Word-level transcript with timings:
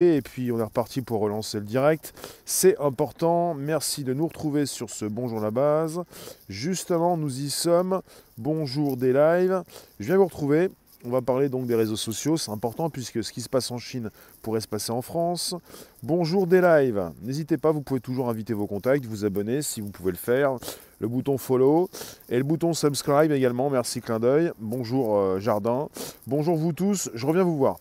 Et 0.00 0.22
puis 0.22 0.52
on 0.52 0.60
est 0.60 0.64
reparti 0.64 1.02
pour 1.02 1.20
relancer 1.20 1.58
le 1.58 1.64
direct. 1.64 2.14
C'est 2.44 2.78
important. 2.78 3.54
Merci 3.54 4.04
de 4.04 4.14
nous 4.14 4.28
retrouver 4.28 4.64
sur 4.64 4.90
ce 4.90 5.04
Bonjour 5.04 5.40
la 5.40 5.50
base. 5.50 6.04
Justement, 6.48 7.16
nous 7.16 7.40
y 7.40 7.50
sommes. 7.50 8.00
Bonjour 8.36 8.96
des 8.96 9.12
lives. 9.12 9.60
Je 9.98 10.06
viens 10.06 10.16
vous 10.16 10.26
retrouver. 10.26 10.70
On 11.04 11.10
va 11.10 11.20
parler 11.20 11.48
donc 11.48 11.66
des 11.66 11.74
réseaux 11.74 11.96
sociaux. 11.96 12.36
C'est 12.36 12.52
important 12.52 12.90
puisque 12.90 13.24
ce 13.24 13.32
qui 13.32 13.40
se 13.40 13.48
passe 13.48 13.72
en 13.72 13.78
Chine 13.78 14.10
pourrait 14.40 14.60
se 14.60 14.68
passer 14.68 14.92
en 14.92 15.02
France. 15.02 15.56
Bonjour 16.04 16.46
des 16.46 16.60
lives. 16.60 17.10
N'hésitez 17.22 17.56
pas, 17.56 17.72
vous 17.72 17.82
pouvez 17.82 18.00
toujours 18.00 18.28
inviter 18.28 18.54
vos 18.54 18.68
contacts, 18.68 19.04
vous 19.04 19.24
abonner 19.24 19.62
si 19.62 19.80
vous 19.80 19.90
pouvez 19.90 20.12
le 20.12 20.16
faire. 20.16 20.58
Le 21.00 21.08
bouton 21.08 21.38
follow 21.38 21.90
et 22.28 22.38
le 22.38 22.44
bouton 22.44 22.72
subscribe 22.72 23.32
également. 23.32 23.68
Merci, 23.68 24.00
clin 24.00 24.20
d'œil. 24.20 24.52
Bonjour 24.60 25.16
euh, 25.16 25.40
Jardin. 25.40 25.88
Bonjour 26.28 26.56
vous 26.56 26.72
tous. 26.72 27.10
Je 27.14 27.26
reviens 27.26 27.42
vous 27.42 27.56
voir. 27.56 27.78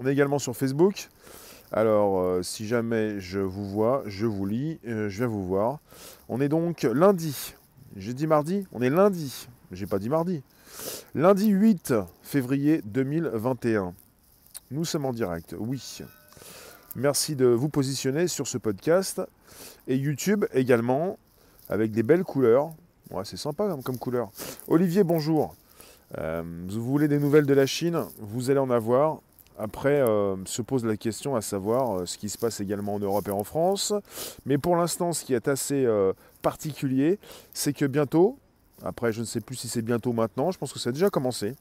On 0.00 0.06
est 0.06 0.12
également 0.12 0.38
sur 0.38 0.56
Facebook. 0.56 1.08
Alors, 1.72 2.20
euh, 2.20 2.42
si 2.42 2.66
jamais 2.66 3.20
je 3.20 3.38
vous 3.38 3.68
vois, 3.68 4.02
je 4.06 4.26
vous 4.26 4.46
lis, 4.46 4.78
euh, 4.86 5.08
je 5.08 5.18
viens 5.18 5.26
vous 5.26 5.46
voir. 5.46 5.78
On 6.28 6.40
est 6.40 6.48
donc 6.48 6.82
lundi. 6.82 7.54
J'ai 7.96 8.14
dit 8.14 8.26
mardi 8.26 8.66
On 8.72 8.82
est 8.82 8.90
lundi. 8.90 9.48
J'ai 9.72 9.86
pas 9.86 9.98
dit 9.98 10.08
mardi. 10.08 10.42
Lundi 11.14 11.48
8 11.48 11.94
février 12.22 12.80
2021. 12.84 13.94
Nous 14.70 14.84
sommes 14.84 15.04
en 15.04 15.12
direct, 15.12 15.54
oui. 15.58 16.00
Merci 16.96 17.36
de 17.36 17.46
vous 17.46 17.68
positionner 17.68 18.28
sur 18.28 18.46
ce 18.46 18.58
podcast. 18.58 19.20
Et 19.86 19.96
YouTube 19.96 20.44
également, 20.52 21.18
avec 21.68 21.92
des 21.92 22.02
belles 22.02 22.24
couleurs. 22.24 22.72
Ouais, 23.10 23.24
c'est 23.24 23.36
sympa 23.36 23.76
comme 23.84 23.98
couleur. 23.98 24.30
Olivier, 24.68 25.04
bonjour. 25.04 25.54
Euh, 26.18 26.42
vous 26.68 26.82
voulez 26.82 27.08
des 27.08 27.18
nouvelles 27.18 27.46
de 27.46 27.54
la 27.54 27.66
Chine? 27.66 28.04
Vous 28.18 28.50
allez 28.50 28.60
en 28.60 28.70
avoir. 28.70 29.20
Après, 29.56 30.00
euh, 30.00 30.36
se 30.46 30.62
pose 30.62 30.84
la 30.84 30.96
question 30.96 31.36
à 31.36 31.40
savoir 31.40 32.00
euh, 32.00 32.06
ce 32.06 32.18
qui 32.18 32.28
se 32.28 32.36
passe 32.38 32.60
également 32.60 32.94
en 32.94 32.98
Europe 32.98 33.28
et 33.28 33.32
en 33.32 33.44
France. 33.44 33.92
Mais 34.46 34.58
pour 34.58 34.74
l'instant, 34.76 35.12
ce 35.12 35.24
qui 35.24 35.32
est 35.32 35.46
assez 35.46 35.84
euh, 35.84 36.12
particulier, 36.42 37.20
c'est 37.52 37.72
que 37.72 37.84
bientôt, 37.84 38.38
après 38.82 39.12
je 39.12 39.20
ne 39.20 39.24
sais 39.24 39.40
plus 39.40 39.54
si 39.54 39.68
c'est 39.68 39.82
bientôt 39.82 40.12
maintenant, 40.12 40.50
je 40.50 40.58
pense 40.58 40.72
que 40.72 40.80
ça 40.80 40.90
a 40.90 40.92
déjà 40.92 41.08
commencé. 41.08 41.54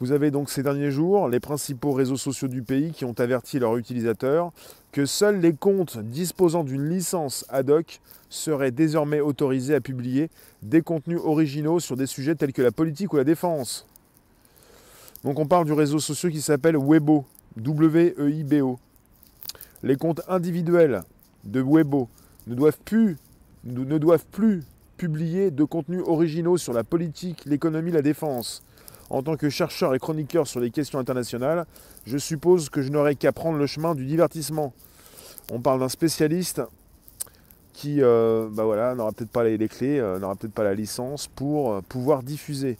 Vous 0.00 0.12
avez 0.12 0.30
donc 0.30 0.50
ces 0.50 0.62
derniers 0.62 0.90
jours 0.90 1.28
les 1.28 1.40
principaux 1.40 1.92
réseaux 1.92 2.16
sociaux 2.16 2.48
du 2.48 2.62
pays 2.62 2.92
qui 2.92 3.04
ont 3.04 3.14
averti 3.18 3.58
leurs 3.58 3.76
utilisateurs 3.76 4.50
que 4.92 5.06
seuls 5.06 5.40
les 5.40 5.52
comptes 5.52 5.98
disposant 5.98 6.64
d'une 6.64 6.88
licence 6.88 7.44
ad 7.48 7.70
hoc 7.70 8.00
seraient 8.28 8.72
désormais 8.72 9.20
autorisés 9.20 9.74
à 9.74 9.80
publier 9.80 10.30
des 10.62 10.82
contenus 10.82 11.20
originaux 11.22 11.80
sur 11.80 11.96
des 11.96 12.06
sujets 12.06 12.34
tels 12.34 12.52
que 12.52 12.62
la 12.62 12.72
politique 12.72 13.12
ou 13.12 13.16
la 13.16 13.24
défense. 13.24 13.86
Donc 15.24 15.38
on 15.38 15.46
parle 15.46 15.64
du 15.64 15.72
réseau 15.72 15.98
social 15.98 16.30
qui 16.30 16.42
s'appelle 16.42 16.76
Weibo, 16.76 17.24
W-E-I-B-O. 17.56 18.78
Les 19.82 19.96
comptes 19.96 20.20
individuels 20.28 21.02
de 21.44 21.62
Weibo 21.62 22.08
ne 22.46 22.54
doivent 22.54 22.78
plus, 22.84 23.16
ne 23.64 23.98
doivent 23.98 24.26
plus 24.30 24.62
publier 24.98 25.50
de 25.50 25.64
contenus 25.64 26.02
originaux 26.06 26.58
sur 26.58 26.74
la 26.74 26.84
politique, 26.84 27.44
l'économie, 27.46 27.90
la 27.90 28.02
défense. 28.02 28.62
En 29.08 29.22
tant 29.22 29.36
que 29.36 29.48
chercheur 29.48 29.94
et 29.94 29.98
chroniqueur 29.98 30.46
sur 30.46 30.60
les 30.60 30.70
questions 30.70 30.98
internationales, 30.98 31.64
je 32.06 32.18
suppose 32.18 32.68
que 32.68 32.82
je 32.82 32.90
n'aurai 32.90 33.16
qu'à 33.16 33.32
prendre 33.32 33.58
le 33.58 33.66
chemin 33.66 33.94
du 33.94 34.04
divertissement. 34.04 34.74
On 35.50 35.60
parle 35.60 35.80
d'un 35.80 35.88
spécialiste 35.88 36.62
qui 37.72 38.02
euh, 38.02 38.48
bah 38.50 38.94
n'aura 38.94 39.12
peut-être 39.12 39.30
pas 39.30 39.44
les, 39.44 39.58
les 39.58 39.68
clés, 39.68 39.98
euh, 39.98 40.18
n'aura 40.18 40.36
peut-être 40.36 40.54
pas 40.54 40.64
la 40.64 40.74
licence 40.74 41.28
pour 41.28 41.72
euh, 41.72 41.80
pouvoir 41.86 42.22
diffuser. 42.22 42.78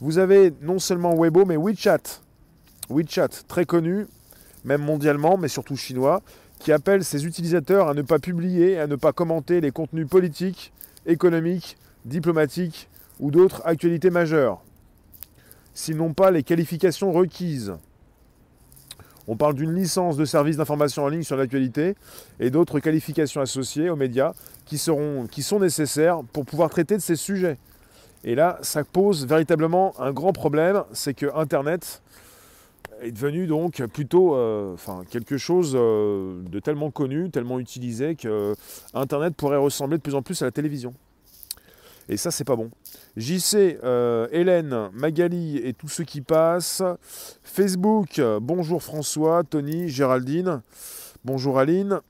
Vous 0.00 0.18
avez 0.18 0.52
non 0.62 0.78
seulement 0.78 1.14
Weibo, 1.14 1.44
mais 1.44 1.56
WeChat. 1.56 2.20
WeChat, 2.90 3.28
très 3.48 3.64
connu, 3.64 4.06
même 4.64 4.82
mondialement, 4.82 5.36
mais 5.36 5.48
surtout 5.48 5.76
chinois, 5.76 6.22
qui 6.58 6.72
appelle 6.72 7.04
ses 7.04 7.26
utilisateurs 7.26 7.88
à 7.88 7.94
ne 7.94 8.02
pas 8.02 8.18
publier, 8.18 8.78
à 8.78 8.86
ne 8.86 8.96
pas 8.96 9.12
commenter 9.12 9.60
les 9.60 9.70
contenus 9.70 10.08
politiques, 10.08 10.72
économiques, 11.06 11.76
diplomatiques 12.04 12.88
ou 13.20 13.30
d'autres 13.30 13.62
actualités 13.64 14.10
majeures, 14.10 14.62
s'ils 15.74 15.96
n'ont 15.96 16.14
pas 16.14 16.30
les 16.30 16.42
qualifications 16.42 17.12
requises. 17.12 17.74
On 19.28 19.36
parle 19.36 19.54
d'une 19.54 19.74
licence 19.74 20.16
de 20.16 20.24
service 20.24 20.56
d'information 20.56 21.02
en 21.04 21.08
ligne 21.08 21.24
sur 21.24 21.36
l'actualité 21.36 21.96
et 22.38 22.50
d'autres 22.50 22.78
qualifications 22.78 23.40
associées 23.40 23.90
aux 23.90 23.96
médias 23.96 24.34
qui, 24.66 24.78
sont 24.78 25.58
nécessaires 25.60 26.20
pour 26.32 26.44
pouvoir 26.44 26.70
traiter 26.70 26.94
de 26.96 27.02
ces 27.02 27.16
sujets. 27.16 27.58
Et 28.26 28.34
là, 28.34 28.58
ça 28.60 28.82
pose 28.82 29.24
véritablement 29.24 29.94
un 30.00 30.12
grand 30.12 30.32
problème, 30.32 30.82
c'est 30.92 31.14
que 31.14 31.26
Internet 31.36 32.02
est 33.00 33.12
devenu 33.12 33.46
donc 33.46 33.80
plutôt 33.86 34.34
euh, 34.34 34.74
quelque 35.10 35.38
chose 35.38 35.74
euh, 35.76 36.42
de 36.42 36.58
tellement 36.58 36.90
connu, 36.90 37.30
tellement 37.30 37.60
utilisé 37.60 38.16
que 38.16 38.56
Internet 38.94 39.34
pourrait 39.36 39.58
ressembler 39.58 39.98
de 39.98 40.02
plus 40.02 40.16
en 40.16 40.22
plus 40.22 40.42
à 40.42 40.46
la 40.46 40.50
télévision. 40.50 40.92
Et 42.08 42.16
ça, 42.16 42.32
c'est 42.32 42.44
pas 42.44 42.56
bon. 42.56 42.70
JC, 43.16 43.78
euh, 43.84 44.26
Hélène, 44.32 44.90
Magali 44.92 45.58
et 45.58 45.72
tous 45.72 45.88
ceux 45.88 46.04
qui 46.04 46.20
passent. 46.20 46.82
Facebook, 47.44 48.20
bonjour 48.40 48.82
François, 48.82 49.44
Tony, 49.44 49.88
Géraldine. 49.88 50.62
Bonjour 51.24 51.60
Aline. 51.60 52.00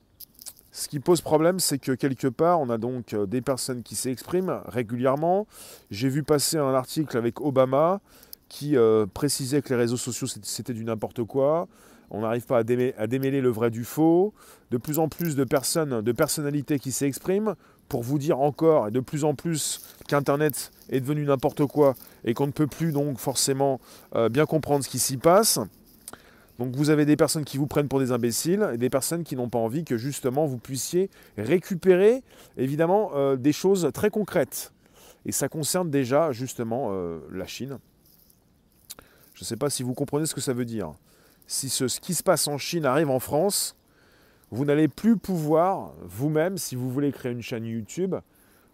Ce 0.77 0.89
qui 0.89 1.01
pose 1.01 1.23
problème, 1.23 1.59
c'est 1.59 1.79
que 1.79 1.93
quelque 1.93 2.29
part, 2.29 2.61
on 2.61 2.69
a 2.69 2.77
donc 2.77 3.15
euh, 3.15 3.25
des 3.25 3.41
personnes 3.41 3.83
qui 3.83 3.95
s'expriment 3.95 4.61
régulièrement. 4.67 5.47
J'ai 5.91 6.11
vu 6.11 6.23
passer 6.23 6.59
un 6.59 6.75
article 6.75 7.17
avec 7.17 7.41
Obama 7.41 8.03
qui 8.51 8.77
euh, 8.77 9.07
précisait 9.07 9.63
que 9.63 9.71
les 9.71 9.77
réseaux 9.81 9.97
sociaux, 9.97 10.27
c'était 10.43 10.75
du 10.75 10.85
n'importe 10.85 11.25
quoi. 11.25 11.67
On 12.11 12.21
n'arrive 12.21 12.45
pas 12.45 12.59
à, 12.59 12.63
démêler, 12.63 13.41
le 13.41 13.49
vrai 13.49 13.71
du 13.71 13.85
faux. 13.85 14.35
De 14.71 14.77
plus 14.77 14.99
en 14.99 15.09
plus 15.09 15.35
de 15.35 15.45
personnes, 15.45 16.03
de 16.03 16.13
personnalités 16.13 16.79
qui 16.79 16.93
s'expriment 16.93 17.55
pour 17.89 18.03
vous 18.03 18.19
dire 18.19 18.41
encore 18.41 18.89
et 18.89 18.91
de 18.91 19.01
plus 19.01 19.25
en 19.25 19.35
plus 19.35 19.81
qu'Internet 20.09 20.73
est 20.91 21.01
devenu 21.01 21.25
n'importe 21.25 21.65
quoi 21.65 21.95
et 22.27 22.35
qu'on 22.35 22.49
ne 22.49 22.53
peut 22.53 22.67
plus 22.67 22.93
donc 22.93 23.19
forcément 23.19 23.81
euh, 24.15 24.29
bien 24.29 24.45
comprendre 24.45 24.85
ce 24.85 24.91
qui 24.91 24.99
s'y 24.99 25.17
passe. 25.17 25.59
Donc 26.59 26.75
vous 26.75 26.91
avez 26.91 27.05
des 27.05 27.17
personnes 27.17 27.45
qui 27.45 27.59
vous 27.59 27.67
prennent 27.67 27.89
pour 27.89 27.99
des 27.99 28.13
imbéciles 28.13 28.67
et 28.73 28.79
des 28.79 28.91
personnes 28.91 29.25
qui 29.25 29.37
n'ont 29.37 29.49
pas 29.49 29.59
envie 29.59 29.85
que 29.85 29.97
justement 29.99 30.47
vous 30.47 30.59
puissiez 30.59 31.11
récupérer 31.37 32.23
évidemment 32.57 33.11
euh, 33.15 33.37
des 33.37 33.53
choses 33.53 33.91
très 33.93 34.11
concrètes. 34.11 34.73
Et 35.27 35.33
ça 35.33 35.49
concerne 35.49 35.91
déjà 35.91 36.33
justement 36.33 36.89
euh, 36.93 37.19
la 37.31 37.47
Chine. 37.47 37.79
Je 39.35 39.43
ne 39.43 39.45
sais 39.45 39.57
pas 39.57 39.69
si 39.69 39.83
vous 39.83 39.93
comprenez 39.93 40.25
ce 40.25 40.35
que 40.35 40.41
ça 40.41 40.55
veut 40.55 40.65
dire. 40.65 40.95
Si 41.47 41.69
ce, 41.69 41.85
qui 42.01 42.15
se 42.15 42.23
passe 42.23 42.49
en 42.49 42.59
Chine 42.59 42.87
arrive 42.87 43.11
en 43.11 43.21
France, 43.21 43.77
vous 44.51 44.65
n'allez 44.65 44.89
plus 44.89 45.17
pouvoir, 45.17 45.93
vous-même, 46.03 46.57
si 46.57 46.75
vous 46.75 46.91
voulez 46.91 47.13
créer 47.13 47.33
une 47.33 47.43
chaîne 47.43 47.67
YouTube 47.67 48.15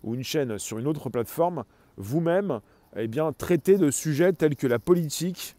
ou 0.04 0.14
une 0.14 0.22
chaîne 0.22 0.59
sur 0.59 0.78
une 0.78 0.87
autre 0.87 1.10
plateforme, 1.10 1.64
vous-même, 1.97 2.60
eh 2.97 3.09
traiter 3.37 3.78
de 3.78 3.91
sujets 3.91 4.32
tels 4.32 4.54
que 4.54 4.66
la 4.66 4.78
politique. 4.78 5.56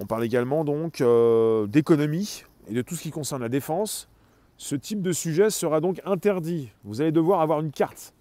On 0.00 0.06
parle 0.06 0.24
également 0.24 0.64
donc 0.64 1.00
euh, 1.00 1.66
d'économie 1.66 2.42
et 2.68 2.74
de 2.74 2.82
tout 2.82 2.96
ce 2.96 3.02
qui 3.02 3.10
concerne 3.10 3.42
la 3.42 3.48
défense. 3.48 4.08
Ce 4.56 4.74
type 4.74 5.02
de 5.02 5.12
sujet 5.12 5.50
sera 5.50 5.80
donc 5.80 6.00
interdit. 6.04 6.70
Vous 6.82 7.00
allez 7.00 7.12
devoir 7.12 7.40
avoir 7.40 7.60
une 7.60 7.70
carte. 7.70 8.12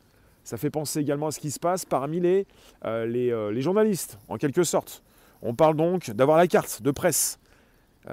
Ça 0.43 0.57
fait 0.57 0.69
penser 0.69 0.99
également 0.99 1.27
à 1.27 1.31
ce 1.31 1.39
qui 1.39 1.51
se 1.51 1.59
passe 1.59 1.85
parmi 1.85 2.19
les, 2.19 2.45
euh, 2.85 3.07
euh, 3.07 3.61
journalistes, 3.61 4.19
en 4.27 4.37
quelque 4.37 4.63
sorte. 4.63 5.03
On 5.41 5.55
parle 5.55 5.75
donc 5.75 6.11
d'avoir 6.11 6.37
la 6.37 6.47
carte 6.47 6.81
de 6.81 6.91
presse. 6.91 7.39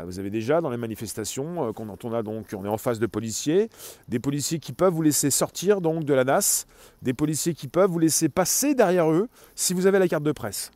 Vous 0.05 0.21
avez 0.21 0.31
déjà 0.31 0.61
dans 0.61 0.71
les 0.71 0.77
manifestations, 0.77 1.73
quand 1.73 2.05
on 2.05 2.13
a 2.13 2.23
donc, 2.23 2.55
on 2.57 2.65
est 2.65 2.69
en 2.69 2.79
face 2.79 3.01
de 3.01 3.07
policiers, 3.07 3.69
des 4.07 4.21
policiers 4.21 4.61
qui 4.61 4.73
peuvent 4.73 4.93
vous 4.93 5.03
laisser 5.03 5.31
sortir 5.31 5.81
de 5.81 6.15
la 6.15 6.23
NAS, 6.23 6.67
des 7.03 7.13
policiers 7.13 7.55
qui 7.55 7.67
peuvent 7.67 7.91
vous 7.91 7.99
laisser 7.99 8.29
passer 8.29 8.77
derrière 8.77 9.11
eux 9.11 9.29
si 9.57 9.75
vous 9.75 9.87
avez 9.87 9.99
la 9.99 10.07
carte 10.07 10.23
de 10.23 10.31
presse. 10.31 10.71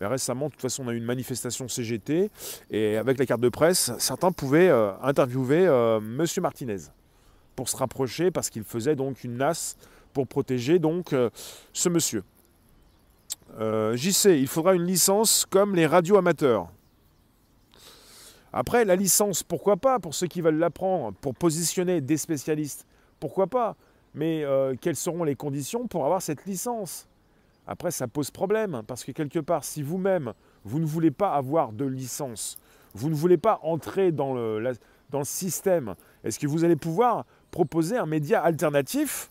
Mais 0.00 0.06
récemment, 0.06 0.46
de 0.46 0.52
toute 0.52 0.62
façon, 0.62 0.84
on 0.84 0.88
a 0.88 0.92
eu 0.92 0.96
une 0.96 1.04
manifestation 1.04 1.68
CGT 1.68 2.30
et 2.70 2.96
avec 2.96 3.18
la 3.18 3.26
carte 3.26 3.40
de 3.40 3.48
presse, 3.48 3.92
certains 3.98 4.32
pouvaient 4.32 4.68
euh, 4.68 4.92
interviewer 5.02 5.66
euh, 5.66 6.00
Monsieur 6.00 6.42
Martinez 6.42 6.78
pour 7.54 7.68
se 7.68 7.76
rapprocher 7.76 8.30
parce 8.30 8.50
qu'il 8.50 8.64
faisait 8.64 8.96
donc 8.96 9.22
une 9.22 9.36
NAS 9.36 9.76
pour 10.12 10.26
protéger 10.26 10.80
donc 10.80 11.12
euh, 11.12 11.30
ce 11.72 11.88
monsieur. 11.88 12.24
Euh, 13.60 13.96
JC, 13.96 14.36
il 14.36 14.48
faudra 14.48 14.74
une 14.74 14.84
licence 14.84 15.46
comme 15.48 15.76
les 15.76 15.86
radios 15.86 16.16
amateurs. 16.16 16.68
Après, 18.52 18.84
la 18.84 18.96
licence, 18.96 19.42
pourquoi 19.42 19.76
pas, 19.76 20.00
pour 20.00 20.14
ceux 20.14 20.26
qui 20.26 20.40
veulent 20.40 20.58
l'apprendre, 20.58 21.16
pour 21.20 21.34
positionner 21.34 22.00
des 22.00 22.16
spécialistes, 22.16 22.86
pourquoi 23.18 23.48
pas? 23.48 23.76
Mais 24.14 24.44
quelles 24.80 24.94
seront 24.94 25.24
les 25.24 25.34
conditions 25.34 25.88
pour 25.88 26.04
avoir 26.04 26.22
cette 26.22 26.46
licence? 26.46 27.08
Après, 27.66 27.90
ça 27.90 28.08
pose 28.08 28.30
problème, 28.30 28.82
parce 28.86 29.04
que 29.04 29.12
quelque 29.12 29.38
part, 29.38 29.64
si 29.64 29.82
vous-même, 29.82 30.34
vous 30.64 30.78
ne 30.78 30.84
voulez 30.84 31.10
pas 31.10 31.34
avoir 31.34 31.72
de 31.72 31.84
licence, 31.84 32.58
vous 32.94 33.08
ne 33.08 33.14
voulez 33.14 33.38
pas 33.38 33.60
entrer 33.62 34.12
dans 34.12 34.34
le, 34.34 34.72
système, 35.22 35.94
est-ce 36.24 36.38
que 36.40 36.46
vous 36.46 36.64
allez 36.64 36.76
pouvoir 36.76 37.24
proposer 37.52 37.96
un 37.96 38.06
média 38.06 38.42
alternatif 38.42 39.30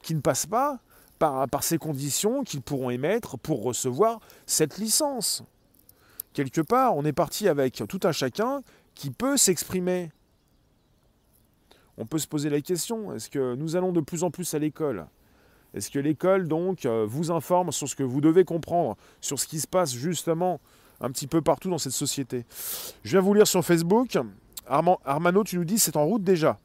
qui 0.00 0.14
ne 0.14 0.20
passe 0.20 0.46
pas 0.46 0.78
par 1.18 1.64
ces 1.64 1.76
conditions 1.76 2.44
qu'ils 2.44 2.62
pourront 2.62 2.90
émettre 2.90 3.36
pour 3.36 3.64
recevoir 3.64 4.20
cette 4.46 4.78
licence? 4.78 5.42
Quelque 6.32 6.60
part, 6.60 6.96
on 6.96 7.04
est 7.04 7.12
parti 7.12 7.48
avec 7.48 7.82
tout 7.88 7.98
un 8.04 8.12
chacun 8.12 8.62
qui 8.94 9.10
peut 9.10 9.36
s'exprimer. 9.36 10.12
On 11.96 12.06
peut 12.06 12.18
se 12.18 12.28
poser 12.28 12.48
la 12.48 12.60
question, 12.60 13.12
est-ce 13.12 13.28
que 13.28 13.56
nous 13.56 13.74
allons 13.74 13.90
de 13.90 14.00
plus 14.00 14.22
en 14.22 14.30
plus 14.30 14.54
à 14.54 14.60
l'école? 14.60 15.06
Est-ce 15.78 15.92
que 15.92 16.00
l'école, 16.00 16.48
donc, 16.48 16.86
euh, 16.86 17.06
vous 17.08 17.30
informe 17.30 17.70
sur 17.70 17.88
ce 17.88 17.94
que 17.94 18.02
vous 18.02 18.20
devez 18.20 18.44
comprendre, 18.44 18.96
sur 19.20 19.38
ce 19.38 19.46
qui 19.46 19.60
se 19.60 19.68
passe 19.68 19.94
justement 19.94 20.60
un 21.00 21.12
petit 21.12 21.28
peu 21.28 21.40
partout 21.40 21.70
dans 21.70 21.78
cette 21.78 21.92
société? 21.92 22.44
Je 23.04 23.12
viens 23.12 23.20
vous 23.20 23.32
lire 23.32 23.46
sur 23.46 23.64
Facebook. 23.64 24.18
Armano, 24.66 25.44
tu 25.44 25.56
nous 25.56 25.64
dis, 25.64 25.78
c'est 25.78 25.96
en 25.96 26.04
route 26.04 26.24
déjà. 26.24 26.58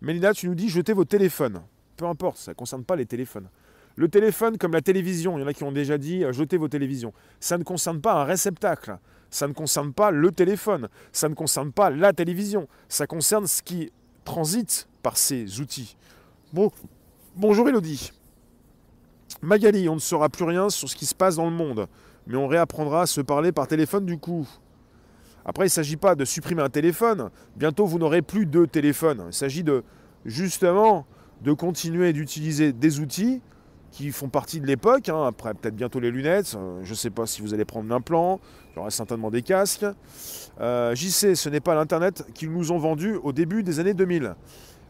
Mélina, 0.00 0.32
tu 0.34 0.46
nous 0.46 0.54
dis, 0.54 0.68
jetez 0.68 0.92
vos 0.92 1.04
téléphones. 1.04 1.62
Peu 1.96 2.04
importe, 2.04 2.36
ça 2.36 2.52
ne 2.52 2.54
concerne 2.54 2.84
pas 2.84 2.94
les 2.94 3.06
téléphones. 3.06 3.48
Le 3.96 4.08
téléphone, 4.08 4.56
comme 4.56 4.72
la 4.72 4.82
télévision, 4.82 5.36
il 5.36 5.40
y 5.40 5.44
en 5.44 5.48
a 5.48 5.52
qui 5.52 5.64
ont 5.64 5.72
déjà 5.72 5.98
dit 5.98 6.22
euh, 6.22 6.32
jetez 6.32 6.58
vos 6.58 6.68
télévisions. 6.68 7.12
Ça 7.40 7.58
ne 7.58 7.64
concerne 7.64 8.00
pas 8.00 8.14
un 8.14 8.24
réceptacle. 8.24 8.98
Ça 9.30 9.48
ne 9.48 9.52
concerne 9.52 9.92
pas 9.92 10.12
le 10.12 10.30
téléphone. 10.30 10.88
Ça 11.10 11.28
ne 11.28 11.34
concerne 11.34 11.72
pas 11.72 11.90
la 11.90 12.12
télévision. 12.12 12.68
Ça 12.88 13.08
concerne 13.08 13.48
ce 13.48 13.62
qui 13.62 13.90
transite 14.24 14.86
par 15.02 15.16
ces 15.16 15.60
outils. 15.60 15.96
Bon, 16.52 16.70
bonjour 17.36 17.68
Elodie. 17.68 18.12
Magali, 19.40 19.88
on 19.88 19.94
ne 19.94 20.00
saura 20.00 20.28
plus 20.28 20.44
rien 20.44 20.70
sur 20.70 20.88
ce 20.88 20.96
qui 20.96 21.06
se 21.06 21.14
passe 21.14 21.36
dans 21.36 21.46
le 21.46 21.50
monde, 21.50 21.88
mais 22.26 22.36
on 22.36 22.46
réapprendra 22.46 23.02
à 23.02 23.06
se 23.06 23.20
parler 23.20 23.52
par 23.52 23.66
téléphone 23.66 24.06
du 24.06 24.18
coup. 24.18 24.46
Après, 25.44 25.64
il 25.64 25.66
ne 25.66 25.70
s'agit 25.70 25.96
pas 25.96 26.14
de 26.14 26.24
supprimer 26.24 26.62
un 26.62 26.68
téléphone. 26.68 27.30
Bientôt, 27.56 27.84
vous 27.86 27.98
n'aurez 27.98 28.22
plus 28.22 28.46
de 28.46 28.64
téléphone. 28.64 29.24
Il 29.26 29.32
s'agit 29.32 29.64
de 29.64 29.82
justement 30.24 31.04
de 31.42 31.52
continuer 31.52 32.12
d'utiliser 32.12 32.72
des 32.72 33.00
outils 33.00 33.40
qui 33.90 34.12
font 34.12 34.28
partie 34.28 34.60
de 34.60 34.66
l'époque. 34.66 35.08
Hein. 35.08 35.26
Après, 35.26 35.52
peut-être 35.54 35.74
bientôt 35.74 35.98
les 35.98 36.12
lunettes. 36.12 36.54
Euh, 36.56 36.80
je 36.84 36.90
ne 36.90 36.94
sais 36.94 37.10
pas 37.10 37.26
si 37.26 37.42
vous 37.42 37.54
allez 37.54 37.64
prendre 37.64 37.88
l'implant. 37.88 38.40
Il 38.70 38.76
y 38.76 38.78
aura 38.78 38.90
certainement 38.90 39.30
des 39.30 39.42
casques. 39.42 39.84
Euh, 40.60 40.94
JC, 40.94 41.34
ce 41.34 41.48
n'est 41.48 41.60
pas 41.60 41.74
l'Internet 41.74 42.24
qu'ils 42.34 42.52
nous 42.52 42.70
ont 42.70 42.78
vendu 42.78 43.16
au 43.16 43.32
début 43.32 43.64
des 43.64 43.80
années 43.80 43.94
2000. 43.94 44.34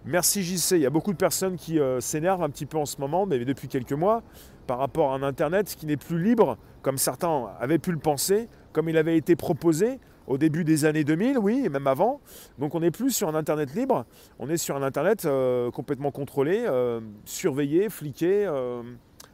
Merci 0.05 0.43
JC. 0.43 0.73
Il 0.73 0.81
y 0.81 0.87
a 0.87 0.91
beaucoup 0.91 1.13
de 1.13 1.17
personnes 1.17 1.57
qui 1.57 1.79
euh, 1.79 2.01
s'énervent 2.01 2.43
un 2.43 2.51
petit 2.51 2.67
peu 2.67 2.77
en 2.77 2.87
ce 2.87 3.01
moment, 3.01 3.25
mais 3.25 3.45
depuis 3.45 3.69
quelques 3.69 3.93
mois, 3.93 4.23
par 4.67 4.79
rapport 4.79 5.13
à 5.13 5.15
un 5.15 5.23
Internet 5.23 5.77
qui 5.79 5.87
n'est 5.87 5.97
plus 5.97 6.21
libre, 6.21 6.59
comme 6.83 6.99
certains 6.99 7.51
avaient 7.61 7.79
pu 7.79 7.93
le 7.93 7.99
penser, 7.99 8.49
comme 8.73 8.89
il 8.89 8.97
avait 8.97 9.17
été 9.17 9.37
proposé 9.37 10.01
au 10.27 10.39
début 10.39 10.65
des 10.65 10.87
années 10.87 11.05
2000, 11.05 11.39
oui, 11.39 11.63
et 11.65 11.69
même 11.69 11.87
avant. 11.87 12.21
Donc 12.59 12.75
on 12.75 12.81
n'est 12.81 12.91
plus 12.91 13.13
sur 13.13 13.29
un 13.29 13.37
Internet 13.37 13.75
libre, 13.75 14.05
on 14.41 14.49
est 14.51 14.57
sur 14.57 14.77
un 14.77 14.83
Internet 14.83 15.25
euh, 15.25 15.71
complètement 15.71 16.11
contrôlé, 16.11 16.65
euh, 16.67 17.01
surveillé, 17.25 17.89
fliqué, 17.89 18.47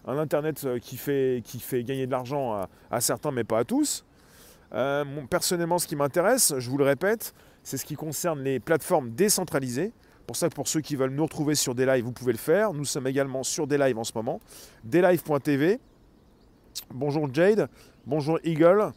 un 0.06 0.19
Internet 0.19 0.67
qui 0.82 0.99
fait 0.99 1.43
gagner 1.85 2.05
de 2.06 2.11
l'argent 2.11 2.69
à, 2.91 3.00
certains, 3.00 3.31
mais 3.31 3.44
pas 3.44 3.61
à 3.61 3.65
tous. 3.65 4.05
personnellement, 5.31 5.79
ce 5.79 5.87
qui 5.87 5.97
m'intéresse, 5.97 6.55
je 6.59 6.69
vous 6.69 6.76
le 6.76 6.85
répète, 6.85 7.32
c'est 7.62 7.79
ce 7.79 7.87
qui 7.87 7.94
concerne 7.94 8.43
les 8.43 8.61
plateformes 8.61 9.11
décentralisées. 9.11 9.93
Pour 10.28 10.36
ça 10.36 10.50
pour 10.50 10.69
ceux 10.69 10.82
qui 10.82 10.94
veulent 10.94 11.14
nous 11.14 11.25
retrouver 11.25 11.54
sur 11.54 11.75
des 11.75 11.86
lives, 11.86 12.04
vous 12.04 12.12
pouvez 12.12 12.32
le 12.32 12.38
faire. 12.38 12.75
Nous 12.75 12.84
sommes 12.84 13.06
également 13.06 13.42
sur 13.42 13.66
des 13.66 13.78
lives 13.78 13.96
en 13.96 14.04
ce 14.04 14.12
moment. 14.14 14.40
Deslives.tv. 14.84 15.80
Bonjour 16.92 17.32
Jade. 17.32 17.70
Bonjour 18.06 18.38
Eagle. 18.44 18.92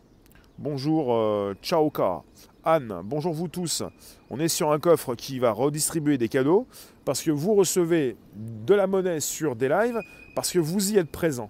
Bonjour 0.57 1.15
euh, 1.15 1.55
Chaoka, 1.61 2.23
Anne, 2.65 2.99
bonjour 3.05 3.33
vous 3.33 3.47
tous. 3.47 3.81
On 4.29 4.41
est 4.41 4.49
sur 4.49 4.73
un 4.73 4.79
coffre 4.79 5.15
qui 5.15 5.39
va 5.39 5.53
redistribuer 5.53 6.17
des 6.17 6.27
cadeaux 6.27 6.67
parce 7.05 7.21
que 7.21 7.31
vous 7.31 7.55
recevez 7.55 8.17
de 8.35 8.73
la 8.73 8.85
monnaie 8.85 9.21
sur 9.21 9.55
des 9.55 9.69
lives 9.69 10.01
parce 10.35 10.51
que 10.51 10.59
vous 10.59 10.91
y 10.91 10.97
êtes 10.97 11.11
présent. 11.11 11.49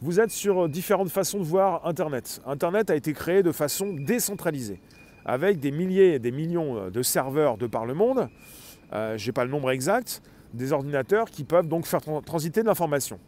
Vous 0.00 0.18
êtes 0.18 0.32
sur 0.32 0.68
différentes 0.68 1.10
façons 1.10 1.38
de 1.38 1.44
voir 1.44 1.86
Internet. 1.86 2.42
Internet 2.44 2.90
a 2.90 2.96
été 2.96 3.12
créé 3.12 3.44
de 3.44 3.52
façon 3.52 3.92
décentralisée 3.92 4.80
avec 5.24 5.60
des 5.60 5.70
milliers 5.70 6.14
et 6.14 6.18
des 6.18 6.32
millions 6.32 6.90
de 6.90 7.02
serveurs 7.02 7.56
de 7.56 7.68
par 7.68 7.86
le 7.86 7.94
monde. 7.94 8.28
Euh, 8.92 9.16
Je 9.16 9.26
n'ai 9.26 9.32
pas 9.32 9.44
le 9.44 9.50
nombre 9.50 9.70
exact, 9.70 10.22
des 10.54 10.72
ordinateurs 10.72 11.30
qui 11.30 11.44
peuvent 11.44 11.68
donc 11.68 11.86
faire 11.86 12.00
transiter 12.24 12.62
de 12.62 12.66
l'information. 12.66 13.18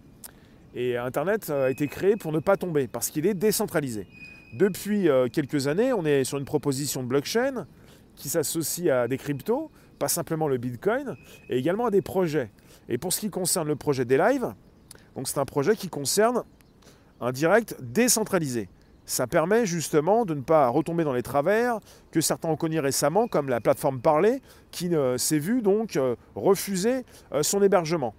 Et 0.75 0.96
Internet 0.96 1.50
a 1.50 1.70
été 1.70 1.87
créé 1.87 2.16
pour 2.16 2.32
ne 2.32 2.40
pas 2.40 2.56
tomber 2.56 2.88
parce 2.88 3.11
qu'il 3.11 3.26
est 3.26 3.34
décentralisé. 3.34 4.06
Depuis 4.55 5.08
euh, 5.08 5.28
quelques 5.28 5.66
années, 5.66 5.93
on 5.93 6.05
est 6.05 6.25
sur 6.25 6.38
une 6.38 6.44
proposition 6.44 7.02
de 7.02 7.08
blockchain 7.08 7.66
qui 8.16 8.28
s'associe 8.28 8.88
à 8.88 9.08
des 9.08 9.19
cryptos, 9.19 9.70
pas 9.99 10.08
simplement 10.08 10.49
le 10.49 10.58
Bitcoin, 10.58 11.16
et 11.49 11.58
également 11.58 11.87
à 11.87 11.90
des 11.90 12.02
projets. 12.02 12.50
Et 12.88 12.99
pour 12.99 13.12
ce 13.12 13.20
qui 13.20 13.31
concerne 13.31 13.66
le 13.66 13.76
projet 13.76 14.05
des 14.05 14.19
lives, 14.19 14.52
c'est 15.25 15.38
un 15.38 15.44
projet 15.44 15.76
qui 15.76 15.88
concerne 15.88 16.43
un 17.20 17.32
direct 17.32 17.76
décentralisé. 17.81 18.69
Ça 19.06 19.27
permet 19.27 19.67
justement 19.67 20.25
de 20.25 20.35
ne 20.35 20.41
pas 20.41 20.69
retomber 20.69 21.05
dans 21.05 21.12
les 21.12 21.23
travers 21.23 21.79
que 22.11 22.21
certains 22.21 22.49
ont 22.49 22.56
connus 22.56 22.81
récemment, 22.81 23.29
comme 23.29 23.49
la 23.49 23.61
plateforme 23.61 24.01
Parler, 24.01 24.41
qui 24.71 24.91
s'est 25.17 25.39
vue 25.39 25.62
donc 25.62 25.97
euh, 25.97 26.17
refuser 26.35 27.05
euh, 27.33 27.43
son 27.43 27.62
hébergement 27.62 28.15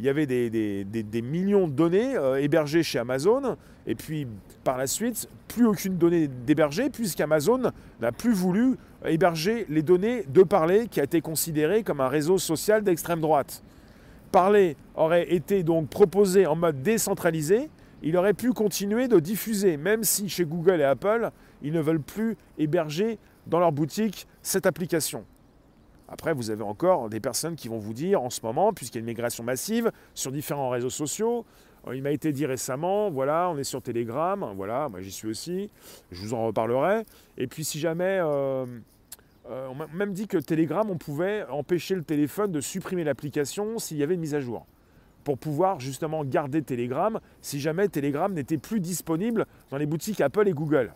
il 0.00 0.06
y 0.06 0.08
avait 0.08 0.26
des, 0.26 1.22
millions 1.22 1.68
de 1.68 1.72
données 1.72 2.16
euh, 2.16 2.40
hébergées 2.40 2.82
chez 2.82 2.98
Amazon, 2.98 3.56
et 3.86 3.94
puis 3.94 4.26
par 4.64 4.78
la 4.78 4.86
suite, 4.86 5.28
plus 5.46 5.66
aucune 5.66 5.98
donnée 5.98 6.26
d'hébergée, 6.26 6.88
puisqu'Amazon 6.88 7.70
n'a 8.00 8.10
plus 8.10 8.32
voulu 8.32 8.76
héberger 9.04 9.66
les 9.68 9.82
données 9.82 10.24
de 10.26 10.42
Parler, 10.42 10.88
qui 10.88 11.00
a 11.00 11.04
été 11.04 11.20
considéré 11.20 11.82
comme 11.82 12.00
un 12.00 12.08
réseau 12.08 12.38
social 12.38 12.82
d'extrême 12.82 13.20
droite. 13.20 13.62
Parler 14.32 14.76
aurait 14.94 15.34
été 15.34 15.62
donc 15.62 15.90
proposé 15.90 16.46
en 16.46 16.56
mode 16.56 16.82
décentralisé, 16.82 17.68
il 18.02 18.16
aurait 18.16 18.34
pu 18.34 18.52
continuer 18.52 19.08
de 19.08 19.18
diffuser, 19.18 19.76
même 19.76 20.04
si 20.04 20.28
chez 20.28 20.44
Google 20.44 20.80
et 20.80 20.84
Apple, 20.84 21.30
ils 21.62 21.72
ne 21.72 21.80
veulent 21.80 22.02
plus 22.02 22.36
héberger 22.58 23.18
dans 23.46 23.58
leur 23.58 23.72
boutique 23.72 24.26
cette 24.42 24.66
application. 24.66 25.24
Après, 26.08 26.32
vous 26.32 26.50
avez 26.50 26.64
encore 26.64 27.08
des 27.08 27.20
personnes 27.20 27.54
qui 27.54 27.68
vont 27.68 27.78
vous 27.78 27.94
dire 27.94 28.22
en 28.22 28.30
ce 28.30 28.40
moment, 28.42 28.72
puisqu'il 28.72 28.98
y 28.98 29.00
a 29.00 29.02
une 29.02 29.06
migration 29.06 29.44
massive 29.44 29.92
sur 30.14 30.32
différents 30.32 30.68
réseaux 30.68 30.90
sociaux, 30.90 31.44
euh, 31.86 31.96
il 31.96 32.02
m'a 32.02 32.10
été 32.10 32.32
dit 32.32 32.46
récemment, 32.46 33.10
voilà, 33.10 33.48
on 33.50 33.56
est 33.58 33.64
sur 33.64 33.80
Telegram, 33.82 34.52
voilà, 34.56 34.88
moi 34.88 35.00
j'y 35.00 35.12
suis 35.12 35.28
aussi, 35.28 35.70
je 36.10 36.20
vous 36.20 36.34
en 36.34 36.46
reparlerai. 36.46 37.04
Et 37.38 37.46
puis 37.46 37.64
si 37.64 37.78
jamais, 37.78 38.18
euh, 38.20 38.66
euh, 39.50 39.68
on 39.70 39.74
m'a 39.74 39.86
même 39.88 40.12
dit 40.12 40.26
que 40.26 40.38
Telegram, 40.38 40.88
on 40.90 40.98
pouvait 40.98 41.46
empêcher 41.48 41.94
le 41.94 42.02
téléphone 42.02 42.52
de 42.52 42.60
supprimer 42.60 43.04
l'application 43.04 43.78
s'il 43.78 43.96
y 43.96 44.02
avait 44.02 44.14
une 44.14 44.20
mise 44.20 44.34
à 44.34 44.40
jour, 44.40 44.66
pour 45.24 45.38
pouvoir 45.38 45.80
justement 45.80 46.24
garder 46.24 46.62
Telegram 46.62 47.20
si 47.42 47.60
jamais 47.60 47.88
Telegram 47.88 48.32
n'était 48.32 48.58
plus 48.58 48.80
disponible 48.80 49.46
dans 49.70 49.76
les 49.76 49.86
boutiques 49.86 50.20
Apple 50.20 50.48
et 50.48 50.52
Google. 50.52 50.92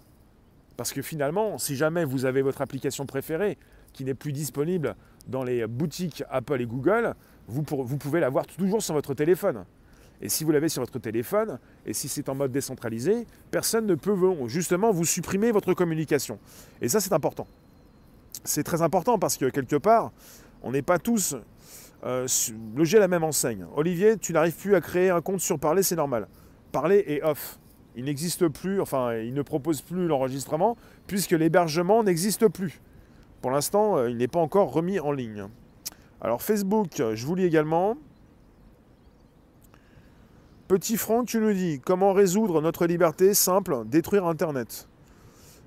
Parce 0.77 0.93
que 0.93 1.03
finalement, 1.03 1.59
si 1.59 1.77
jamais 1.77 2.05
vous 2.05 2.25
avez 2.25 2.43
votre 2.43 2.61
application 2.61 3.07
préférée 3.07 3.59
qui 3.93 4.05
n'est 4.05 4.15
plus 4.15 4.33
disponible 4.33 4.97
dans 5.29 5.45
les 5.45 5.67
boutiques 5.67 6.25
Apple 6.31 6.61
et 6.61 6.67
Google, 6.67 7.15
vous, 7.47 7.63
pouvez 7.63 8.21
l'avoir 8.21 8.47
toujours 8.47 8.83
sur 8.83 8.95
votre 8.95 9.15
téléphone. 9.15 9.65
Et 10.21 10.29
si 10.29 10.45
vous 10.45 10.53
l'avez 10.53 10.69
sur 10.69 10.83
votre 10.83 10.99
téléphone, 10.99 11.59
et 11.87 11.93
si 11.93 12.09
c'est 12.09 12.29
en 12.29 12.35
mode 12.35 12.51
décentralisé, 12.51 13.27
personne 13.51 13.87
ne 13.87 13.95
peut 13.95 14.17
justement 14.47 14.91
vous 14.91 15.05
supprimer 15.05 15.53
votre 15.53 15.75
communication. 15.75 16.39
Et 16.81 16.89
ça, 16.89 17.01
c'est 17.01 17.13
important. 17.13 17.47
C'est 18.43 18.63
très 18.63 18.83
important 18.83 19.19
parce 19.19 19.37
que 19.37 19.47
quelque 19.47 19.77
part, 19.77 20.13
on 20.63 20.73
n'est 20.73 20.83
pas 20.83 20.99
tous 20.99 21.37
euh, 22.05 22.27
logés 22.77 22.99
à 22.99 23.01
la 23.01 23.09
même 23.09 23.25
enseigne. 23.25 23.67
Olivier, 23.75 24.19
tu 24.19 24.33
n'arrives 24.33 24.57
plus 24.57 24.75
à 24.75 24.81
créer 24.81 25.11
un 25.11 25.21
compte 25.21 25.41
sur 25.41 25.59
Parler, 25.59 25.83
c'est 25.83 25.97
normal. 25.97 26.29
Parler 26.73 27.05
est 27.07 27.23
off. 27.23 27.59
Il 27.97 28.05
n'existe 28.07 28.49
plus, 28.49 28.81
enfin, 28.81 29.15
il 29.15 29.35
ne 29.35 29.43
propose 29.43 29.81
plus 29.81 30.07
l'enregistrement 30.07 30.77
puisque 31.07 31.31
l'hébergement 31.31 32.03
n'existe 32.03 32.49
plus. 32.49 32.81
Pour 33.41 33.51
l'instant, 33.51 33.97
euh, 33.97 34.11
il 34.11 34.17
n'est 34.17 34.29
pas 34.29 34.41
encore 34.41 34.73
remis 34.73 34.99
en 35.01 35.13
ligne. 35.13 35.47
Alors 36.21 36.43
Facebook, 36.43 36.91
je 36.97 37.27
vous 37.27 37.35
lis 37.35 37.45
également. 37.45 37.97
Petit 40.69 40.97
Franck, 40.97 41.27
tu 41.27 41.39
nous 41.39 41.53
dis 41.53 41.81
comment 41.85 42.15
résoudre 42.15 42.63
notre 42.63 42.87
liberté 42.87 43.35
simple, 43.35 43.85
détruire 43.85 44.27
Internet? 44.27 44.89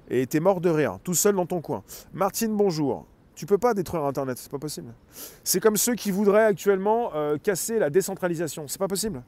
Et 0.09 0.25
t'es 0.25 0.39
mort 0.39 0.59
de 0.59 0.69
rire, 0.69 0.97
tout 1.03 1.13
seul 1.13 1.35
dans 1.35 1.45
ton 1.45 1.61
coin. 1.61 1.83
Martine, 2.13 2.55
bonjour. 2.55 3.05
Tu 3.37 3.45
peux 3.45 3.59
pas 3.59 3.75
détruire 3.75 4.03
Internet, 4.03 4.39
c'est 4.39 4.49
pas 4.49 4.57
possible. 4.57 4.95
C'est 5.43 5.59
comme 5.59 5.77
ceux 5.77 5.93
qui 5.93 6.09
voudraient 6.09 6.45
actuellement 6.45 7.11
euh, 7.13 7.37
casser 7.37 7.77
la 7.77 7.91
décentralisation, 7.91 8.67
c'est 8.67 8.79
pas 8.79 8.87
possible. 8.87 9.21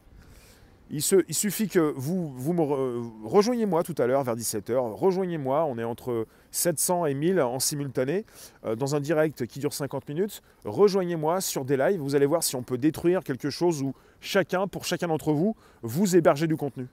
Il, 0.89 1.03
suffit 1.03 1.67
que 1.67 1.93
vous, 1.95 2.33
me 2.51 3.27
rejoignez-moi 3.27 3.83
tout 3.83 3.93
à 3.99 4.07
l'heure 4.07 4.23
vers 4.23 4.35
17h. 4.35 4.73
Rejoignez-moi, 4.93 5.63
on 5.65 5.77
est 5.77 5.83
entre 5.83 6.25
700 6.49 7.05
et 7.05 7.13
1000 7.13 7.39
en 7.39 7.59
simultané 7.59 8.25
euh, 8.65 8.75
dans 8.75 8.95
un 8.95 8.99
direct 8.99 9.45
qui 9.45 9.59
dure 9.59 9.73
50 9.73 10.09
minutes. 10.09 10.41
Rejoignez-moi 10.65 11.39
sur 11.39 11.63
des 11.63 11.77
lives, 11.77 11.99
vous 11.99 12.15
allez 12.15 12.25
voir 12.25 12.41
si 12.41 12.55
on 12.55 12.63
peut 12.63 12.79
détruire 12.79 13.23
quelque 13.23 13.51
chose 13.51 13.83
où 13.83 13.93
chacun, 14.21 14.67
pour 14.67 14.85
chacun 14.85 15.07
d'entre 15.07 15.33
vous, 15.33 15.55
vous 15.83 16.15
hébergez 16.15 16.47
du 16.47 16.57
contenu. 16.57 16.87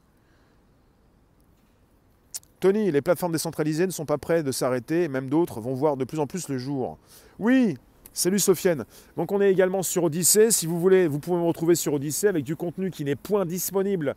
Tony, 2.61 2.91
les 2.91 3.03
plateformes 3.03 3.33
décentralisées 3.33 3.87
ne 3.87 3.93
sont 3.93 4.07
pas 4.07 4.19
prêtes 4.19 4.45
de 4.45 4.53
s'arrêter, 4.53 5.09
même 5.09 5.29
d'autres 5.29 5.61
vont 5.61 5.75
voir 5.75 5.97
de 5.97 6.05
plus 6.05 6.19
en 6.19 6.27
plus 6.27 6.49
le 6.49 6.59
jour. 6.59 6.99
Oui, 7.39 7.77
Salut 8.17 8.39
Sofiane. 8.39 8.87
Donc 9.19 9.31
on 9.31 9.43
est 9.43 9.51
également 9.51 9.83
sur 9.83 10.05
Odyssée. 10.05 10.51
Si 10.51 10.65
vous 10.67 10.81
voulez, 10.81 11.07
vous 11.07 11.19
pouvez 11.19 11.37
me 11.37 11.45
retrouver 11.45 11.75
sur 11.75 11.93
Odyssée 11.93 12.29
avec 12.29 12.45
du 12.45 12.57
contenu 12.57 12.91
qui 12.91 13.05
n'est 13.05 13.15
point 13.15 13.45
disponible 13.45 14.15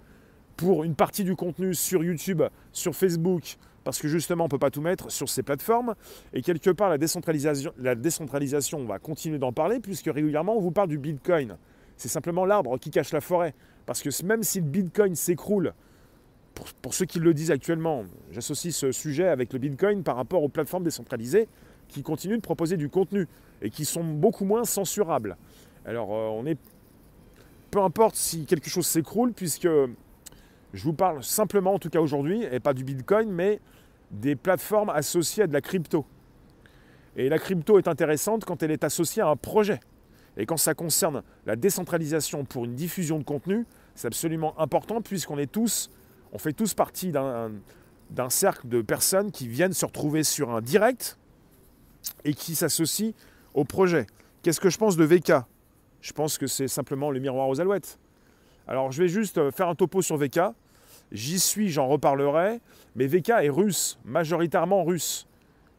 pour 0.55 0.85
une 0.85 0.95
partie 0.95 1.25
du 1.25 1.35
contenu 1.35 1.73
sur 1.73 2.01
YouTube, 2.01 2.41
sur 2.71 2.95
Facebook, 2.95 3.57
parce 3.83 3.99
que 3.99 4.07
justement, 4.07 4.45
on 4.45 4.47
ne 4.47 4.51
peut 4.51 4.57
pas 4.57 4.71
tout 4.71 4.79
mettre 4.79 5.11
sur 5.11 5.27
ces 5.27 5.43
plateformes. 5.43 5.95
Et 6.31 6.41
quelque 6.41 6.69
part, 6.69 6.89
la 6.89 6.97
décentralisation, 6.97 7.73
la 7.77 7.95
décentralisation 7.95 8.77
on 8.77 8.85
va 8.85 8.99
continuer 8.99 9.37
d'en 9.37 9.51
parler, 9.51 9.81
puisque 9.81 10.05
régulièrement, 10.05 10.55
on 10.55 10.61
vous 10.61 10.71
parle 10.71 10.87
du 10.87 10.97
Bitcoin. 10.97 11.57
C'est 11.97 12.07
simplement 12.07 12.45
l'arbre 12.45 12.77
qui 12.77 12.91
cache 12.91 13.11
la 13.11 13.19
forêt. 13.19 13.53
Parce 13.85 14.01
que 14.01 14.09
même 14.23 14.43
si 14.43 14.61
le 14.61 14.65
Bitcoin 14.65 15.13
s'écroule, 15.13 15.73
pour, 16.81 16.93
ceux 16.93 17.05
qui 17.05 17.19
le 17.19 17.33
disent 17.33 17.51
actuellement, 17.51 18.05
j'associe 18.31 18.75
ce 18.75 18.91
sujet 18.91 19.27
avec 19.27 19.53
le 19.53 19.59
Bitcoin 19.59 20.03
par 20.03 20.15
rapport 20.15 20.43
aux 20.43 20.49
plateformes 20.49 20.83
décentralisées 20.83 21.47
qui 21.87 22.03
continuent 22.03 22.37
de 22.37 22.41
proposer 22.41 22.77
du 22.77 22.89
contenu 22.89 23.27
et 23.61 23.69
qui 23.69 23.85
sont 23.85 24.03
beaucoup 24.03 24.45
moins 24.45 24.63
censurables. 24.63 25.37
Alors, 25.85 26.13
euh, 26.13 26.29
on 26.29 26.45
est. 26.45 26.57
Peu 27.71 27.81
importe 27.81 28.15
si 28.15 28.45
quelque 28.45 28.69
chose 28.69 28.87
s'écroule, 28.87 29.31
puisque 29.31 29.67
je 30.73 30.83
vous 30.83 30.93
parle 30.93 31.23
simplement, 31.23 31.73
en 31.73 31.79
tout 31.79 31.89
cas 31.89 32.01
aujourd'hui, 32.01 32.43
et 32.43 32.59
pas 32.59 32.73
du 32.73 32.83
Bitcoin, 32.83 33.29
mais 33.31 33.59
des 34.11 34.35
plateformes 34.35 34.89
associées 34.89 35.43
à 35.43 35.47
de 35.47 35.53
la 35.53 35.61
crypto. 35.61 36.05
Et 37.15 37.29
la 37.29 37.37
crypto 37.37 37.77
est 37.77 37.87
intéressante 37.87 38.45
quand 38.45 38.63
elle 38.63 38.71
est 38.71 38.83
associée 38.83 39.21
à 39.21 39.27
un 39.27 39.35
projet. 39.35 39.79
Et 40.37 40.45
quand 40.45 40.57
ça 40.57 40.73
concerne 40.73 41.21
la 41.45 41.55
décentralisation 41.55 42.45
pour 42.45 42.65
une 42.65 42.75
diffusion 42.75 43.19
de 43.19 43.23
contenu, 43.23 43.65
c'est 43.93 44.07
absolument 44.07 44.59
important 44.59 45.01
puisqu'on 45.01 45.37
est 45.37 45.51
tous, 45.51 45.91
on 46.31 46.37
fait 46.37 46.53
tous 46.53 46.73
partie 46.73 47.11
d'un 47.11 48.29
cercle 48.29 48.67
de 48.67 48.81
personnes 48.81 49.31
qui 49.31 49.47
viennent 49.47 49.73
se 49.73 49.85
retrouver 49.85 50.23
sur 50.23 50.51
un 50.51 50.61
direct 50.61 51.17
et 52.23 52.33
qui 52.33 52.55
s'associent 52.55 53.13
au 53.53 53.65
projet. 53.65 54.07
Qu'est-ce 54.41 54.59
que 54.59 54.69
je 54.69 54.77
pense 54.77 54.95
de 54.95 55.03
VK 55.03 55.33
Je 56.01 56.13
pense 56.13 56.37
que 56.37 56.47
c'est 56.47 56.67
simplement 56.67 57.11
le 57.11 57.19
miroir 57.19 57.49
aux 57.49 57.59
alouettes. 57.59 57.99
Alors 58.67 58.91
je 58.91 59.01
vais 59.01 59.09
juste 59.09 59.37
euh, 59.37 59.51
faire 59.51 59.67
un 59.67 59.75
topo 59.75 60.01
sur 60.01 60.17
VK. 60.17 60.39
J'y 61.11 61.39
suis, 61.39 61.69
j'en 61.69 61.87
reparlerai. 61.87 62.61
Mais 62.95 63.07
VK 63.07 63.29
est 63.29 63.49
russe, 63.49 63.99
majoritairement 64.05 64.83
russe. 64.83 65.27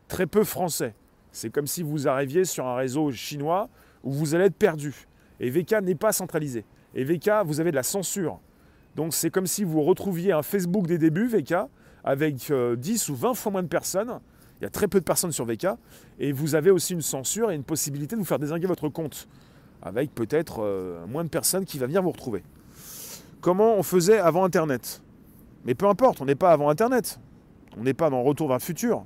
Très 0.08 0.26
peu 0.26 0.44
français. 0.44 0.94
C'est 1.32 1.50
comme 1.50 1.66
si 1.66 1.82
vous 1.82 2.08
arriviez 2.08 2.44
sur 2.44 2.66
un 2.66 2.74
réseau 2.74 3.12
chinois 3.12 3.68
où 4.02 4.10
vous 4.10 4.34
allez 4.34 4.46
être 4.46 4.56
perdu. 4.56 5.06
Et 5.38 5.50
VK 5.50 5.82
n'est 5.82 5.94
pas 5.94 6.12
centralisé. 6.12 6.64
Et 6.94 7.04
VK, 7.04 7.30
vous 7.44 7.60
avez 7.60 7.70
de 7.70 7.76
la 7.76 7.82
censure. 7.82 8.40
Donc 8.96 9.14
c'est 9.14 9.30
comme 9.30 9.46
si 9.46 9.64
vous 9.64 9.82
retrouviez 9.82 10.32
un 10.32 10.42
Facebook 10.42 10.86
des 10.86 10.98
débuts, 10.98 11.28
VK, 11.28 11.54
avec 12.04 12.34
10 12.34 12.50
euh, 12.50 12.76
ou 13.12 13.14
20 13.14 13.34
fois 13.34 13.52
moins 13.52 13.62
de 13.62 13.68
personnes. 13.68 14.20
Il 14.60 14.64
y 14.64 14.66
a 14.66 14.70
très 14.70 14.88
peu 14.88 15.00
de 15.00 15.04
personnes 15.04 15.32
sur 15.32 15.46
VK. 15.46 15.68
Et 16.18 16.32
vous 16.32 16.54
avez 16.54 16.70
aussi 16.70 16.92
une 16.92 17.00
censure 17.00 17.50
et 17.50 17.54
une 17.54 17.64
possibilité 17.64 18.14
de 18.14 18.20
vous 18.20 18.26
faire 18.26 18.38
désinguer 18.38 18.66
votre 18.66 18.88
compte. 18.88 19.26
Avec 19.82 20.14
peut-être 20.14 20.62
euh, 20.62 21.06
moins 21.06 21.24
de 21.24 21.30
personnes 21.30 21.64
qui 21.64 21.78
va 21.78 21.86
venir 21.86 22.02
vous 22.02 22.10
retrouver 22.10 22.42
comment 23.40 23.74
on 23.76 23.82
faisait 23.82 24.18
avant 24.18 24.44
Internet? 24.44 25.02
Mais 25.64 25.74
peu 25.74 25.86
importe, 25.86 26.20
on 26.20 26.24
n'est 26.24 26.34
pas 26.34 26.52
avant 26.52 26.68
Internet. 26.68 27.18
On 27.76 27.82
n'est 27.82 27.94
pas 27.94 28.10
dans 28.10 28.22
Retour 28.22 28.48
vers 28.48 28.58
le 28.58 28.62
futur. 28.62 29.04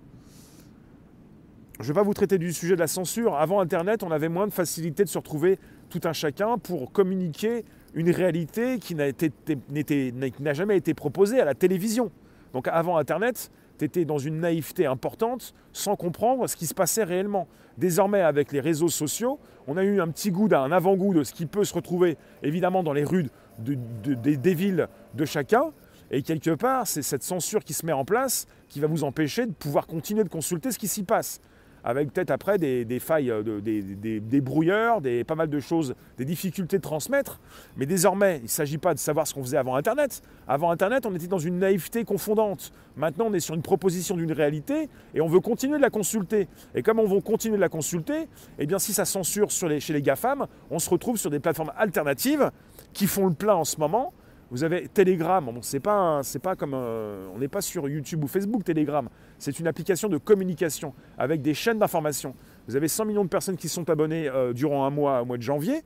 Je 1.79 1.83
ne 1.83 1.89
vais 1.89 1.95
pas 1.95 2.03
vous 2.03 2.15
traiter 2.15 2.39
du 2.39 2.53
sujet 2.53 2.75
de 2.75 2.81
la 2.81 2.87
censure. 2.87 3.35
Avant 3.35 3.61
Internet, 3.61 4.03
on 4.03 4.11
avait 4.11 4.29
moins 4.29 4.47
de 4.47 4.53
facilité 4.53 5.05
de 5.05 5.09
se 5.09 5.19
retrouver 5.19 5.59
tout 5.91 6.01
un 6.05 6.13
chacun 6.13 6.57
pour 6.59 6.93
communiquer 6.93 7.65
une 7.95 8.11
réalité 8.11 8.79
qui 8.79 8.95
n'a 8.95 10.53
jamais 10.53 10.77
été 10.77 10.95
proposée 10.95 11.41
à 11.41 11.45
la 11.45 11.55
télévision. 11.55 12.11
Donc 12.53 12.69
avant 12.69 12.97
Internet, 12.97 13.51
tu 13.79 13.85
étais 13.85 14.05
dans 14.05 14.19
une 14.19 14.41
naïveté 14.41 14.87
importante 14.87 15.55
sans 15.73 15.97
comprendre 15.97 16.47
ce 16.49 16.57
qui 16.57 16.67
se 16.67 16.75
passait 16.75 17.05
réellement. 17.05 17.49
Désormais, 17.79 18.21
avec 18.21 18.53
les 18.53 18.61
réseaux 18.61 18.89
sociaux, 18.89 19.41
on 19.67 19.77
a 19.77 19.83
eu 19.83 20.01
un 20.01 20.09
petit 20.09 20.31
goût, 20.31 20.49
un 20.53 20.71
avant-goût 20.71 21.15
de 21.15 21.25
ce 21.25 21.33
qui 21.33 21.47
peut 21.47 21.65
se 21.65 21.75
retrouver 21.75 22.17
évidemment 22.43 22.83
dans 22.83 22.93
les 22.93 23.05
rues 23.05 23.29
des 23.59 24.55
villes 24.55 24.89
de 25.15 25.25
chacun. 25.25 25.73
Et 26.11 26.23
quelque 26.23 26.55
part, 26.55 26.87
c'est 26.87 27.03
cette 27.03 27.23
censure 27.23 27.65
qui 27.65 27.73
se 27.73 27.85
met 27.85 27.93
en 27.93 28.05
place 28.05 28.47
qui 28.69 28.79
va 28.79 28.87
vous 28.87 29.03
empêcher 29.03 29.47
de 29.47 29.53
pouvoir 29.53 29.87
continuer 29.87 30.23
de 30.23 30.29
consulter 30.29 30.71
ce 30.71 30.79
qui 30.79 30.87
s'y 30.87 31.03
passe 31.03 31.41
avec 31.85 32.13
peut-être 32.13 32.31
après 32.31 32.59
des, 32.59 32.99
failles, 32.99 33.31
euh, 33.31 33.61
des, 33.61 34.41
brouilleurs, 34.41 35.01
des, 35.01 35.23
pas 35.23 35.35
mal 35.35 35.51
de 35.51 35.61
choses, 35.61 35.95
des 36.17 36.25
difficultés 36.25 36.79
de 36.79 36.83
transmettre. 36.83 37.41
Mais 37.77 37.85
désormais, 37.85 38.39
il 38.39 38.45
ne 38.45 38.49
s'agit 38.49 38.79
pas 38.79 38.95
de 38.95 38.99
savoir 38.99 39.27
ce 39.27 39.35
qu'on 39.35 39.43
faisait 39.43 39.59
avant 39.59 39.77
Internet. 39.77 40.23
Avant 40.49 40.71
Internet, 40.71 41.05
on 41.05 41.15
était 41.15 41.27
dans 41.27 41.39
une 41.39 41.59
naïveté 41.59 42.05
confondante. 42.05 42.73
Maintenant, 42.97 43.27
on 43.29 43.35
est 43.35 43.41
sur 43.41 43.55
une 43.55 43.63
proposition 43.63 44.17
d'une 44.17 44.33
réalité 44.33 44.89
et 45.15 45.21
on 45.21 45.29
veut 45.29 45.41
continuer 45.41 45.77
de 45.77 45.83
la 45.83 45.91
consulter. 45.91 46.49
Et 46.75 46.83
comme 46.83 46.99
on 46.99 47.07
veut 47.07 47.21
continuer 47.21 47.57
de 47.57 47.61
la 47.61 47.69
consulter, 47.69 48.29
eh 48.59 48.67
bien, 48.67 48.79
si 48.79 48.95
ça 48.95 49.05
censure 49.05 49.53
sur 49.53 49.69
les, 49.69 49.79
chez 49.81 49.93
les 49.93 50.03
GAFAM, 50.03 50.47
on 50.71 50.79
se 50.79 50.89
retrouve 50.89 51.19
sur 51.19 51.31
des 51.31 51.41
plateformes 51.41 51.73
alternatives 51.77 52.51
qui 52.95 53.07
font 53.07 53.27
le 53.27 53.35
plein 53.35 53.55
en 53.55 53.65
ce 53.65 53.79
moment 53.79 54.13
vous 54.55 54.63
avez 54.63 54.87
Telegram, 54.87 55.45
bon, 55.45 55.63
c'est 55.63 55.81
pas, 55.81 56.21
c'est 56.23 56.39
pas 56.39 56.55
comme, 56.55 56.75
euh, 56.75 57.27
on 57.35 57.41
n'est 57.41 57.49
pas 57.49 57.61
sur 57.61 57.89
YouTube 57.89 58.23
ou 58.23 58.29
Facebook 58.29 58.63
Telegram, 58.63 59.09
c'est 59.37 59.59
une 59.59 59.67
application 59.67 60.09
de 60.09 60.17
communication 60.17 60.95
avec 61.19 61.43
des 61.43 61.55
chaînes 61.55 61.81
d'information. 61.81 62.37
Vous 62.69 62.77
avez 62.77 62.87
100 62.87 63.07
millions 63.07 63.25
de 63.25 63.29
personnes 63.29 63.57
qui 63.57 63.69
sont 63.69 63.91
abonnées 63.91 64.29
euh, 64.29 64.53
durant 64.53 64.87
un 64.87 64.91
mois, 64.91 65.23
au 65.23 65.25
mois 65.25 65.39
de 65.39 65.43
janvier, 65.43 65.83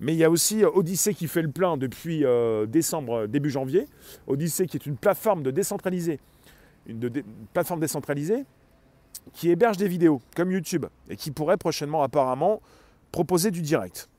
mais 0.00 0.12
il 0.12 0.18
y 0.18 0.24
a 0.24 0.28
aussi 0.28 0.62
euh, 0.62 0.68
Odyssey 0.74 1.14
qui 1.14 1.28
fait 1.28 1.40
le 1.40 1.50
plein 1.50 1.78
depuis 1.78 2.22
décembre, 2.68 3.26
début 3.26 3.48
janvier. 3.48 3.86
Odyssey 4.26 4.66
qui 4.66 4.76
est 4.76 4.84
une 4.84 4.98
plateforme 4.98 5.42
de 5.42 5.50
décentralisée, 5.50 6.20
une 6.86 7.10
plateforme 7.54 7.80
décentralisée 7.80 8.44
qui 9.32 9.48
héberge 9.48 9.78
des 9.78 9.88
vidéos 9.88 10.20
comme 10.36 10.52
YouTube 10.52 10.84
et 11.08 11.16
qui 11.16 11.30
pourrait 11.30 11.56
prochainement 11.56 12.02
apparemment 12.02 12.60
proposer 13.12 13.50
du 13.50 13.62
direct. 13.62 14.09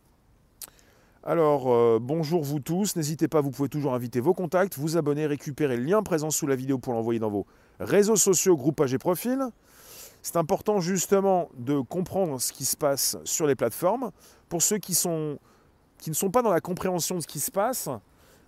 Alors, 1.24 1.72
euh, 1.72 2.00
bonjour 2.02 2.42
vous 2.42 2.60
tous, 2.60 2.96
n'hésitez 2.96 3.28
pas, 3.28 3.42
vous 3.42 3.52
pouvez 3.52 3.70
toujours 3.70 3.94
inviter 3.94 4.20
vos 4.20 4.34
contacts, 4.34 4.80
vous 4.80 4.98
abonner, 4.98 5.28
récupérer 5.28 5.78
le 5.78 5.84
lien 5.84 6.02
présent 6.02 6.32
sous 6.32 6.48
la 6.48 6.56
vidéo 6.56 6.80
pour 6.80 6.94
l'envoyer 6.94 7.20
dans 7.20 7.30
vos 7.30 7.46
réseaux 7.80 8.16
sociaux, 8.16 8.58
groupages 8.58 8.96
et 8.96 8.98
profils. 8.98 9.40
C'est 10.24 10.38
important 10.38 10.80
justement 10.80 11.50
de 11.60 11.80
comprendre 11.80 12.42
ce 12.42 12.52
qui 12.52 12.66
se 12.66 12.76
passe 12.76 13.18
sur 13.24 13.46
les 13.46 13.54
plateformes. 13.54 14.10
Pour 14.50 14.64
ceux 14.64 14.80
qui, 14.80 14.94
ne 14.94 16.14
sont 16.14 16.32
pas 16.32 16.42
dans 16.42 16.50
la 16.50 16.60
compréhension 16.60 17.18
de 17.18 17.22
ce 17.22 17.28
qui 17.28 17.40
se 17.40 17.52
passe, 17.52 17.88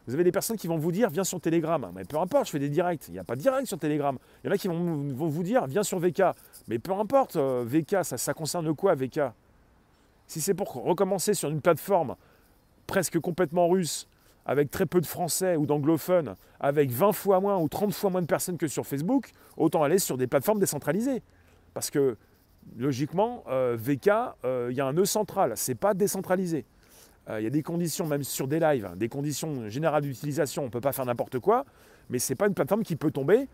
vous 0.08 0.16
avez 0.16 0.24
des 0.24 0.32
personnes 0.32 0.58
qui 0.58 0.68
vont 0.68 0.78
vous 0.78 0.92
dire 0.92 1.12
viens 1.12 1.24
sur 1.24 1.40
Telegram. 1.40 1.92
Mais 1.94 2.06
peu 2.06 2.18
importe, 2.18 2.48
je 2.48 2.52
fais 2.54 2.60
des 2.60 2.70
directs. 2.70 3.08
Il 3.08 3.14
n'y 3.14 3.20
a 3.20 3.24
pas 3.24 3.36
de 3.36 3.42
direct 3.42 3.68
sur 3.68 3.78
Telegram. 3.78 4.18
Il 4.44 4.48
y 4.48 4.50
en 4.50 4.54
a 4.54 4.58
qui 4.58 4.68
vont, 4.68 5.14
vous 5.14 5.44
dire 5.44 5.68
viens 5.68 5.84
sur 5.84 6.00
VK. 6.00 6.24
Mais 6.68 6.80
peu 6.80 6.94
importe, 6.94 7.36
euh, 7.36 7.64
VK, 7.68 8.04
ça, 8.04 8.18
ça 8.18 8.34
concerne 8.34 8.74
quoi 8.74 8.96
VK 8.96 9.20
Si 10.26 10.42
c'est 10.42 10.56
pour 10.56 10.74
recommencer 10.74 11.36
sur 11.36 11.52
une 11.52 11.62
plateforme 11.62 12.16
presque 12.88 13.20
complètement 13.20 13.68
russe, 13.68 14.08
avec 14.46 14.72
très 14.72 14.86
peu 14.86 15.00
de 15.00 15.06
français 15.06 15.56
ou 15.56 15.66
d'anglophones, 15.66 16.36
avec 16.60 16.92
20 16.92 17.14
fois 17.14 17.40
moins 17.40 17.58
ou 17.58 17.68
30 17.68 17.94
fois 17.94 18.10
moins 18.10 18.22
de 18.22 18.28
personnes 18.28 18.58
que 18.58 18.68
sur 18.68 18.86
Facebook, 18.86 19.32
autant 19.58 19.84
aller 19.84 20.00
sur 20.00 20.18
des 20.18 20.28
plateformes 20.28 20.60
décentralisées. 20.60 21.22
Parce 21.74 21.90
que 21.90 22.18
logiquement, 22.78 23.44
euh, 23.48 23.78
VK, 23.80 24.10
euh, 24.46 24.68
il 24.72 24.78
y 24.78 24.82
a 24.82 24.86
un 24.86 24.94
nœud 24.94 25.06
central, 25.06 25.54
c'est 25.56 25.76
pas 25.76 25.94
décentralisé. 25.94 26.66
Euh, 27.30 27.40
il 27.40 27.44
y 27.44 27.48
a 27.48 27.50
des 27.50 27.64
conditions, 27.64 28.06
même 28.06 28.24
sur 28.24 28.48
des 28.48 28.60
lives, 28.60 28.92
des 28.96 29.10
conditions 29.10 29.70
générales 29.70 30.04
d'utilisation, 30.04 30.64
on 30.64 30.66
ne 30.66 30.72
peut 30.72 30.82
pas 30.82 30.92
faire 30.92 31.06
n'importe 31.06 31.40
quoi, 31.40 31.66
mais 32.10 32.20
ce 32.20 32.32
n'est 32.32 32.36
pas 32.36 32.48
une 32.48 32.54
plateforme 32.54 32.84
qui 32.84 32.96
peut 32.96 33.12
tomber 33.12 33.48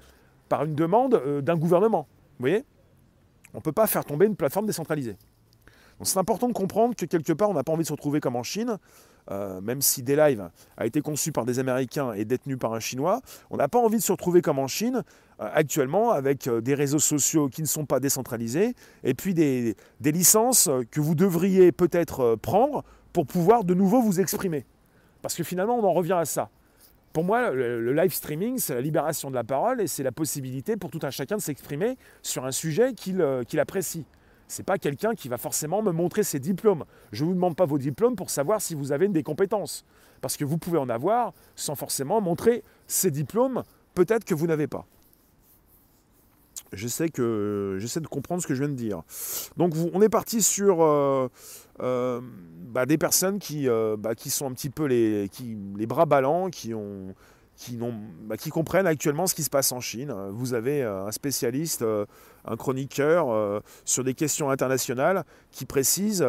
par 0.47 0.65
une 0.65 0.73
demande 0.73 1.41
d'un 1.41 1.55
gouvernement. 1.55 2.07
Vous 2.39 2.43
voyez? 2.43 2.63
On 3.53 3.57
ne 3.57 3.61
peut 3.61 3.71
pas 3.71 3.85
faire 3.85 4.05
tomber 4.05 4.25
une 4.25 4.35
plateforme 4.35 4.65
décentralisée. 4.65 5.15
Donc 5.99 6.07
c'est 6.07 6.17
important 6.17 6.47
de 6.47 6.53
comprendre 6.53 6.95
que 6.95 7.05
quelque 7.05 7.33
part, 7.33 7.49
on 7.49 7.53
n'a 7.53 7.63
pas 7.63 7.73
envie 7.73 7.83
de 7.83 7.87
se 7.87 7.93
retrouver 7.93 8.19
comme 8.19 8.35
en 8.35 8.43
Chine, 8.43 8.77
euh, 9.31 9.61
même 9.61 9.81
si 9.81 10.01
D-Live 10.01 10.49
a 10.77 10.85
été 10.85 11.01
conçu 11.01 11.31
par 11.31 11.45
des 11.45 11.59
Américains 11.59 12.13
et 12.13 12.25
détenu 12.25 12.57
par 12.57 12.73
un 12.73 12.79
Chinois, 12.79 13.21
on 13.51 13.57
n'a 13.57 13.67
pas 13.67 13.79
envie 13.79 13.97
de 13.97 14.01
se 14.01 14.11
retrouver 14.11 14.41
comme 14.41 14.57
en 14.57 14.67
Chine 14.67 15.03
euh, 15.39 15.49
actuellement 15.53 16.11
avec 16.11 16.47
euh, 16.47 16.61
des 16.61 16.73
réseaux 16.73 16.99
sociaux 16.99 17.47
qui 17.47 17.61
ne 17.61 17.67
sont 17.67 17.85
pas 17.85 17.99
décentralisés 17.99 18.73
et 19.03 19.13
puis 19.13 19.33
des, 19.33 19.75
licences 20.01 20.69
que 20.89 20.99
vous 20.99 21.13
devriez 21.13 21.71
peut-être 21.71 22.35
prendre 22.41 22.83
pour 23.13 23.27
pouvoir 23.27 23.63
de 23.63 23.73
nouveau 23.73 24.01
vous 24.01 24.19
exprimer. 24.19 24.65
Parce 25.21 25.35
que 25.35 25.43
finalement, 25.43 25.77
on 25.77 25.83
en 25.83 25.93
revient 25.93 26.17
à 26.19 26.25
ça. 26.25 26.49
Pour 27.13 27.23
moi, 27.23 27.51
le, 27.51 27.93
live 27.93 28.13
streaming, 28.13 28.57
c'est 28.59 28.73
la 28.73 28.81
libération 28.81 29.29
de 29.29 29.35
la 29.35 29.43
parole 29.43 29.81
et 29.81 29.87
c'est 29.87 30.03
la 30.03 30.11
possibilité 30.11 30.77
pour 30.77 30.89
tout 30.89 30.99
un 31.03 31.09
chacun 31.09 31.37
de 31.37 31.41
s'exprimer 31.41 31.97
sur 32.21 32.45
un 32.45 32.51
sujet 32.51 32.93
qu'il 32.93 33.59
apprécie 33.59 34.05
n'est 34.57 34.63
pas 34.63 34.77
quelqu'un 34.77 35.13
qui 35.13 35.29
va 35.29 35.37
forcément 35.37 35.81
me 35.81 35.91
montrer 35.91 36.23
ses 36.23 36.39
diplômes. 36.39 36.85
Je 37.11 37.23
ne 37.23 37.29
vous 37.29 37.35
demande 37.35 37.55
pas 37.55 37.65
vos 37.65 37.77
diplômes 37.77 38.15
pour 38.15 38.29
savoir 38.29 38.61
si 38.61 38.75
vous 38.75 38.91
avez 38.91 39.07
des 39.07 39.23
compétences. 39.23 39.85
Parce 40.21 40.37
que 40.37 40.45
vous 40.45 40.57
pouvez 40.57 40.77
en 40.77 40.89
avoir 40.89 41.33
sans 41.55 41.75
forcément 41.75 42.19
montrer 42.21 42.63
ces 42.87 43.11
diplômes, 43.11 43.63
peut-être 43.93 44.25
que 44.25 44.35
vous 44.35 44.47
n'avez 44.47 44.67
pas. 44.67 44.85
J'essaie, 46.71 47.09
que, 47.09 47.77
j'essaie 47.79 47.99
de 47.99 48.07
comprendre 48.07 48.43
ce 48.43 48.47
que 48.47 48.53
je 48.53 48.59
viens 48.59 48.69
de 48.69 48.77
dire. 48.77 49.01
Donc 49.57 49.73
on 49.93 50.01
est 50.01 50.09
parti 50.09 50.43
sur 50.43 50.83
euh, 50.83 51.27
euh, 51.81 52.21
bah, 52.67 52.85
des 52.85 52.97
personnes 52.97 53.39
qui, 53.39 53.67
euh, 53.67 53.97
bah, 53.97 54.13
qui 54.13 54.29
sont 54.29 54.45
un 54.45 54.53
petit 54.53 54.69
peu 54.69 54.85
les 54.85 55.29
bras 55.87 56.05
ballants, 56.05 56.49
qui 56.49 56.73
ont, 56.75 57.15
bah, 58.21 58.37
qui, 58.37 58.49
comprennent 58.49 58.87
actuellement 58.87 59.27
ce 59.27 59.35
qui 59.35 59.43
se 59.43 59.49
passe 59.49 59.71
en 59.71 59.81
Chine. 59.81 60.13
Vous 60.31 60.53
avez 60.53 60.81
euh, 60.81 61.05
un 61.05 61.11
spécialiste, 61.11 61.81
euh, 61.81 62.05
un 62.45 62.55
chroniqueur 62.55 63.29
euh, 63.29 63.59
sur 63.85 64.03
des 64.03 64.13
questions 64.13 64.49
internationales 64.49 65.25
qui 65.51 65.65
précise 65.65 66.25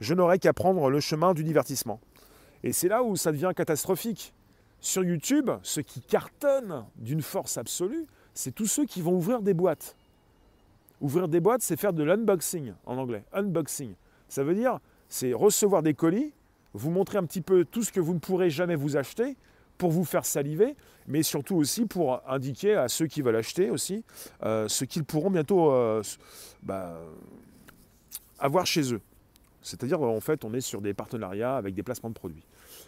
Je 0.00 0.14
n'aurai 0.14 0.38
qu'à 0.38 0.52
prendre 0.52 0.90
le 0.90 1.00
chemin 1.00 1.32
du 1.32 1.42
divertissement. 1.42 2.00
Et 2.62 2.72
c'est 2.72 2.88
là 2.88 3.02
où 3.02 3.16
ça 3.16 3.32
devient 3.32 3.52
catastrophique. 3.56 4.34
Sur 4.80 5.04
YouTube, 5.04 5.50
ce 5.62 5.80
qui 5.80 6.02
cartonne 6.02 6.84
d'une 6.96 7.22
force 7.22 7.56
absolue, 7.56 8.06
c'est 8.34 8.54
tous 8.54 8.66
ceux 8.66 8.84
qui 8.84 9.00
vont 9.00 9.14
ouvrir 9.14 9.40
des 9.40 9.54
boîtes. 9.54 9.96
Ouvrir 11.00 11.28
des 11.28 11.40
boîtes, 11.40 11.62
c'est 11.62 11.76
faire 11.78 11.94
de 11.94 12.02
l'unboxing 12.02 12.74
en 12.84 12.98
anglais. 12.98 13.24
Unboxing. 13.32 13.94
Ça 14.28 14.44
veut 14.44 14.54
dire, 14.54 14.78
c'est 15.08 15.32
recevoir 15.32 15.82
des 15.82 15.94
colis, 15.94 16.32
vous 16.74 16.90
montrer 16.90 17.18
un 17.18 17.24
petit 17.24 17.40
peu 17.40 17.64
tout 17.64 17.82
ce 17.82 17.92
que 17.92 18.00
vous 18.00 18.12
ne 18.12 18.18
pourrez 18.18 18.50
jamais 18.50 18.76
vous 18.76 18.96
acheter 18.96 19.36
pour 19.78 19.90
vous 19.90 20.04
faire 20.04 20.24
saliver, 20.24 20.76
mais 21.06 21.22
surtout 21.22 21.56
aussi 21.56 21.86
pour 21.86 22.20
indiquer 22.28 22.74
à 22.74 22.88
ceux 22.88 23.06
qui 23.06 23.22
veulent 23.22 23.36
acheter 23.36 23.70
aussi 23.70 24.04
euh, 24.42 24.68
ce 24.68 24.84
qu'ils 24.84 25.04
pourront 25.04 25.30
bientôt 25.30 25.72
euh, 25.72 26.02
bah, 26.62 26.98
avoir 28.38 28.66
chez 28.66 28.92
eux. 28.92 29.00
C'est-à-dire, 29.64 30.02
en 30.02 30.20
fait, 30.20 30.44
on 30.44 30.52
est 30.52 30.60
sur 30.60 30.82
des 30.82 30.92
partenariats 30.92 31.56
avec 31.56 31.74
des 31.74 31.82
placements 31.82 32.10
de 32.10 32.14
produits. 32.14 32.44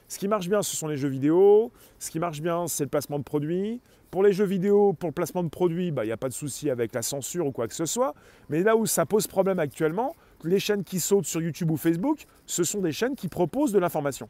Ce 0.09 0.19
qui 0.19 0.29
marche 0.29 0.47
bien, 0.47 0.63
ce 0.63 0.77
sont 0.77 0.89
les 0.89 0.99
jeux 0.99 1.09
vidéo. 1.09 1.73
Ce 1.99 2.11
qui 2.11 2.21
marche 2.21 2.43
bien, 2.43 2.67
c'est 2.69 2.85
le 2.85 2.91
placement 2.91 3.19
de 3.19 3.25
produits. 3.25 3.81
Pour 4.11 4.23
les 4.23 4.33
jeux 4.33 4.45
vidéo, 4.45 4.93
pour 4.93 5.09
le 5.09 5.15
placement 5.15 5.43
de 5.43 5.49
produits, 5.49 5.91
bah, 5.91 6.05
il 6.05 6.09
n'y 6.09 6.13
a 6.13 6.19
pas 6.19 6.29
de 6.29 6.35
souci 6.35 6.69
avec 6.69 6.95
la 6.95 7.01
censure 7.01 7.47
ou 7.47 7.53
quoi 7.53 7.67
que 7.67 7.75
ce 7.75 7.87
soit. 7.87 8.15
Mais 8.51 8.63
là 8.63 8.77
où 8.77 8.85
ça 8.85 9.07
pose 9.07 9.27
problème 9.27 9.59
actuellement, 9.59 10.15
les 10.45 10.59
chaînes 10.59 10.85
qui 10.85 11.01
sautent 11.01 11.25
sur 11.25 11.41
YouTube 11.41 11.71
ou 11.71 11.79
Facebook, 11.79 12.27
ce 12.45 12.63
sont 12.63 12.81
des 12.81 12.93
chaînes 12.93 13.17
qui 13.17 13.29
proposent 13.29 13.73
de 13.73 13.79
l'information. 13.79 14.29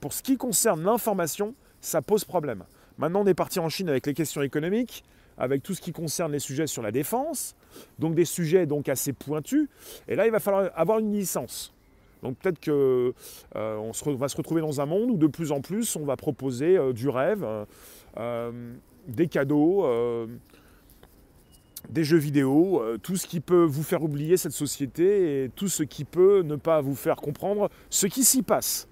Pour 0.00 0.12
ce 0.12 0.22
qui 0.22 0.36
concerne 0.36 0.82
l'information, 0.82 1.54
ça 1.80 2.02
pose 2.02 2.24
problème. 2.24 2.64
Maintenant, 2.98 3.22
on 3.22 3.26
est 3.26 3.34
parti 3.34 3.58
en 3.58 3.68
Chine 3.68 3.88
avec 3.88 4.06
les 4.06 4.14
questions 4.14 4.42
économiques 4.42 5.04
avec 5.40 5.62
tout 5.62 5.74
ce 5.74 5.80
qui 5.80 5.92
concerne 5.92 6.30
les 6.30 6.38
sujets 6.38 6.66
sur 6.66 6.82
la 6.82 6.92
défense, 6.92 7.56
donc 7.98 8.14
des 8.14 8.26
sujets 8.26 8.66
donc 8.66 8.88
assez 8.88 9.12
pointus. 9.12 9.68
Et 10.06 10.14
là, 10.14 10.26
il 10.26 10.32
va 10.32 10.38
falloir 10.38 10.70
avoir 10.74 10.98
une 10.98 11.12
licence. 11.12 11.72
Donc 12.22 12.36
peut-être 12.36 12.62
qu'on 12.62 13.14
euh, 13.56 13.92
va 14.18 14.28
se 14.28 14.36
retrouver 14.36 14.60
dans 14.60 14.80
un 14.82 14.86
monde 14.86 15.10
où 15.10 15.16
de 15.16 15.26
plus 15.26 15.52
en 15.52 15.62
plus 15.62 15.96
on 15.96 16.04
va 16.04 16.16
proposer 16.16 16.76
euh, 16.76 16.92
du 16.92 17.08
rêve, 17.08 17.46
euh, 18.18 18.72
des 19.08 19.26
cadeaux, 19.26 19.86
des 21.88 22.04
jeux 22.04 22.18
vidéo, 22.18 22.82
tout 23.02 23.16
ce 23.16 23.26
qui 23.26 23.40
peut 23.40 23.64
vous 23.64 23.82
faire 23.82 24.02
oublier 24.02 24.36
cette 24.36 24.52
société 24.52 25.44
et 25.44 25.48
tout 25.48 25.68
ce 25.68 25.82
qui 25.82 26.04
peut 26.04 26.42
ne 26.42 26.56
pas 26.56 26.82
vous 26.82 26.94
faire 26.94 27.16
comprendre 27.16 27.70
ce 27.88 28.06
qui 28.06 28.22
s'y 28.22 28.42
passe. 28.42 28.89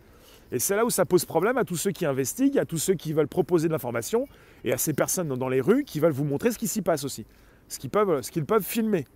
Et 0.51 0.59
c'est 0.59 0.77
là 0.77 0.85
où 0.85 0.91
ça 0.91 1.05
pose 1.05 1.25
problème 1.25 1.59
à 1.59 1.65
tous 1.65 1.77
ceux 1.77 1.91
qui 1.91 2.07
investiguent, 2.07 2.59
à 2.59 2.65
tous 2.65 2.79
ceux 2.79 2.95
qui 2.95 3.13
veulent 3.13 3.29
proposer 3.29 3.69
de 3.69 3.73
l'information 3.73 4.27
et 4.65 4.73
à 4.73 4.79
ces 4.79 4.95
personnes 4.95 5.29
dans 5.29 5.49
les 5.49 5.61
rues 5.61 5.85
qui 5.85 6.01
veulent 6.01 6.13
vous 6.13 6.25
montrer 6.25 6.53
ce 6.53 6.59
qui 6.59 6.67
s'y 6.69 6.81
passe 6.81 7.05
aussi, 7.05 7.27
ce 7.69 7.79
qu'ils 7.79 7.91
peuvent, 7.91 8.23
ce 8.23 8.41
peuvent 8.41 8.65
filmer. 8.65 9.07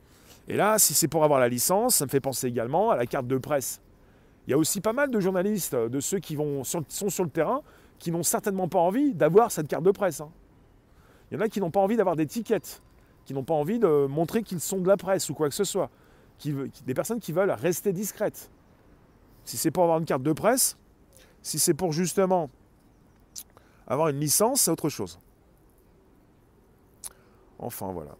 Et 0.48 0.56
là, 0.56 0.78
si 0.78 0.92
c'est 0.92 1.08
pour 1.08 1.24
avoir 1.24 1.40
la 1.40 1.48
licence, 1.48 1.96
ça 1.96 2.04
me 2.04 2.10
fait 2.10 2.20
penser 2.20 2.48
également 2.48 2.90
à 2.90 2.96
la 2.96 3.06
carte 3.06 3.26
de 3.26 3.38
presse. 3.38 3.80
Il 4.46 4.50
y 4.50 4.54
a 4.54 4.58
aussi 4.58 4.80
pas 4.80 4.92
mal 4.92 5.10
de 5.10 5.20
journalistes, 5.20 5.74
de 5.74 6.00
ceux 6.00 6.18
qui 6.18 6.34
vont 6.36 6.64
sont 6.64 6.84
sur 6.88 7.24
le 7.24 7.30
terrain, 7.30 7.62
qui 7.98 8.10
n'ont 8.10 8.24
certainement 8.24 8.68
pas 8.68 8.80
envie 8.80 9.14
d'avoir 9.14 9.52
cette 9.52 9.68
carte 9.68 9.84
de 9.84 9.92
presse. 9.92 10.20
Hein. 10.20 10.30
Il 11.30 11.36
y 11.36 11.38
en 11.38 11.40
a 11.40 11.48
qui 11.48 11.60
n'ont 11.60 11.70
pas 11.70 11.80
envie 11.80 11.96
d'avoir 11.96 12.16
des 12.16 12.26
tickets, 12.26 12.82
qui 13.24 13.32
n'ont 13.32 13.44
pas 13.44 13.54
envie 13.54 13.78
de 13.78 14.06
montrer 14.06 14.42
qu'ils 14.42 14.60
sont 14.60 14.80
de 14.80 14.88
la 14.88 14.96
presse 14.96 15.30
ou 15.30 15.34
quoi 15.34 15.48
que 15.48 15.54
ce 15.54 15.64
soit. 15.64 15.88
Des 16.44 16.94
personnes 16.94 17.20
qui 17.20 17.30
veulent 17.30 17.52
rester 17.52 17.92
discrètes. 17.92 18.50
Si 19.44 19.56
c'est 19.56 19.70
pour 19.70 19.84
avoir 19.84 19.98
une 19.98 20.04
carte 20.04 20.24
de 20.24 20.32
presse, 20.32 20.76
si 21.42 21.58
c'est 21.58 21.74
pour 21.74 21.92
justement 21.92 22.50
avoir 23.86 24.08
une 24.08 24.20
licence, 24.20 24.62
c'est 24.62 24.70
autre 24.70 24.88
chose. 24.88 25.18
Enfin 27.58 27.92
voilà. 27.92 28.16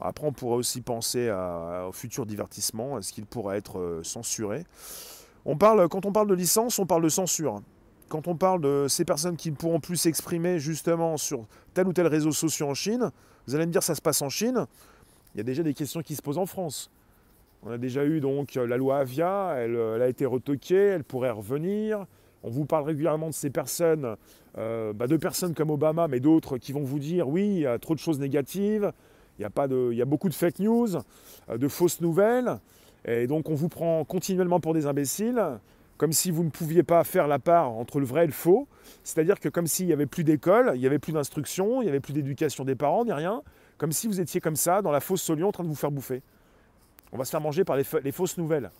Après, 0.00 0.26
on 0.26 0.32
pourrait 0.32 0.56
aussi 0.56 0.80
penser 0.80 1.30
au 1.30 1.92
futur 1.92 2.26
divertissement. 2.26 2.98
Est-ce 2.98 3.12
qu'il 3.12 3.24
pourrait 3.24 3.58
être 3.58 3.78
euh, 3.78 4.02
censuré? 4.02 4.64
On 5.44 5.56
parle, 5.56 5.88
Quand 5.88 6.06
on 6.06 6.12
parle 6.12 6.26
de 6.26 6.34
licence, 6.34 6.78
on 6.78 6.86
parle 6.86 7.04
de 7.04 7.08
censure. 7.08 7.62
Quand 8.08 8.26
on 8.26 8.36
parle 8.36 8.60
de 8.60 8.86
ces 8.88 9.04
personnes 9.04 9.36
qui 9.36 9.50
ne 9.50 9.56
pourront 9.56 9.80
plus 9.80 9.96
s'exprimer 9.96 10.58
justement 10.58 11.16
sur 11.16 11.46
tel 11.72 11.86
ou 11.86 11.92
tel 11.92 12.06
réseau 12.08 12.32
social 12.32 12.68
en 12.68 12.74
Chine, 12.74 13.10
vous 13.46 13.54
allez 13.54 13.66
me 13.66 13.72
dire 13.72 13.82
ça 13.82 13.94
se 13.94 14.02
passe 14.02 14.22
en 14.22 14.28
Chine? 14.28 14.66
Il 15.34 15.38
y 15.38 15.40
a 15.40 15.44
déjà 15.44 15.62
des 15.62 15.72
questions 15.72 16.02
qui 16.02 16.16
se 16.16 16.22
posent 16.22 16.38
en 16.38 16.46
France. 16.46 16.90
On 17.62 17.70
a 17.70 17.78
déjà 17.78 18.04
eu 18.04 18.20
donc 18.20 18.54
la 18.56 18.76
loi 18.76 18.98
Avia, 18.98 19.54
elle, 19.56 19.76
elle 19.76 20.02
a 20.02 20.08
été 20.08 20.26
retoquée, 20.26 20.74
elle 20.74 21.04
pourrait 21.04 21.30
revenir. 21.30 22.06
On 22.44 22.50
vous 22.50 22.64
parle 22.64 22.84
régulièrement 22.84 23.28
de 23.28 23.34
ces 23.34 23.50
personnes, 23.50 24.16
euh, 24.58 24.92
bah, 24.92 25.06
de 25.06 25.16
personnes 25.16 25.54
comme 25.54 25.70
Obama, 25.70 26.08
mais 26.08 26.20
d'autres 26.20 26.58
qui 26.58 26.72
vont 26.72 26.82
vous 26.82 26.98
dire 26.98 27.28
oui, 27.28 27.46
il 27.46 27.60
y 27.60 27.66
a 27.66 27.78
trop 27.78 27.94
de 27.94 28.00
choses 28.00 28.18
négatives, 28.18 28.92
il 29.38 29.42
y 29.42 30.02
a, 30.02 30.04
beaucoup 30.04 30.28
de 30.28 30.34
fake 30.34 30.58
news, 30.58 30.96
euh, 31.48 31.58
de 31.58 31.68
fausses 31.68 32.00
nouvelles, 32.00 32.58
et 33.04 33.26
donc 33.26 33.48
on 33.48 33.54
vous 33.54 33.68
prend 33.68 34.04
continuellement 34.04 34.60
pour 34.60 34.74
des 34.74 34.86
imbéciles, 34.86 35.40
comme 35.96 36.12
si 36.12 36.30
vous 36.30 36.42
ne 36.42 36.50
pouviez 36.50 36.82
pas 36.82 37.04
faire 37.04 37.28
la 37.28 37.38
part 37.38 37.70
entre 37.70 38.00
le 38.00 38.06
vrai 38.06 38.24
et 38.24 38.26
le 38.26 38.32
faux. 38.32 38.66
C'est-à-dire 39.04 39.38
que 39.38 39.48
comme 39.48 39.68
s'il 39.68 39.86
n'y 39.86 39.92
avait 39.92 40.06
plus 40.06 40.24
d'école, 40.24 40.72
il 40.74 40.80
n'y 40.80 40.86
avait 40.86 40.98
plus 40.98 41.12
d'instruction, 41.12 41.80
il 41.80 41.84
n'y 41.84 41.90
avait 41.90 42.00
plus 42.00 42.12
d'éducation 42.12 42.64
des 42.64 42.74
parents, 42.74 43.04
ni 43.04 43.12
rien, 43.12 43.42
comme 43.78 43.92
si 43.92 44.08
vous 44.08 44.20
étiez 44.20 44.40
comme 44.40 44.56
ça, 44.56 44.82
dans 44.82 44.90
la 44.90 45.00
fausse 45.00 45.22
solion, 45.22 45.48
en 45.48 45.52
train 45.52 45.64
de 45.64 45.68
vous 45.68 45.76
faire 45.76 45.92
bouffer. 45.92 46.22
On 47.12 47.18
va 47.18 47.24
se 47.24 47.30
faire 47.30 47.40
manger 47.40 47.64
par 47.64 47.76
les 47.76 48.12
fausses 48.12 48.38
nouvelles. 48.38 48.70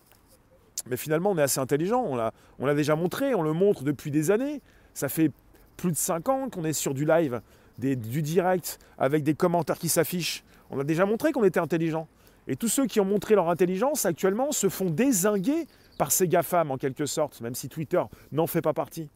Mais 0.86 0.96
finalement, 0.96 1.30
on 1.30 1.38
est 1.38 1.42
assez 1.42 1.60
intelligent. 1.60 2.02
On 2.02 2.16
l'a, 2.16 2.32
on 2.58 2.66
l'a 2.66 2.74
déjà 2.74 2.96
montré, 2.96 3.34
on 3.34 3.42
le 3.42 3.52
montre 3.52 3.84
depuis 3.84 4.10
des 4.10 4.30
années. 4.30 4.60
Ça 4.94 5.08
fait 5.08 5.30
plus 5.76 5.92
de 5.92 5.96
5 5.96 6.28
ans 6.28 6.48
qu'on 6.50 6.64
est 6.64 6.72
sur 6.72 6.94
du 6.94 7.04
live, 7.04 7.40
du 7.78 8.22
direct, 8.22 8.78
avec 8.98 9.22
des 9.22 9.34
commentaires 9.34 9.78
qui 9.78 9.88
s'affichent. 9.88 10.44
On 10.70 10.78
a 10.78 10.84
déjà 10.84 11.06
montré 11.06 11.32
qu'on 11.32 11.44
était 11.44 11.60
intelligent. 11.60 12.08
Et 12.48 12.56
tous 12.56 12.68
ceux 12.68 12.86
qui 12.86 13.00
ont 13.00 13.04
montré 13.04 13.34
leur 13.34 13.48
intelligence 13.48 14.04
actuellement 14.04 14.52
se 14.52 14.68
font 14.68 14.90
désinguer 14.90 15.66
par 15.98 16.10
ces 16.10 16.26
GAFAM 16.26 16.70
en 16.70 16.76
quelque 16.76 17.06
sorte, 17.06 17.40
même 17.40 17.54
si 17.54 17.68
Twitter 17.68 18.02
n'en 18.32 18.46
fait 18.46 18.62
pas 18.62 18.72
partie. 18.72 19.08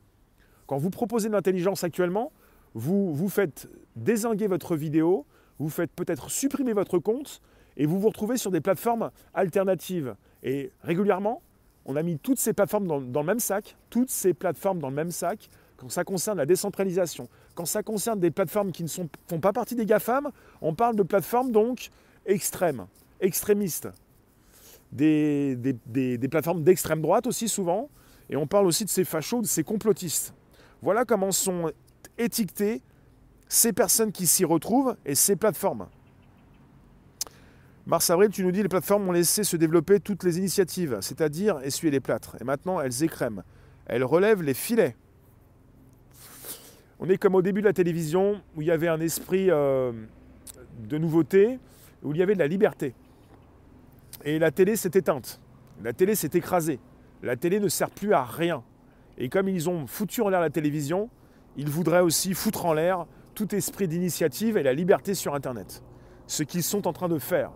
Quand 0.66 0.78
vous 0.78 0.90
proposez 0.90 1.28
de 1.28 1.34
l'intelligence 1.34 1.82
actuellement, 1.84 2.32
vous 2.74 3.14
vous 3.14 3.28
faites 3.28 3.68
désinguer 3.96 4.46
votre 4.46 4.76
vidéo, 4.76 5.26
vous 5.58 5.70
faites 5.70 5.90
peut-être 5.90 6.30
supprimer 6.30 6.72
votre 6.72 6.98
compte 6.98 7.40
et 7.76 7.86
vous 7.86 7.98
vous 7.98 8.08
retrouvez 8.08 8.36
sur 8.36 8.50
des 8.50 8.60
plateformes 8.60 9.10
alternatives. 9.34 10.14
Et 10.42 10.70
régulièrement, 10.82 11.42
on 11.86 11.96
a 11.96 12.02
mis 12.02 12.18
toutes 12.18 12.38
ces 12.38 12.52
plateformes 12.52 12.86
dans, 12.86 12.98
le 12.98 13.26
même 13.26 13.40
sac, 13.40 13.76
toutes 13.90 14.10
ces 14.10 14.34
plateformes 14.34 14.80
dans 14.80 14.90
le 14.90 14.94
même 14.94 15.12
sac, 15.12 15.48
quand 15.76 15.88
ça 15.88 16.04
concerne 16.04 16.38
la 16.38 16.46
décentralisation, 16.46 17.28
quand 17.54 17.64
ça 17.64 17.82
concerne 17.82 18.18
des 18.18 18.30
plateformes 18.30 18.72
qui 18.72 18.82
ne 18.82 18.88
font 18.88 19.40
pas 19.40 19.52
partie 19.52 19.76
des 19.76 19.86
GAFAM, 19.86 20.30
on 20.60 20.74
parle 20.74 20.96
de 20.96 21.02
plateformes 21.02 21.52
donc 21.52 21.90
extrêmes, 22.26 22.86
extrémistes. 23.20 23.88
Des, 24.92 25.56
des 25.56 26.28
plateformes 26.28 26.62
d'extrême 26.62 27.02
droite 27.02 27.26
aussi 27.26 27.48
souvent, 27.48 27.88
et 28.30 28.36
on 28.36 28.46
parle 28.46 28.66
aussi 28.66 28.84
de 28.84 28.90
ces 28.90 29.04
fachos, 29.04 29.42
de 29.42 29.46
ces 29.46 29.62
complotistes. 29.62 30.34
Voilà 30.82 31.04
comment 31.04 31.32
sont 31.32 31.72
étiquetées 32.18 32.82
ces 33.48 33.72
personnes 33.72 34.12
qui 34.12 34.26
s'y 34.26 34.44
retrouvent 34.44 34.96
et 35.04 35.14
ces 35.14 35.36
plateformes. 35.36 35.86
Mars-avril, 37.86 38.30
tu 38.30 38.42
nous 38.42 38.50
dis 38.50 38.62
les 38.62 38.68
plateformes 38.68 39.08
ont 39.08 39.12
laissé 39.12 39.44
se 39.44 39.56
développer 39.56 40.00
toutes 40.00 40.24
les 40.24 40.38
initiatives, 40.38 40.98
c'est-à-dire 41.00 41.60
essuyer 41.62 41.92
les 41.92 42.00
plâtres. 42.00 42.36
Et 42.40 42.44
maintenant, 42.44 42.80
elles 42.80 43.04
écrèment. 43.04 43.44
Elles 43.86 44.02
relèvent 44.02 44.42
les 44.42 44.54
filets. 44.54 44.96
On 46.98 47.08
est 47.08 47.16
comme 47.16 47.36
au 47.36 47.42
début 47.42 47.60
de 47.60 47.66
la 47.66 47.72
télévision, 47.72 48.40
où 48.56 48.62
il 48.62 48.66
y 48.66 48.72
avait 48.72 48.88
un 48.88 48.98
esprit 48.98 49.52
euh, 49.52 49.92
de 50.80 50.98
nouveauté, 50.98 51.60
où 52.02 52.10
il 52.12 52.18
y 52.18 52.22
avait 52.22 52.34
de 52.34 52.40
la 52.40 52.48
liberté. 52.48 52.92
Et 54.24 54.40
la 54.40 54.50
télé 54.50 54.74
s'est 54.74 54.90
éteinte. 54.94 55.40
La 55.84 55.92
télé 55.92 56.16
s'est 56.16 56.30
écrasée. 56.34 56.80
La 57.22 57.36
télé 57.36 57.60
ne 57.60 57.68
sert 57.68 57.90
plus 57.90 58.12
à 58.12 58.24
rien. 58.24 58.64
Et 59.16 59.28
comme 59.28 59.48
ils 59.48 59.70
ont 59.70 59.86
foutu 59.86 60.22
en 60.22 60.28
l'air 60.28 60.40
la 60.40 60.50
télévision, 60.50 61.08
ils 61.56 61.70
voudraient 61.70 62.00
aussi 62.00 62.34
foutre 62.34 62.66
en 62.66 62.72
l'air 62.72 63.06
tout 63.36 63.54
esprit 63.54 63.86
d'initiative 63.86 64.56
et 64.56 64.64
la 64.64 64.72
liberté 64.72 65.14
sur 65.14 65.36
Internet. 65.36 65.84
Ce 66.26 66.42
qu'ils 66.42 66.64
sont 66.64 66.88
en 66.88 66.92
train 66.92 67.08
de 67.08 67.20
faire. 67.20 67.52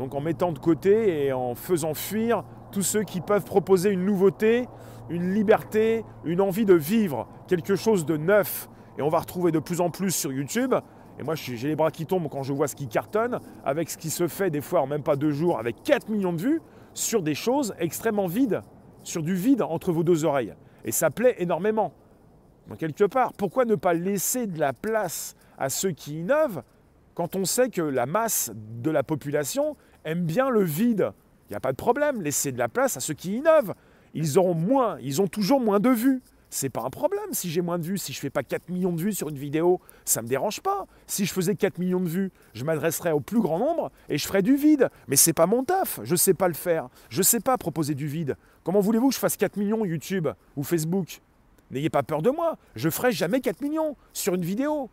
Donc 0.00 0.14
en 0.14 0.22
mettant 0.22 0.50
de 0.50 0.58
côté 0.58 1.26
et 1.26 1.32
en 1.34 1.54
faisant 1.54 1.92
fuir 1.92 2.42
tous 2.72 2.80
ceux 2.80 3.02
qui 3.02 3.20
peuvent 3.20 3.44
proposer 3.44 3.90
une 3.90 4.06
nouveauté, 4.06 4.66
une 5.10 5.34
liberté, 5.34 6.06
une 6.24 6.40
envie 6.40 6.64
de 6.64 6.72
vivre 6.72 7.28
quelque 7.48 7.76
chose 7.76 8.06
de 8.06 8.16
neuf. 8.16 8.70
Et 8.96 9.02
on 9.02 9.10
va 9.10 9.18
retrouver 9.18 9.52
de 9.52 9.58
plus 9.58 9.82
en 9.82 9.90
plus 9.90 10.12
sur 10.12 10.32
YouTube. 10.32 10.74
Et 11.18 11.22
moi, 11.22 11.34
j'ai 11.34 11.68
les 11.68 11.76
bras 11.76 11.90
qui 11.90 12.06
tombent 12.06 12.30
quand 12.30 12.42
je 12.42 12.54
vois 12.54 12.66
ce 12.66 12.76
qui 12.76 12.88
cartonne, 12.88 13.40
avec 13.62 13.90
ce 13.90 13.98
qui 13.98 14.08
se 14.08 14.26
fait 14.26 14.48
des 14.48 14.62
fois 14.62 14.80
en 14.80 14.86
même 14.86 15.02
pas 15.02 15.16
deux 15.16 15.32
jours, 15.32 15.58
avec 15.58 15.82
4 15.82 16.08
millions 16.08 16.32
de 16.32 16.40
vues, 16.40 16.62
sur 16.94 17.20
des 17.20 17.34
choses 17.34 17.74
extrêmement 17.78 18.26
vides, 18.26 18.62
sur 19.02 19.22
du 19.22 19.34
vide 19.34 19.60
entre 19.60 19.92
vos 19.92 20.02
deux 20.02 20.24
oreilles. 20.24 20.54
Et 20.86 20.92
ça 20.92 21.10
plaît 21.10 21.34
énormément. 21.40 21.92
Donc 22.68 22.78
quelque 22.78 23.04
part, 23.04 23.34
pourquoi 23.34 23.66
ne 23.66 23.74
pas 23.74 23.92
laisser 23.92 24.46
de 24.46 24.58
la 24.58 24.72
place 24.72 25.36
à 25.58 25.68
ceux 25.68 25.90
qui 25.90 26.20
innovent 26.20 26.62
quand 27.20 27.36
on 27.36 27.44
sait 27.44 27.68
que 27.68 27.82
la 27.82 28.06
masse 28.06 28.50
de 28.54 28.90
la 28.90 29.02
population 29.02 29.76
aiment 30.04 30.24
bien 30.24 30.50
le 30.50 30.62
vide. 30.62 31.12
Il 31.48 31.52
n'y 31.52 31.56
a 31.56 31.60
pas 31.60 31.72
de 31.72 31.76
problème, 31.76 32.22
laissez 32.22 32.52
de 32.52 32.58
la 32.58 32.68
place 32.68 32.96
à 32.96 33.00
ceux 33.00 33.14
qui 33.14 33.36
innovent. 33.36 33.74
Ils 34.14 34.38
auront 34.38 34.54
moins, 34.54 34.98
ils 35.00 35.20
ont 35.20 35.26
toujours 35.26 35.60
moins 35.60 35.80
de 35.80 35.90
vues. 35.90 36.22
C'est 36.52 36.68
pas 36.68 36.82
un 36.82 36.90
problème 36.90 37.32
si 37.32 37.48
j'ai 37.48 37.60
moins 37.60 37.78
de 37.78 37.84
vues. 37.84 37.96
Si 37.96 38.12
je 38.12 38.18
fais 38.18 38.28
pas 38.28 38.42
4 38.42 38.70
millions 38.70 38.92
de 38.92 39.00
vues 39.00 39.12
sur 39.12 39.28
une 39.28 39.38
vidéo, 39.38 39.80
ça 40.04 40.20
me 40.20 40.26
dérange 40.26 40.60
pas. 40.60 40.86
Si 41.06 41.24
je 41.24 41.32
faisais 41.32 41.54
4 41.54 41.78
millions 41.78 42.00
de 42.00 42.08
vues, 42.08 42.32
je 42.54 42.64
m'adresserais 42.64 43.12
au 43.12 43.20
plus 43.20 43.40
grand 43.40 43.60
nombre 43.60 43.92
et 44.08 44.18
je 44.18 44.26
ferais 44.26 44.42
du 44.42 44.56
vide. 44.56 44.90
Mais 45.06 45.14
c'est 45.14 45.32
pas 45.32 45.46
mon 45.46 45.62
taf. 45.62 46.00
Je 46.02 46.16
sais 46.16 46.34
pas 46.34 46.48
le 46.48 46.54
faire. 46.54 46.88
Je 47.08 47.22
sais 47.22 47.38
pas 47.38 47.56
proposer 47.56 47.94
du 47.94 48.08
vide. 48.08 48.36
Comment 48.64 48.80
voulez-vous 48.80 49.08
que 49.08 49.14
je 49.14 49.20
fasse 49.20 49.36
4 49.36 49.56
millions 49.56 49.84
YouTube 49.84 50.28
ou 50.56 50.64
Facebook? 50.64 51.20
N'ayez 51.70 51.88
pas 51.88 52.02
peur 52.02 52.20
de 52.20 52.30
moi. 52.30 52.58
Je 52.74 52.90
ferai 52.90 53.12
jamais 53.12 53.40
4 53.40 53.60
millions 53.60 53.96
sur 54.12 54.34
une 54.34 54.44
vidéo. 54.44 54.90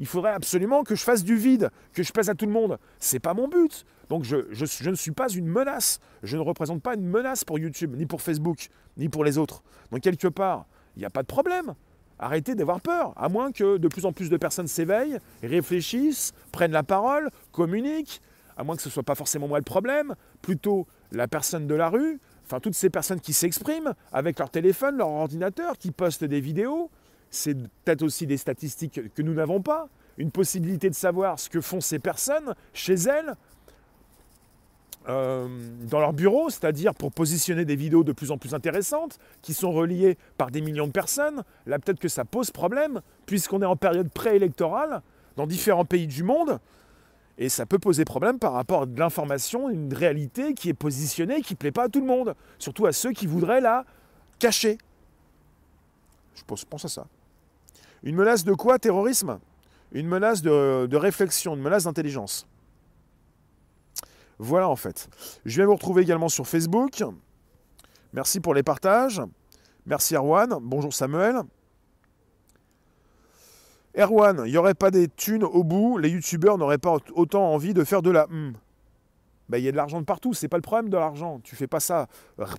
il 0.00 0.06
faudrait 0.06 0.32
absolument 0.32 0.82
que 0.82 0.96
je 0.96 1.04
fasse 1.04 1.22
du 1.22 1.36
vide, 1.36 1.70
que 1.92 2.02
je 2.02 2.10
plaise 2.12 2.30
à 2.30 2.34
tout 2.34 2.46
le 2.46 2.52
monde. 2.52 2.78
C'est 2.98 3.20
pas 3.20 3.34
mon 3.34 3.46
but. 3.46 3.84
Donc 4.10 4.24
je, 4.24 4.90
ne 4.90 4.94
suis 4.96 5.12
pas 5.12 5.28
une 5.28 5.46
menace. 5.46 6.00
Je 6.24 6.36
ne 6.36 6.42
représente 6.42 6.82
pas 6.82 6.94
une 6.94 7.06
menace 7.06 7.44
pour 7.44 7.58
YouTube, 7.58 7.94
ni 7.96 8.06
pour 8.06 8.20
Facebook, 8.20 8.68
ni 8.96 9.08
pour 9.08 9.24
les 9.24 9.38
autres. 9.38 9.62
Donc 9.92 10.00
quelque 10.00 10.26
part, 10.26 10.66
il 10.96 10.98
n'y 10.98 11.06
a 11.06 11.10
pas 11.10 11.22
de 11.22 11.28
problème. 11.28 11.74
Arrêtez 12.18 12.56
d'avoir 12.56 12.80
peur, 12.80 13.14
à 13.16 13.28
moins 13.28 13.52
que 13.52 13.78
de 13.78 13.88
plus 13.88 14.04
en 14.04 14.12
plus 14.12 14.28
de 14.28 14.36
personnes 14.36 14.66
s'éveillent, 14.66 15.18
réfléchissent, 15.42 16.32
prennent 16.52 16.72
la 16.72 16.82
parole, 16.82 17.30
communiquent, 17.52 18.20
à 18.58 18.64
moins 18.64 18.76
que 18.76 18.82
ce 18.82 18.88
ne 18.88 18.92
soit 18.92 19.04
pas 19.04 19.14
forcément 19.14 19.48
moi 19.48 19.58
le 19.58 19.64
problème, 19.64 20.14
plutôt 20.42 20.86
la 21.12 21.28
personne 21.28 21.66
de 21.66 21.74
la 21.74 21.88
rue, 21.88 22.20
enfin 22.44 22.58
toutes 22.58 22.74
ces 22.74 22.90
personnes 22.90 23.20
qui 23.20 23.32
s'expriment 23.32 23.94
avec 24.12 24.38
leur 24.40 24.50
téléphone, 24.50 24.98
leur 24.98 25.08
ordinateur, 25.08 25.78
qui 25.78 25.92
postent 25.92 26.24
des 26.24 26.40
vidéos. 26.40 26.90
C'est 27.30 27.54
peut-être 27.54 28.02
aussi 28.02 28.26
des 28.26 28.36
statistiques 28.36 29.14
que 29.14 29.22
nous 29.22 29.34
n'avons 29.34 29.62
pas, 29.62 29.88
une 30.18 30.30
possibilité 30.30 30.90
de 30.90 30.94
savoir 30.94 31.38
ce 31.38 31.48
que 31.48 31.60
font 31.60 31.80
ces 31.80 31.98
personnes 31.98 32.54
chez 32.74 32.94
elles, 32.94 33.34
euh, 35.08 35.48
dans 35.88 35.98
leur 35.98 36.12
bureau, 36.12 36.50
c'est-à-dire 36.50 36.94
pour 36.94 37.10
positionner 37.10 37.64
des 37.64 37.76
vidéos 37.76 38.04
de 38.04 38.12
plus 38.12 38.30
en 38.30 38.36
plus 38.36 38.54
intéressantes, 38.54 39.18
qui 39.40 39.54
sont 39.54 39.72
reliées 39.72 40.18
par 40.36 40.50
des 40.50 40.60
millions 40.60 40.86
de 40.86 40.92
personnes, 40.92 41.42
là 41.64 41.78
peut-être 41.78 41.98
que 41.98 42.08
ça 42.08 42.26
pose 42.26 42.50
problème, 42.50 43.00
puisqu'on 43.24 43.62
est 43.62 43.66
en 43.66 43.76
période 43.76 44.10
préélectorale 44.10 45.00
dans 45.36 45.46
différents 45.46 45.86
pays 45.86 46.06
du 46.06 46.22
monde, 46.22 46.58
et 47.38 47.48
ça 47.48 47.64
peut 47.64 47.78
poser 47.78 48.04
problème 48.04 48.38
par 48.38 48.52
rapport 48.52 48.82
à 48.82 48.86
de 48.86 48.98
l'information, 48.98 49.70
une 49.70 49.94
réalité 49.94 50.52
qui 50.52 50.68
est 50.68 50.74
positionnée, 50.74 51.40
qui 51.40 51.54
ne 51.54 51.56
plaît 51.56 51.72
pas 51.72 51.84
à 51.84 51.88
tout 51.88 52.00
le 52.00 52.06
monde, 52.06 52.34
surtout 52.58 52.84
à 52.84 52.92
ceux 52.92 53.12
qui 53.12 53.26
voudraient 53.26 53.62
la 53.62 53.86
cacher. 54.38 54.76
Je 56.34 56.42
pense, 56.44 56.84
à 56.84 56.88
ça. 56.88 57.06
Une 58.02 58.16
menace 58.16 58.44
de 58.44 58.52
quoi 58.52 58.78
Terrorisme? 58.78 59.38
Une 59.92 60.06
menace 60.06 60.42
de 60.42 60.96
réflexion, 60.96 61.54
une 61.54 61.62
menace 61.62 61.84
d'intelligence. 61.84 62.46
Voilà 64.42 64.70
en 64.70 64.76
fait. 64.76 65.10
Je 65.44 65.56
viens 65.56 65.66
vous 65.66 65.74
retrouver 65.74 66.00
également 66.00 66.30
sur 66.30 66.46
Facebook. 66.46 67.04
Merci 68.14 68.40
pour 68.40 68.54
les 68.54 68.62
partages. 68.62 69.20
Merci 69.84 70.14
Erwan. 70.14 70.56
Bonjour 70.62 70.94
Samuel. 70.94 71.42
Erwan, 73.98 74.42
il 74.46 74.50
n'y 74.52 74.56
aurait 74.56 74.74
pas 74.74 74.90
des 74.90 75.08
thunes 75.08 75.44
au 75.44 75.62
bout, 75.62 75.98
les 75.98 76.08
youtubeurs 76.08 76.56
n'auraient 76.56 76.78
pas 76.78 76.96
autant 77.14 77.52
envie 77.52 77.74
de 77.74 77.84
faire 77.84 78.00
de 78.00 78.10
la 78.10 78.28
ben, 78.28 79.58
Il 79.58 79.64
y 79.64 79.68
a 79.68 79.72
de 79.72 79.76
l'argent 79.76 80.00
de 80.00 80.06
partout, 80.06 80.32
c'est 80.32 80.48
pas 80.48 80.56
le 80.56 80.62
problème 80.62 80.88
de 80.88 80.96
l'argent. 80.96 81.40
Tu 81.44 81.54
fais 81.54 81.66
pas 81.66 81.80
ça 81.80 82.06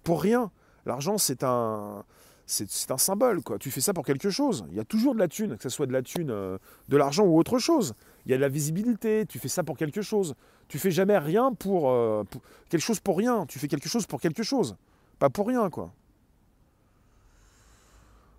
pour 0.03 0.21
rien. 0.21 0.51
L'argent, 0.85 1.17
c'est 1.17 1.43
un, 1.43 2.03
c'est 2.45 2.91
un 2.91 2.97
symbole, 2.97 3.41
quoi. 3.41 3.57
Tu 3.57 3.71
fais 3.71 3.81
ça 3.81 3.93
pour 3.93 4.05
quelque 4.05 4.29
chose. 4.29 4.65
Il 4.69 4.75
y 4.75 4.79
a 4.79 4.83
toujours 4.83 5.15
de 5.15 5.19
la 5.19 5.27
thune, 5.27 5.57
que 5.57 5.63
ce 5.63 5.69
soit 5.69 5.87
de 5.87 5.93
la 5.93 6.01
thune, 6.01 6.29
euh, 6.29 6.57
de 6.89 6.97
l'argent 6.97 7.23
ou 7.23 7.39
autre 7.39 7.57
chose. 7.59 7.95
Il 8.25 8.31
y 8.31 8.33
a 8.33 8.37
de 8.37 8.41
la 8.41 8.49
visibilité, 8.49 9.25
tu 9.25 9.39
fais 9.39 9.47
ça 9.47 9.63
pour 9.63 9.77
quelque 9.77 10.01
chose. 10.01 10.35
Tu 10.67 10.79
fais 10.79 10.91
jamais 10.91 11.17
rien 11.17 11.53
pour, 11.53 11.89
euh, 11.89 12.23
quelque 12.69 12.81
chose 12.81 12.99
pour 12.99 13.17
rien. 13.17 13.45
Tu 13.47 13.59
fais 13.59 13.67
quelque 13.67 13.89
chose 13.89 14.05
pour 14.05 14.21
quelque 14.21 14.43
chose. 14.43 14.77
Pas 15.19 15.29
pour 15.29 15.47
rien, 15.47 15.69
quoi. 15.69 15.91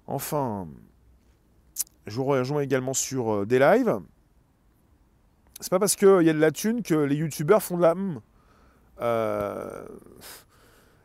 Enfin, 0.07 0.69
je 2.07 2.17
vous 2.17 2.25
rejoins 2.25 2.63
également 2.63 2.95
sur 2.95 3.33
euh, 3.33 3.47
des 3.47 3.59
lives. 3.59 4.01
C'est 5.61 5.71
pas 5.71 5.79
parce 5.79 5.97
qu'il 5.97 6.23
y 6.23 6.31
a 6.31 6.33
de 6.33 6.41
la 6.41 6.51
thune 6.51 6.83
que 6.83 6.95
les 6.95 7.17
youtubeurs 7.17 7.63
font 7.63 7.77
de 7.77 7.83
la... 7.83 7.95
Hmm. 7.95 8.21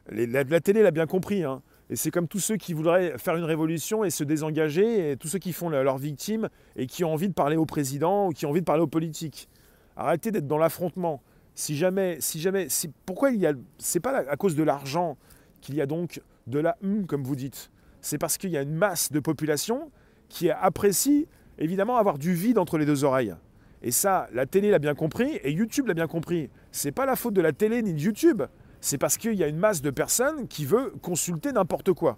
la, 0.09 0.43
la, 0.43 0.59
télé 0.61 0.81
l'a 0.83 0.91
bien 0.91 1.07
compris. 1.07 1.43
Hein. 1.43 1.61
Et 1.89 1.95
c'est 1.95 2.11
comme 2.11 2.27
tous 2.27 2.39
ceux 2.39 2.57
qui 2.57 2.73
voudraient 2.73 3.17
faire 3.17 3.35
une 3.37 3.45
révolution 3.45 4.03
et 4.03 4.09
se 4.09 4.23
désengager, 4.23 5.15
tous 5.17 5.29
ceux 5.29 5.39
qui 5.39 5.53
font 5.53 5.69
leurs 5.69 5.97
victimes 5.97 6.49
et 6.75 6.85
qui 6.85 7.03
ont 7.03 7.13
envie 7.13 7.29
de 7.29 7.33
parler 7.33 7.55
au 7.55 7.65
président 7.65 8.27
ou 8.27 8.31
qui 8.31 8.45
ont 8.45 8.49
envie 8.49 8.59
de 8.59 8.65
parler 8.65 8.81
aux 8.81 8.87
politiques. 8.87 9.47
Arrêtez 9.95 10.31
d'être 10.31 10.47
dans 10.47 10.57
l'affrontement. 10.57 11.21
Si 11.55 11.77
jamais, 11.77 12.17
si 12.19 12.39
jamais, 12.39 12.67
pourquoi 13.05 13.31
il 13.31 13.39
y 13.39 13.47
a, 13.47 13.53
c'est 13.77 13.99
pas 13.99 14.17
à 14.29 14.35
cause 14.35 14.55
de 14.55 14.63
l'argent 14.63 15.17
qu'il 15.61 15.75
y 15.75 15.81
a 15.81 15.85
donc 15.85 16.21
de 16.45 16.59
la 16.59 16.77
hum, 16.83 17.07
comme 17.07 17.23
vous 17.23 17.35
dites. 17.35 17.71
C'est 18.01 18.17
parce 18.17 18.37
qu'il 18.37 18.51
y 18.51 18.57
a 18.57 18.61
une 18.61 18.75
masse 18.75 19.11
de 19.11 19.19
population 19.19 19.89
qui 20.29 20.49
apprécie 20.51 21.27
évidemment 21.57 21.97
avoir 21.97 22.17
du 22.17 22.33
vide 22.33 22.57
entre 22.57 22.77
les 22.77 22.85
deux 22.85 23.05
oreilles. 23.05 23.33
Et 23.81 23.91
ça, 23.91 24.27
la 24.33 24.45
télé 24.45 24.71
l'a 24.71 24.79
bien 24.79 24.95
compris 24.95 25.39
et 25.43 25.51
YouTube 25.51 25.87
l'a 25.87 25.93
bien 25.93 26.07
compris. 26.07 26.49
C'est 26.71 26.91
pas 26.91 27.05
la 27.05 27.15
faute 27.15 27.33
de 27.33 27.41
la 27.41 27.53
télé 27.53 27.81
ni 27.81 27.93
de 27.93 27.99
YouTube 27.99 28.43
c'est 28.81 28.97
parce 28.97 29.17
qu'il 29.17 29.33
y 29.33 29.43
a 29.43 29.47
une 29.47 29.57
masse 29.57 29.81
de 29.81 29.89
personnes 29.89 30.47
qui 30.47 30.65
veut 30.65 30.93
consulter 31.01 31.51
n'importe 31.51 31.93
quoi. 31.93 32.17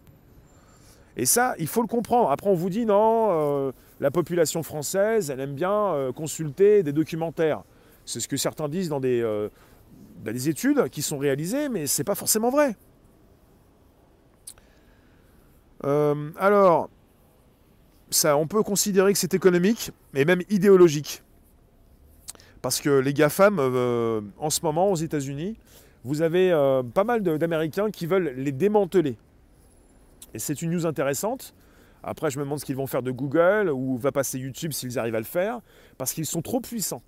Et 1.17 1.25
ça, 1.25 1.55
il 1.59 1.67
faut 1.67 1.81
le 1.81 1.87
comprendre. 1.87 2.31
Après, 2.31 2.49
on 2.49 2.53
vous 2.53 2.69
dit 2.69 2.85
non, 2.85 3.27
euh, 3.31 3.71
la 3.99 4.11
population 4.11 4.63
française, 4.63 5.29
elle 5.29 5.39
aime 5.39 5.53
bien 5.53 5.93
euh, 5.93 6.11
consulter 6.11 6.83
des 6.83 6.93
documentaires. 6.93 7.63
C'est 8.05 8.19
ce 8.19 8.27
que 8.27 8.37
certains 8.37 8.69
disent 8.69 8.89
dans 8.89 8.99
des, 8.99 9.21
euh, 9.21 9.49
des 10.23 10.49
études 10.49 10.87
qui 10.89 11.01
sont 11.01 11.17
réalisées, 11.17 11.69
mais 11.69 11.87
ce 11.87 12.01
n'est 12.01 12.05
pas 12.05 12.15
forcément 12.15 12.49
vrai. 12.49 12.75
alors, 15.81 16.89
ça, 18.09 18.35
on 18.35 18.47
peut 18.47 18.63
considérer 18.63 19.13
que 19.13 19.19
c'est 19.19 19.33
économique, 19.33 19.91
mais 20.13 20.25
même 20.25 20.41
idéologique. 20.49 21.23
Parce 22.61 22.81
que 22.81 22.89
les 22.89 23.13
GAFAM, 23.13 23.59
en 24.37 24.49
ce 24.49 24.59
moment, 24.63 24.91
aux 24.91 24.95
États-Unis, 24.95 25.57
vous 26.03 26.21
avez 26.21 26.51
euh, 26.51 26.83
pas 26.83 27.03
mal 27.03 27.21
d'Américains 27.21 27.91
qui 27.91 28.05
veulent 28.05 28.33
les 28.37 28.51
démanteler. 28.51 29.17
Et 30.33 30.39
c'est 30.39 30.61
une 30.61 30.71
news 30.71 30.85
intéressante. 30.85 31.53
Après, 32.03 32.31
je 32.31 32.39
me 32.39 32.43
demande 32.43 32.59
ce 32.59 32.65
qu'ils 32.65 32.77
vont 32.77 32.87
faire 32.87 33.03
de 33.03 33.11
Google 33.11 33.69
ou 33.69 33.97
va 33.97 34.11
passer 34.11 34.39
YouTube 34.39 34.71
s'ils 34.71 34.97
arrivent 34.97 35.15
à 35.15 35.19
le 35.19 35.25
faire, 35.25 35.59
parce 35.97 36.13
qu'ils 36.13 36.25
sont 36.25 36.41
trop 36.41 36.61
puissants. 36.61 37.01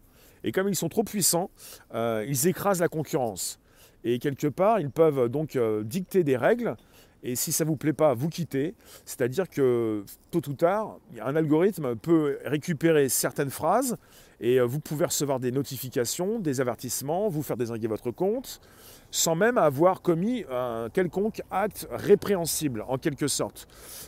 Et 0.43 0.51
comme 0.51 0.67
ils 0.67 0.75
sont 0.75 0.89
trop 0.89 1.03
puissants, 1.03 1.49
euh, 1.93 2.25
ils 2.27 2.47
écrasent 2.47 2.81
la 2.81 2.89
concurrence. 2.89 3.59
Et 4.03 4.19
quelque 4.19 4.47
part, 4.47 4.79
ils 4.79 4.89
peuvent 4.89 5.29
donc 5.29 5.55
euh, 5.55 5.83
dicter 5.83 6.23
des 6.23 6.35
règles. 6.35 6.75
Et 7.23 7.35
si 7.35 7.51
ça 7.51 7.63
ne 7.63 7.69
vous 7.69 7.75
plaît 7.75 7.93
pas, 7.93 8.13
vous 8.13 8.29
quittez. 8.29 8.73
C'est-à-dire 9.05 9.49
que 9.49 10.03
tôt 10.31 10.41
ou 10.47 10.53
tard, 10.53 10.97
un 11.21 11.35
algorithme 11.35 11.95
peut 11.95 12.39
récupérer 12.45 13.09
certaines 13.09 13.51
phrases 13.51 13.97
et 14.39 14.59
vous 14.59 14.79
pouvez 14.79 15.05
recevoir 15.05 15.39
des 15.39 15.51
notifications, 15.51 16.39
des 16.39 16.61
avertissements, 16.61 17.29
vous 17.29 17.43
faire 17.43 17.57
désinguer 17.57 17.87
votre 17.87 18.09
compte 18.09 18.59
sans 19.11 19.35
même 19.35 19.57
avoir 19.57 20.01
commis 20.01 20.45
un 20.49 20.89
quelconque 20.91 21.41
acte 21.51 21.87
répréhensible, 21.91 22.85
en 22.87 22.97
quelque 22.97 23.27
sorte. 23.27 23.67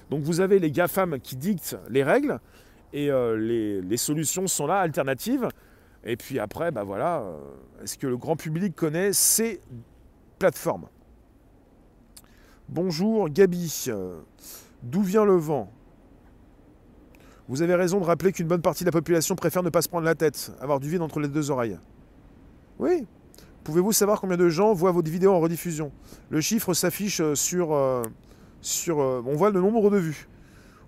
Donc 0.09 0.23
vous 0.23 0.39
avez 0.39 0.59
les 0.59 0.71
GAFAM 0.71 1.19
qui 1.19 1.35
dictent 1.35 1.77
les 1.89 2.03
règles, 2.03 2.39
et 2.93 3.09
euh, 3.09 3.35
les, 3.35 3.97
solutions 3.97 4.47
sont 4.47 4.67
là, 4.67 4.79
alternatives. 4.79 5.47
Et 6.05 6.15
puis 6.15 6.39
après, 6.39 6.71
bah 6.71 6.83
voilà, 6.83 7.21
euh, 7.21 7.37
est-ce 7.83 7.97
que 7.97 8.07
le 8.07 8.17
grand 8.17 8.35
public 8.35 8.75
connaît 8.75 9.13
ces 9.13 9.59
plateformes? 10.37 10.87
Bonjour 12.69 13.29
Gabi, 13.29 13.87
d'où 14.81 15.01
vient 15.01 15.25
le 15.25 15.35
vent? 15.35 15.71
Vous 17.47 17.61
avez 17.61 17.75
raison 17.75 17.99
de 17.99 18.05
rappeler 18.05 18.31
qu'une 18.31 18.47
bonne 18.47 18.61
partie 18.61 18.83
de 18.83 18.87
la 18.89 18.93
population 18.93 19.35
préfère 19.35 19.63
ne 19.63 19.69
pas 19.69 19.81
se 19.81 19.89
prendre 19.89 20.05
la 20.05 20.15
tête, 20.15 20.51
avoir 20.61 20.79
du 20.79 20.89
vide 20.89 21.01
entre 21.01 21.19
les 21.19 21.27
deux 21.27 21.51
oreilles. 21.51 21.77
Oui, 22.79 23.05
Pouvez-vous 23.63 23.93
savoir 23.93 24.19
combien 24.19 24.35
de 24.35 24.49
gens 24.49 24.73
voient 24.73 24.91
votre 24.91 25.09
vidéo 25.09 25.31
en 25.33 25.39
rediffusion? 25.39 25.93
Le 26.29 26.41
chiffre 26.41 26.73
s'affiche 26.73 27.21
euh, 27.21 27.33
sur... 27.33 27.73
Euh, 27.73 28.03
euh, 28.89 29.21
on 29.25 29.35
voit 29.35 29.51
le 29.51 29.61
nombre 29.61 29.89
de 29.89 29.97
vues. 29.97 30.27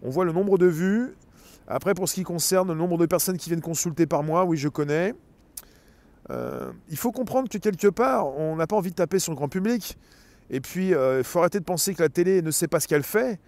On 0.02 0.10
voit 0.10 0.26
le 0.26 0.34
nombre 0.34 0.58
de 0.58 0.66
vues. 0.66 1.16
Après, 1.68 1.94
pour 1.94 2.10
ce 2.10 2.16
qui 2.16 2.24
concerne 2.24 2.68
le 2.68 2.76
nombre 2.76 2.98
de 2.98 3.06
personnes 3.06 3.38
qui 3.38 3.50
viennent 3.50 3.62
consulter 3.62 4.06
par 4.06 4.24
mois, 4.24 4.44
oui, 4.44 4.58
je 4.58 4.68
connais. 4.68 5.14
il 6.30 6.98
faut 6.98 7.12
comprendre 7.12 7.50
que 7.50 7.58
quelque 7.58 7.88
part, 7.88 8.28
on 8.38 8.58
n'a 8.58 8.68
pas 8.68 8.76
envie 8.76 8.92
de 8.92 8.96
taper 8.96 9.20
sur 9.20 9.32
le 9.32 9.38
grand 9.38 9.50
public. 9.50 9.98
Et 10.50 10.62
puis, 10.62 10.90
il 10.90 11.24
faut 11.24 11.40
arrêter 11.40 11.60
de 11.60 11.66
penser 11.66 11.96
que 11.96 12.02
la 12.02 12.10
télé 12.10 12.42
ne 12.42 12.52
sait 12.52 12.68
pas 12.68 12.80
ce 12.80 12.88
qu'elle 12.88 13.04
fait. 13.04 13.40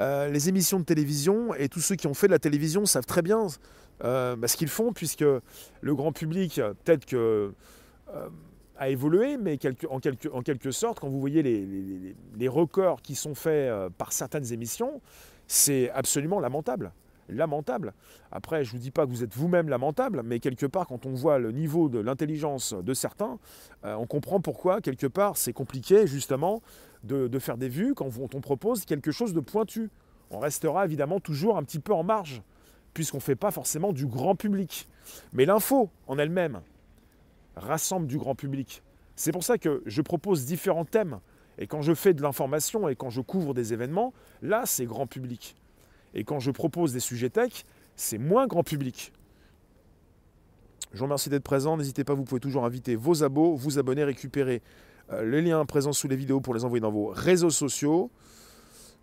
les 0.00 0.48
émissions 0.48 0.78
de 0.78 0.84
télévision 0.84 1.54
et 1.54 1.68
tous 1.68 1.80
ceux 1.80 1.94
qui 1.94 2.06
ont 2.06 2.14
fait 2.14 2.26
de 2.26 2.32
la 2.32 2.38
télévision 2.38 2.86
savent 2.86 3.06
très 3.06 3.22
bien 3.22 3.46
bah, 4.00 4.36
ce 4.46 4.56
qu'ils 4.56 4.68
font, 4.68 4.92
puisque 4.92 5.24
le 5.80 5.94
grand 5.94 6.12
public, 6.12 6.60
peut-être 6.84 7.04
que 7.04 7.52
a 8.78 8.88
évolué, 8.88 9.36
mais 9.36 9.58
en, 9.90 10.00
quelque, 10.00 10.70
sorte, 10.70 11.00
quand 11.00 11.08
vous 11.08 11.20
voyez 11.20 11.42
les, 11.42 12.48
records 12.48 13.02
qui 13.02 13.14
sont 13.14 13.34
faits 13.34 13.68
euh, 13.68 13.90
par 13.90 14.12
certaines 14.12 14.52
émissions, 14.52 15.00
c'est 15.46 15.90
absolument 15.90 16.40
lamentable. 16.40 16.92
Lamentable. 17.28 17.92
Après, 18.32 18.64
je 18.64 18.72
ne 18.72 18.78
vous 18.78 18.82
dis 18.82 18.90
pas 18.90 19.04
que 19.04 19.10
vous 19.10 19.22
êtes 19.22 19.34
vous-même 19.34 19.68
lamentable, 19.68 20.22
mais 20.24 20.40
quelque 20.40 20.66
part, 20.66 20.86
quand 20.86 21.06
on 21.06 21.12
voit 21.12 21.38
le 21.38 21.52
niveau 21.52 21.88
de 21.88 21.98
l'intelligence 21.98 22.72
de 22.72 22.94
certains, 22.94 23.38
euh, 23.84 23.94
on 23.96 24.06
comprend 24.06 24.40
pourquoi, 24.40 24.80
quelque 24.80 25.06
part, 25.06 25.36
c'est 25.36 25.52
compliqué, 25.52 26.06
justement, 26.06 26.62
de, 27.04 27.38
faire 27.38 27.58
des 27.58 27.68
vues 27.68 27.94
quand 27.94 28.08
on 28.34 28.40
propose 28.40 28.84
quelque 28.84 29.12
chose 29.12 29.32
de 29.34 29.40
pointu. 29.40 29.90
On 30.30 30.38
restera 30.38 30.84
évidemment 30.84 31.20
toujours 31.20 31.56
un 31.56 31.62
petit 31.62 31.78
peu 31.78 31.92
en 31.92 32.02
marge, 32.02 32.42
puisqu'on 32.94 33.18
ne 33.18 33.22
fait 33.22 33.36
pas 33.36 33.50
forcément 33.50 33.92
du 33.92 34.06
grand 34.06 34.34
public. 34.34 34.88
Mais 35.32 35.44
l'info 35.44 35.90
en 36.06 36.18
elle-même, 36.18 36.60
rassemble 37.56 38.06
du 38.06 38.18
grand 38.18 38.34
public. 38.34 38.82
C'est 39.16 39.32
pour 39.32 39.44
ça 39.44 39.58
que 39.58 39.82
je 39.86 40.02
propose 40.02 40.44
différents 40.46 40.84
thèmes. 40.84 41.20
Et 41.58 41.66
quand 41.66 41.82
je 41.82 41.92
fais 41.92 42.14
de 42.14 42.22
l'information 42.22 42.88
et 42.88 42.94
quand 42.94 43.10
je 43.10 43.20
couvre 43.20 43.52
des 43.52 43.72
événements, 43.72 44.12
là, 44.42 44.62
c'est 44.64 44.86
grand 44.86 45.06
public. 45.06 45.56
Et 46.14 46.24
quand 46.24 46.40
je 46.40 46.50
propose 46.50 46.92
des 46.92 47.00
sujets 47.00 47.30
tech, 47.30 47.64
c'est 47.96 48.18
moins 48.18 48.46
grand 48.46 48.62
public. 48.62 49.12
Je 50.92 50.98
vous 50.98 51.04
remercie 51.04 51.28
d'être 51.28 51.44
présent. 51.44 51.76
N'hésitez 51.76 52.04
pas, 52.04 52.14
vous 52.14 52.24
pouvez 52.24 52.40
toujours 52.40 52.64
inviter 52.64 52.96
vos 52.96 53.22
abos, 53.22 53.54
vous 53.54 53.78
abonner, 53.78 54.04
récupérer 54.04 54.62
euh, 55.12 55.24
les 55.24 55.42
liens 55.42 55.64
présents 55.66 55.92
sous 55.92 56.08
les 56.08 56.16
vidéos 56.16 56.40
pour 56.40 56.54
les 56.54 56.64
envoyer 56.64 56.80
dans 56.80 56.90
vos 56.90 57.08
réseaux 57.08 57.50
sociaux. 57.50 58.10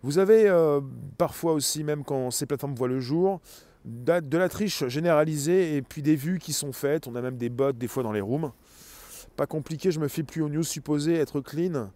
Vous 0.02 0.18
avez 0.18 0.48
euh, 0.48 0.80
parfois 1.18 1.52
aussi, 1.52 1.84
même 1.84 2.04
quand 2.04 2.30
ces 2.30 2.46
plateformes 2.46 2.74
voient 2.74 2.88
le 2.88 3.00
jour, 3.00 3.40
de 3.84 4.36
la 4.36 4.48
triche 4.48 4.86
généralisée 4.88 5.76
et 5.76 5.82
puis 5.82 6.02
des 6.02 6.16
vues 6.16 6.38
qui 6.40 6.52
sont 6.52 6.72
faites. 6.72 7.06
On 7.06 7.14
a 7.14 7.20
même 7.20 7.36
des 7.36 7.48
bots 7.48 7.72
des 7.72 7.88
fois 7.88 8.02
dans 8.02 8.12
les 8.12 8.20
rooms. 8.20 8.50
Pas 9.36 9.46
compliqué, 9.46 9.90
je 9.90 10.00
me 10.00 10.08
fais 10.08 10.22
plus 10.22 10.42
aux 10.42 10.48
news 10.48 10.64
supposées 10.64 11.14
être 11.14 11.40
clean. 11.40 11.90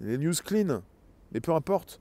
Les 0.00 0.16
news 0.16 0.34
clean, 0.44 0.82
mais 1.32 1.40
peu 1.40 1.52
importe. 1.52 2.00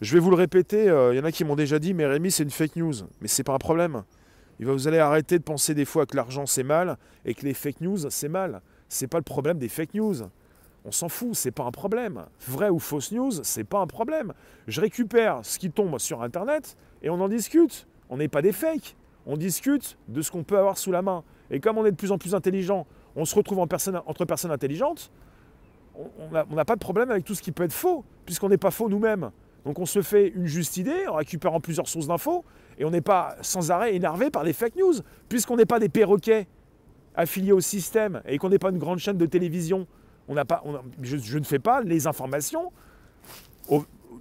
Je 0.00 0.14
vais 0.14 0.20
vous 0.20 0.30
le 0.30 0.36
répéter, 0.36 0.84
il 0.84 0.90
euh, 0.90 1.14
y 1.14 1.20
en 1.20 1.24
a 1.24 1.32
qui 1.32 1.44
m'ont 1.44 1.56
déjà 1.56 1.78
dit, 1.78 1.94
mais 1.94 2.06
Rémi, 2.06 2.30
c'est 2.30 2.42
une 2.42 2.50
fake 2.50 2.76
news. 2.76 2.94
Mais 3.20 3.28
c'est 3.28 3.44
pas 3.44 3.54
un 3.54 3.58
problème. 3.58 4.04
Vous 4.60 4.88
allez 4.88 4.98
arrêter 4.98 5.38
de 5.38 5.44
penser 5.44 5.74
des 5.74 5.84
fois 5.84 6.04
que 6.04 6.16
l'argent 6.16 6.44
c'est 6.46 6.64
mal 6.64 6.98
et 7.24 7.34
que 7.34 7.44
les 7.44 7.54
fake 7.54 7.80
news 7.80 8.10
c'est 8.10 8.28
mal. 8.28 8.60
C'est 8.88 9.06
pas 9.06 9.18
le 9.18 9.24
problème 9.24 9.58
des 9.58 9.68
fake 9.68 9.94
news. 9.94 10.16
On 10.84 10.90
s'en 10.90 11.08
fout, 11.08 11.34
c'est 11.34 11.50
pas 11.50 11.64
un 11.64 11.70
problème. 11.70 12.24
Vrai 12.46 12.68
ou 12.68 12.78
fausse 12.78 13.12
news, 13.12 13.30
c'est 13.42 13.64
pas 13.64 13.78
un 13.78 13.86
problème. 13.86 14.32
Je 14.66 14.80
récupère 14.80 15.40
ce 15.42 15.58
qui 15.58 15.70
tombe 15.70 15.98
sur 15.98 16.22
internet 16.22 16.76
et 17.02 17.10
on 17.10 17.20
en 17.20 17.28
discute. 17.28 17.86
On 18.08 18.16
n'est 18.16 18.28
pas 18.28 18.42
des 18.42 18.52
fakes. 18.52 18.96
On 19.26 19.36
discute 19.36 19.98
de 20.08 20.22
ce 20.22 20.30
qu'on 20.30 20.42
peut 20.42 20.58
avoir 20.58 20.78
sous 20.78 20.90
la 20.90 21.02
main. 21.02 21.22
Et 21.50 21.60
comme 21.60 21.78
on 21.78 21.84
est 21.84 21.90
de 21.90 21.96
plus 21.96 22.10
en 22.10 22.18
plus 22.18 22.34
intelligent, 22.34 22.86
on 23.14 23.24
se 23.24 23.34
retrouve 23.34 23.58
entre 23.58 24.24
personnes 24.24 24.50
intelligentes, 24.50 25.10
on 25.98 26.54
n'a 26.54 26.64
pas 26.64 26.74
de 26.74 26.80
problème 26.80 27.10
avec 27.10 27.24
tout 27.24 27.34
ce 27.34 27.42
qui 27.42 27.52
peut 27.52 27.64
être 27.64 27.72
faux, 27.72 28.04
puisqu'on 28.24 28.48
n'est 28.48 28.58
pas 28.58 28.70
faux 28.70 28.88
nous-mêmes. 28.88 29.30
Donc 29.64 29.78
on 29.78 29.86
se 29.86 30.02
fait 30.02 30.28
une 30.28 30.46
juste 30.46 30.76
idée 30.76 31.06
en 31.08 31.14
récupérant 31.14 31.60
plusieurs 31.60 31.88
sources 31.88 32.06
d'infos, 32.06 32.44
et 32.78 32.84
on 32.84 32.90
n'est 32.90 33.00
pas 33.00 33.36
sans 33.42 33.70
arrêt 33.70 33.94
énervé 33.94 34.30
par 34.30 34.44
les 34.44 34.52
fake 34.52 34.76
news, 34.76 34.94
puisqu'on 35.28 35.56
n'est 35.56 35.66
pas 35.66 35.80
des 35.80 35.88
perroquets 35.88 36.46
affiliés 37.14 37.52
au 37.52 37.60
système, 37.60 38.22
et 38.26 38.38
qu'on 38.38 38.48
n'est 38.48 38.58
pas 38.58 38.70
une 38.70 38.78
grande 38.78 38.98
chaîne 38.98 39.18
de 39.18 39.26
télévision. 39.26 39.86
On 40.28 40.34
pas, 40.44 40.62
je, 41.00 41.38
ne 41.38 41.44
fais 41.44 41.58
pas 41.58 41.82
les 41.82 42.06
informations 42.06 42.70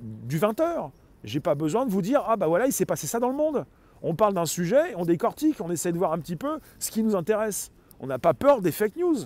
du 0.02 0.40
20h. 0.40 0.92
J'ai 1.24 1.40
pas 1.40 1.56
besoin 1.56 1.86
de 1.86 1.92
vous 1.92 2.02
dire, 2.02 2.24
ah 2.28 2.38
bah 2.38 2.48
voilà, 2.48 2.66
il 2.66 2.72
s'est 2.72 2.86
passé 2.86 3.08
ça 3.08 3.20
dans 3.20 3.30
le 3.30 3.36
monde. 3.36 3.66
On 4.02 4.16
parle 4.16 4.34
d'un 4.34 4.46
sujet, 4.46 4.96
on 4.96 5.06
décortique, 5.06 5.60
on 5.60 5.72
essaie 5.72 5.92
de 5.92 5.98
voir 5.98 6.14
un 6.14 6.20
petit 6.20 6.36
peu 6.36 6.60
ce 6.80 6.92
qui 6.92 7.04
nous 7.04 7.16
intéresse. 7.16 7.72
On 8.00 8.08
n'a 8.08 8.20
pas 8.20 8.34
peur 8.34 8.62
des 8.62 8.72
fake 8.72 8.96
news. 8.96 9.18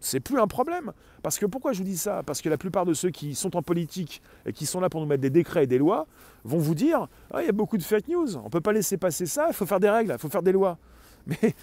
C'est 0.00 0.20
plus 0.20 0.40
un 0.40 0.46
problème. 0.46 0.92
Parce 1.22 1.38
que 1.38 1.46
pourquoi 1.46 1.72
je 1.72 1.78
vous 1.78 1.84
dis 1.84 1.98
ça? 1.98 2.22
Parce 2.24 2.40
que 2.40 2.48
la 2.48 2.56
plupart 2.56 2.86
de 2.86 2.94
ceux 2.94 3.10
qui 3.10 3.34
sont 3.34 3.56
en 3.56 3.62
politique 3.62 4.22
et 4.46 4.52
qui 4.52 4.66
sont 4.66 4.80
là 4.80 4.88
pour 4.88 5.00
nous 5.00 5.06
mettre 5.06 5.20
des 5.20 5.30
décrets 5.30 5.64
et 5.64 5.66
des 5.66 5.78
lois 5.78 6.06
vont 6.44 6.58
vous 6.58 6.74
dire 6.74 7.08
ah, 7.32 7.42
il 7.42 7.46
y 7.46 7.50
a 7.50 7.52
beaucoup 7.52 7.76
de 7.76 7.82
fake 7.82 8.08
news, 8.08 8.36
on 8.36 8.44
ne 8.44 8.48
peut 8.48 8.62
pas 8.62 8.72
laisser 8.72 8.96
passer 8.96 9.26
ça, 9.26 9.46
il 9.48 9.54
faut 9.54 9.66
faire 9.66 9.80
des 9.80 9.90
règles, 9.90 10.12
il 10.12 10.18
faut 10.18 10.30
faire 10.30 10.42
des 10.42 10.52
lois. 10.52 10.78
Mais 11.26 11.54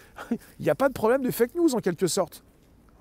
il 0.60 0.64
n'y 0.64 0.70
a 0.70 0.76
pas 0.76 0.88
de 0.88 0.94
problème 0.94 1.24
de 1.24 1.32
fake 1.32 1.56
news 1.56 1.74
en 1.74 1.80
quelque 1.80 2.06
sorte. 2.06 2.44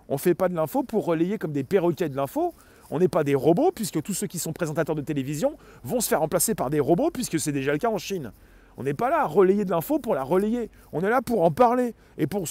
On 0.08 0.14
ne 0.14 0.18
fait 0.18 0.34
pas 0.34 0.48
de 0.48 0.54
l'info 0.54 0.82
pour 0.82 1.04
relayer 1.04 1.36
comme 1.36 1.52
des 1.52 1.64
perroquets 1.64 2.08
de 2.08 2.16
l'info. 2.16 2.54
On 2.90 2.98
n'est 2.98 3.08
pas 3.08 3.24
des 3.24 3.34
robots, 3.34 3.72
puisque 3.74 4.00
tous 4.02 4.14
ceux 4.14 4.28
qui 4.28 4.38
sont 4.38 4.52
présentateurs 4.52 4.94
de 4.94 5.00
télévision 5.00 5.56
vont 5.82 6.00
se 6.00 6.08
faire 6.08 6.20
remplacer 6.20 6.54
par 6.54 6.70
des 6.70 6.78
robots, 6.78 7.10
puisque 7.10 7.40
c'est 7.40 7.52
déjà 7.52 7.72
le 7.72 7.78
cas 7.78 7.90
en 7.90 7.98
Chine. 7.98 8.32
On 8.76 8.84
n'est 8.84 8.94
pas 8.94 9.10
là 9.10 9.22
à 9.22 9.26
relayer 9.26 9.64
de 9.64 9.70
l'info 9.70 9.98
pour 9.98 10.14
la 10.14 10.22
relayer. 10.22 10.70
On 10.92 11.02
est 11.02 11.10
là 11.10 11.22
pour 11.22 11.42
en 11.42 11.50
parler 11.50 11.94
et 12.18 12.26
pour, 12.26 12.46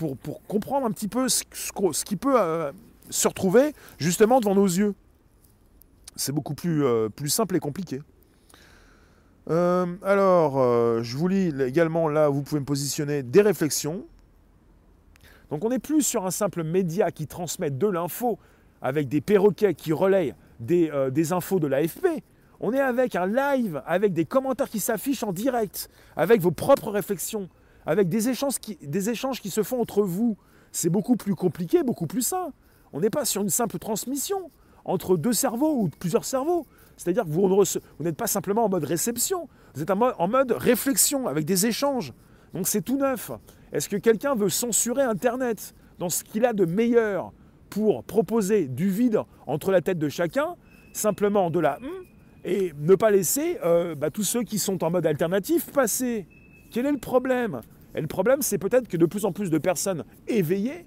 pour, 0.00 0.42
comprendre 0.46 0.86
un 0.86 0.90
petit 0.90 1.08
peu 1.08 1.28
ce, 1.28 1.44
qui 2.04 2.16
peut 2.16 2.40
euh, 2.40 2.72
se 3.10 3.28
retrouver 3.28 3.74
justement 3.98 4.40
devant 4.40 4.54
nos 4.54 4.66
yeux. 4.66 4.94
C'est 6.16 6.32
beaucoup 6.32 6.54
plus, 6.54 6.84
euh, 6.84 7.08
simple 7.26 7.56
et 7.56 7.60
compliqué. 7.60 8.00
Euh, 9.48 9.86
alors, 10.02 11.02
je 11.02 11.16
vous 11.16 11.28
lis 11.28 11.52
également 11.62 12.08
là, 12.08 12.28
vous 12.28 12.42
pouvez 12.42 12.60
me 12.60 12.66
positionner 12.66 13.22
des 13.22 13.42
réflexions. 13.42 14.04
Donc 15.50 15.64
on 15.64 15.70
n'est 15.70 15.78
plus 15.78 16.02
sur 16.02 16.26
un 16.26 16.30
simple 16.30 16.62
média 16.62 17.10
qui 17.10 17.26
transmet 17.26 17.70
de 17.70 17.86
l'info 17.86 18.38
avec 18.82 19.08
des 19.08 19.20
perroquets 19.20 19.74
qui 19.74 19.92
relayent 19.92 20.34
des 20.60 21.32
infos 21.32 21.58
de 21.58 21.66
l'AFP. 21.66 22.06
On 22.60 22.72
est 22.72 22.80
avec 22.80 23.16
un 23.16 23.26
live, 23.26 23.82
avec 23.86 24.12
des 24.12 24.26
commentaires 24.26 24.68
qui 24.68 24.80
s'affichent 24.80 25.22
en 25.22 25.32
direct, 25.32 25.88
avec 26.14 26.40
vos 26.40 26.50
propres 26.50 26.90
réflexions, 26.90 27.48
avec 27.86 28.08
des 28.08 28.28
échanges 28.28 29.40
qui, 29.40 29.50
se 29.50 29.62
font 29.62 29.80
entre 29.80 30.02
vous. 30.02 30.36
C'est 30.72 30.90
beaucoup 30.90 31.16
plus 31.16 31.34
compliqué, 31.34 31.82
beaucoup 31.82 32.06
plus 32.06 32.22
sain. 32.22 32.52
On 32.92 33.00
n'est 33.00 33.10
pas 33.10 33.24
sur 33.24 33.42
une 33.42 33.50
simple 33.50 33.78
transmission 33.78 34.50
entre 34.84 35.16
deux 35.16 35.32
cerveaux 35.32 35.74
ou 35.76 35.88
plusieurs 35.88 36.24
cerveaux. 36.24 36.66
C'est-à-dire 36.96 37.24
que 37.24 37.30
vous, 37.30 37.48
vous 37.48 38.04
n'êtes 38.04 38.16
pas 38.16 38.26
simplement 38.26 38.64
en 38.64 38.68
mode 38.68 38.84
réception, 38.84 39.48
vous 39.74 39.82
êtes 39.82 39.90
en 39.90 40.28
mode, 40.28 40.52
réflexion 40.52 41.26
avec 41.26 41.44
des 41.44 41.66
échanges. 41.66 42.12
Donc 42.52 42.68
c'est 42.68 42.82
tout 42.82 42.96
neuf. 42.96 43.30
Est-ce 43.72 43.88
que 43.88 43.96
quelqu'un 43.96 44.34
veut 44.34 44.48
censurer 44.48 45.02
Internet 45.02 45.74
dans 45.98 46.10
ce 46.10 46.24
qu'il 46.24 46.44
a 46.44 46.52
de 46.52 46.64
meilleur 46.64 47.32
pour 47.70 48.04
proposer 48.04 48.66
du 48.66 48.90
vide 48.90 49.20
entre 49.46 49.70
la 49.70 49.80
tête 49.80 49.98
de 49.98 50.08
chacun, 50.08 50.56
simplement 50.92 51.50
de 51.50 51.60
la 51.60 51.78
hum 51.78 52.04
et 52.44 52.72
ne 52.78 52.94
pas 52.94 53.10
laisser 53.10 53.58
euh, 53.64 53.94
bah, 53.94 54.10
tous 54.10 54.22
ceux 54.22 54.42
qui 54.42 54.58
sont 54.58 54.82
en 54.82 54.90
mode 54.90 55.06
alternatif 55.06 55.70
passer 55.72 56.26
quel 56.70 56.86
est 56.86 56.92
le 56.92 56.98
problème? 56.98 57.60
Et 57.94 58.00
le 58.00 58.06
problème, 58.06 58.42
c'est 58.42 58.58
peut-être 58.58 58.88
que 58.88 58.96
de 58.96 59.06
plus 59.06 59.24
en 59.24 59.32
plus 59.32 59.50
de 59.50 59.58
personnes 59.58 60.04
éveillées 60.28 60.86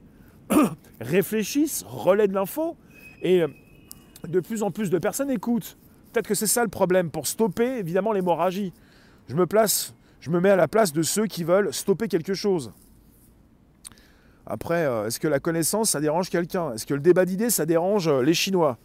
réfléchissent, 1.01 1.83
relaient 1.87 2.27
de 2.27 2.33
l'info, 2.33 2.77
et 3.21 3.41
euh, 3.41 3.47
de 4.27 4.39
plus 4.39 4.63
en 4.63 4.71
plus 4.71 4.89
de 4.89 4.97
personnes 4.97 5.29
écoutent. 5.29 5.77
Peut-être 6.11 6.27
que 6.27 6.35
c'est 6.35 6.47
ça 6.47 6.63
le 6.63 6.69
problème, 6.69 7.09
pour 7.09 7.27
stopper 7.27 7.77
évidemment 7.77 8.13
l'hémorragie. 8.13 8.71
Je 9.27 9.35
me 9.35 9.45
place, 9.45 9.95
je 10.19 10.29
me 10.29 10.39
mets 10.39 10.51
à 10.51 10.55
la 10.55 10.67
place 10.67 10.93
de 10.93 11.01
ceux 11.01 11.25
qui 11.25 11.43
veulent 11.43 11.73
stopper 11.73 12.07
quelque 12.07 12.33
chose. 12.33 12.71
Après, 14.45 14.85
euh, 14.85 15.07
est-ce 15.07 15.19
que 15.19 15.27
la 15.27 15.39
connaissance, 15.39 15.91
ça 15.91 16.01
dérange 16.01 16.29
quelqu'un? 16.29 16.73
Est-ce 16.73 16.85
que 16.85 16.93
le 16.93 16.99
débat 16.99 17.25
d'idées, 17.25 17.49
ça 17.49 17.65
dérange 17.65 18.07
euh, 18.07 18.21
les 18.21 18.33
Chinois? 18.33 18.77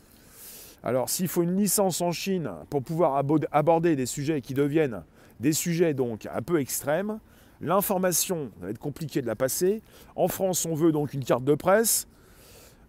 Alors, 0.82 1.10
s'il 1.10 1.26
faut 1.26 1.42
une 1.42 1.56
licence 1.56 2.00
en 2.00 2.12
Chine 2.12 2.50
pour 2.70 2.82
pouvoir 2.82 3.22
aborder 3.50 3.96
des 3.96 4.06
sujets 4.06 4.40
qui 4.40 4.54
deviennent 4.54 5.02
des 5.40 5.52
sujets 5.52 5.94
donc 5.94 6.26
un 6.26 6.42
peu 6.42 6.60
extrêmes. 6.60 7.18
L'information 7.60 8.50
va 8.60 8.70
être 8.70 8.78
compliqué 8.78 9.20
de 9.20 9.26
la 9.26 9.36
passer. 9.36 9.82
En 10.14 10.28
France, 10.28 10.64
on 10.64 10.74
veut 10.74 10.92
donc 10.92 11.14
une 11.14 11.24
carte 11.24 11.44
de 11.44 11.54
presse. 11.54 12.06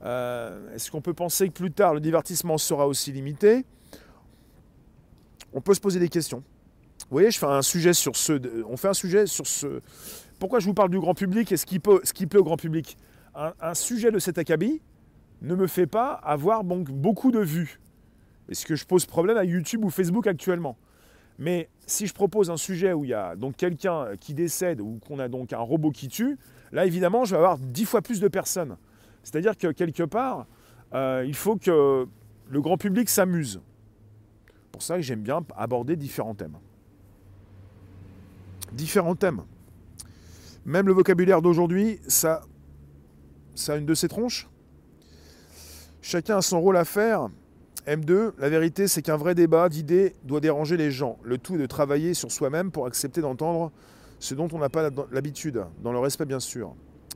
Euh, 0.04 0.74
est-ce 0.76 0.92
qu'on 0.92 1.02
peut 1.02 1.14
penser 1.14 1.48
que 1.48 1.54
plus 1.54 1.72
tard, 1.72 1.94
le 1.94 2.00
divertissement 2.00 2.58
sera 2.58 2.88
aussi 2.88 3.12
limité? 3.12 3.66
On 5.54 5.62
peut 5.62 5.74
se 5.74 5.82
poser 5.82 6.00
des 6.00 6.10
questions. 6.10 6.44
Vous 7.10 7.16
voyez, 7.16 7.32
je 7.32 7.40
fais 7.40 7.48
un 7.48 7.64
sujet 7.64 7.94
sur 7.94 8.16
ce. 8.16 8.40
On 8.66 8.78
fait 8.78 8.90
un 8.90 8.94
sujet 8.94 9.26
sur 9.26 9.48
ce. 9.48 9.82
Pourquoi 10.38 10.60
je 10.60 10.66
vous 10.66 10.74
parle 10.74 10.90
du 10.90 11.00
grand 11.00 11.16
public 11.16 11.52
et 11.52 11.58
ce 11.58 11.66
qui, 11.66 11.80
peut, 11.80 12.02
plaît 12.30 12.40
au 12.40 12.44
grand 12.44 12.58
public? 12.58 12.98
Un, 13.36 13.74
sujet 13.74 14.12
de 14.12 14.20
cet 14.20 14.38
acabit 14.38 14.82
ne 15.42 15.56
me 15.56 15.68
fait 15.68 15.88
pas 15.88 16.14
avoir 16.14 16.64
beaucoup 16.64 17.32
de 17.32 17.40
vues. 17.40 17.80
Est-ce 18.50 18.66
que 18.66 18.76
je 18.76 18.86
pose 18.86 19.06
problème 19.06 19.38
à 19.38 19.44
YouTube 19.44 19.84
ou 19.86 19.90
Facebook 19.90 20.28
actuellement? 20.28 20.78
Mais 21.40 21.70
si 21.88 22.06
je 22.06 22.14
propose 22.14 22.52
un 22.52 22.58
sujet 22.58 22.92
où 22.92 23.06
il 23.06 23.12
y 23.12 23.14
a 23.14 23.38
donc 23.38 23.56
quelqu'un 23.56 24.10
qui 24.20 24.34
décède 24.34 24.82
ou 24.82 25.00
qu'on 25.08 25.20
a 25.20 25.30
donc 25.30 25.54
un 25.54 25.60
robot 25.60 25.90
qui 25.90 26.10
tue, 26.10 26.38
là 26.74 26.86
évidemment 26.86 27.24
je 27.24 27.32
vais 27.32 27.38
avoir 27.38 27.58
dix 27.58 27.86
fois 27.86 28.02
plus 28.02 28.20
de 28.20 28.28
personnes. 28.28 28.76
C'est-à-dire 29.24 29.58
que 29.58 29.72
quelque 29.72 30.04
part, 30.04 30.48
euh, 30.94 31.24
il 31.26 31.36
faut 31.36 31.56
que 31.56 32.06
le 32.50 32.62
grand 32.62 32.78
public 32.78 33.10
s'amuse. 33.10 33.62
Pour 34.74 34.84
ça 34.84 34.98
que 34.98 35.02
j'aime 35.02 35.22
bien 35.22 35.44
aborder 35.56 35.96
différents 35.96 36.36
thèmes. 36.36 36.58
Différents 38.74 39.16
thèmes. 39.16 39.42
Même 40.66 40.88
le 40.88 40.94
vocabulaire 40.94 41.42
d'aujourd'hui, 41.42 42.02
ça, 42.08 42.42
ça 43.56 43.74
a 43.74 43.78
une 43.78 43.86
de 43.86 43.94
ses 43.94 44.10
tronches. 44.10 44.50
Chacun 46.02 46.38
a 46.38 46.42
son 46.42 46.60
rôle 46.60 46.76
à 46.76 46.86
faire. 46.86 47.30
M2, 47.90 48.34
la 48.38 48.50
vérité 48.50 48.88
c'est 48.88 49.02
qu'un 49.02 49.18
vrai 49.18 49.34
débat 49.34 49.68
d'idées 49.68 50.16
doit 50.24 50.40
déranger 50.40 50.78
les 50.78 50.92
gens. 50.92 51.18
Le 51.24 51.40
tout 51.40 51.56
est 51.56 51.60
de 51.60 51.66
travailler 51.66 52.14
sur 52.14 52.32
soi-même 52.32 52.70
pour 52.70 52.86
accepter 52.86 53.20
d'entendre 53.20 53.72
ce 54.20 54.36
dont 54.36 54.48
on 54.54 54.60
n'a 54.60 54.70
pas 54.70 54.92
l'habitude, 55.12 55.64
dans 55.82 55.92
le 55.92 55.98
respect 55.98 56.26
bien 56.26 56.40
sûr. 56.40 56.76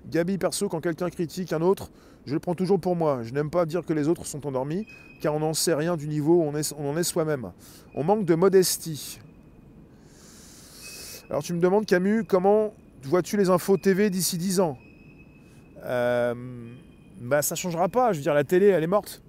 Gabi, 0.09 0.39
perso, 0.39 0.67
quand 0.69 0.81
quelqu'un 0.81 1.11
critique 1.11 1.53
un 1.53 1.61
autre, 1.61 1.91
je 2.25 2.33
le 2.33 2.39
prends 2.39 2.55
toujours 2.55 2.79
pour 2.79 2.95
moi. 2.95 3.21
Je 3.21 3.33
n'aime 3.33 3.51
pas 3.51 3.65
dire 3.67 3.85
que 3.85 3.93
les 3.93 4.07
autres 4.07 4.25
sont 4.25 4.45
endormis, 4.47 4.87
car 5.21 5.35
on 5.35 5.39
n'en 5.39 5.53
sait 5.53 5.75
rien 5.75 5.95
du 5.95 6.07
niveau 6.07 6.41
où 6.41 6.43
on, 6.43 6.89
en 6.89 6.97
est 6.97 7.03
soi-même. 7.03 7.51
On 7.93 8.03
manque 8.03 8.25
de 8.25 8.33
modestie. 8.33 9.19
Alors 11.29 11.43
tu 11.43 11.53
me 11.53 11.59
demandes, 11.59 11.85
Camus, 11.85 12.25
comment 12.25 12.73
vois-tu 13.03 13.37
les 13.37 13.49
infos 13.49 13.77
TV 13.77 14.09
d'ici 14.09 14.39
10 14.39 14.59
ans? 14.59 14.77
Euh, 15.85 16.33
bah, 17.21 17.43
Ça 17.43 17.55
changera 17.55 17.89
pas. 17.89 18.11
Je 18.11 18.17
veux 18.17 18.23
dire, 18.23 18.33
la 18.33 18.43
télé, 18.43 18.67
elle 18.67 18.83
est 18.83 18.87
morte. 18.87 19.21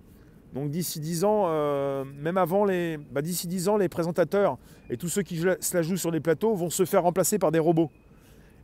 Donc 0.55 0.71
d'ici 0.71 1.01
10 1.01 1.25
ans, 1.25 1.45
euh, 1.49 2.05
même 2.05 2.39
avant 2.39 2.65
les. 2.65 2.97
Bah, 2.97 3.23
d'ici 3.23 3.49
10 3.49 3.69
ans, 3.69 3.77
les 3.77 3.89
présentateurs 3.89 4.57
et 4.89 4.97
tous 4.97 5.09
ceux 5.09 5.23
qui 5.23 5.39
se 5.39 5.77
la 5.77 5.83
jouent 5.83 5.97
sur 5.97 6.13
les 6.13 6.21
plateaux 6.21 6.55
vont 6.55 6.71
se 6.71 6.85
faire 6.85 7.03
remplacer 7.03 7.39
par 7.39 7.51
des 7.51 7.59
robots. 7.59 7.91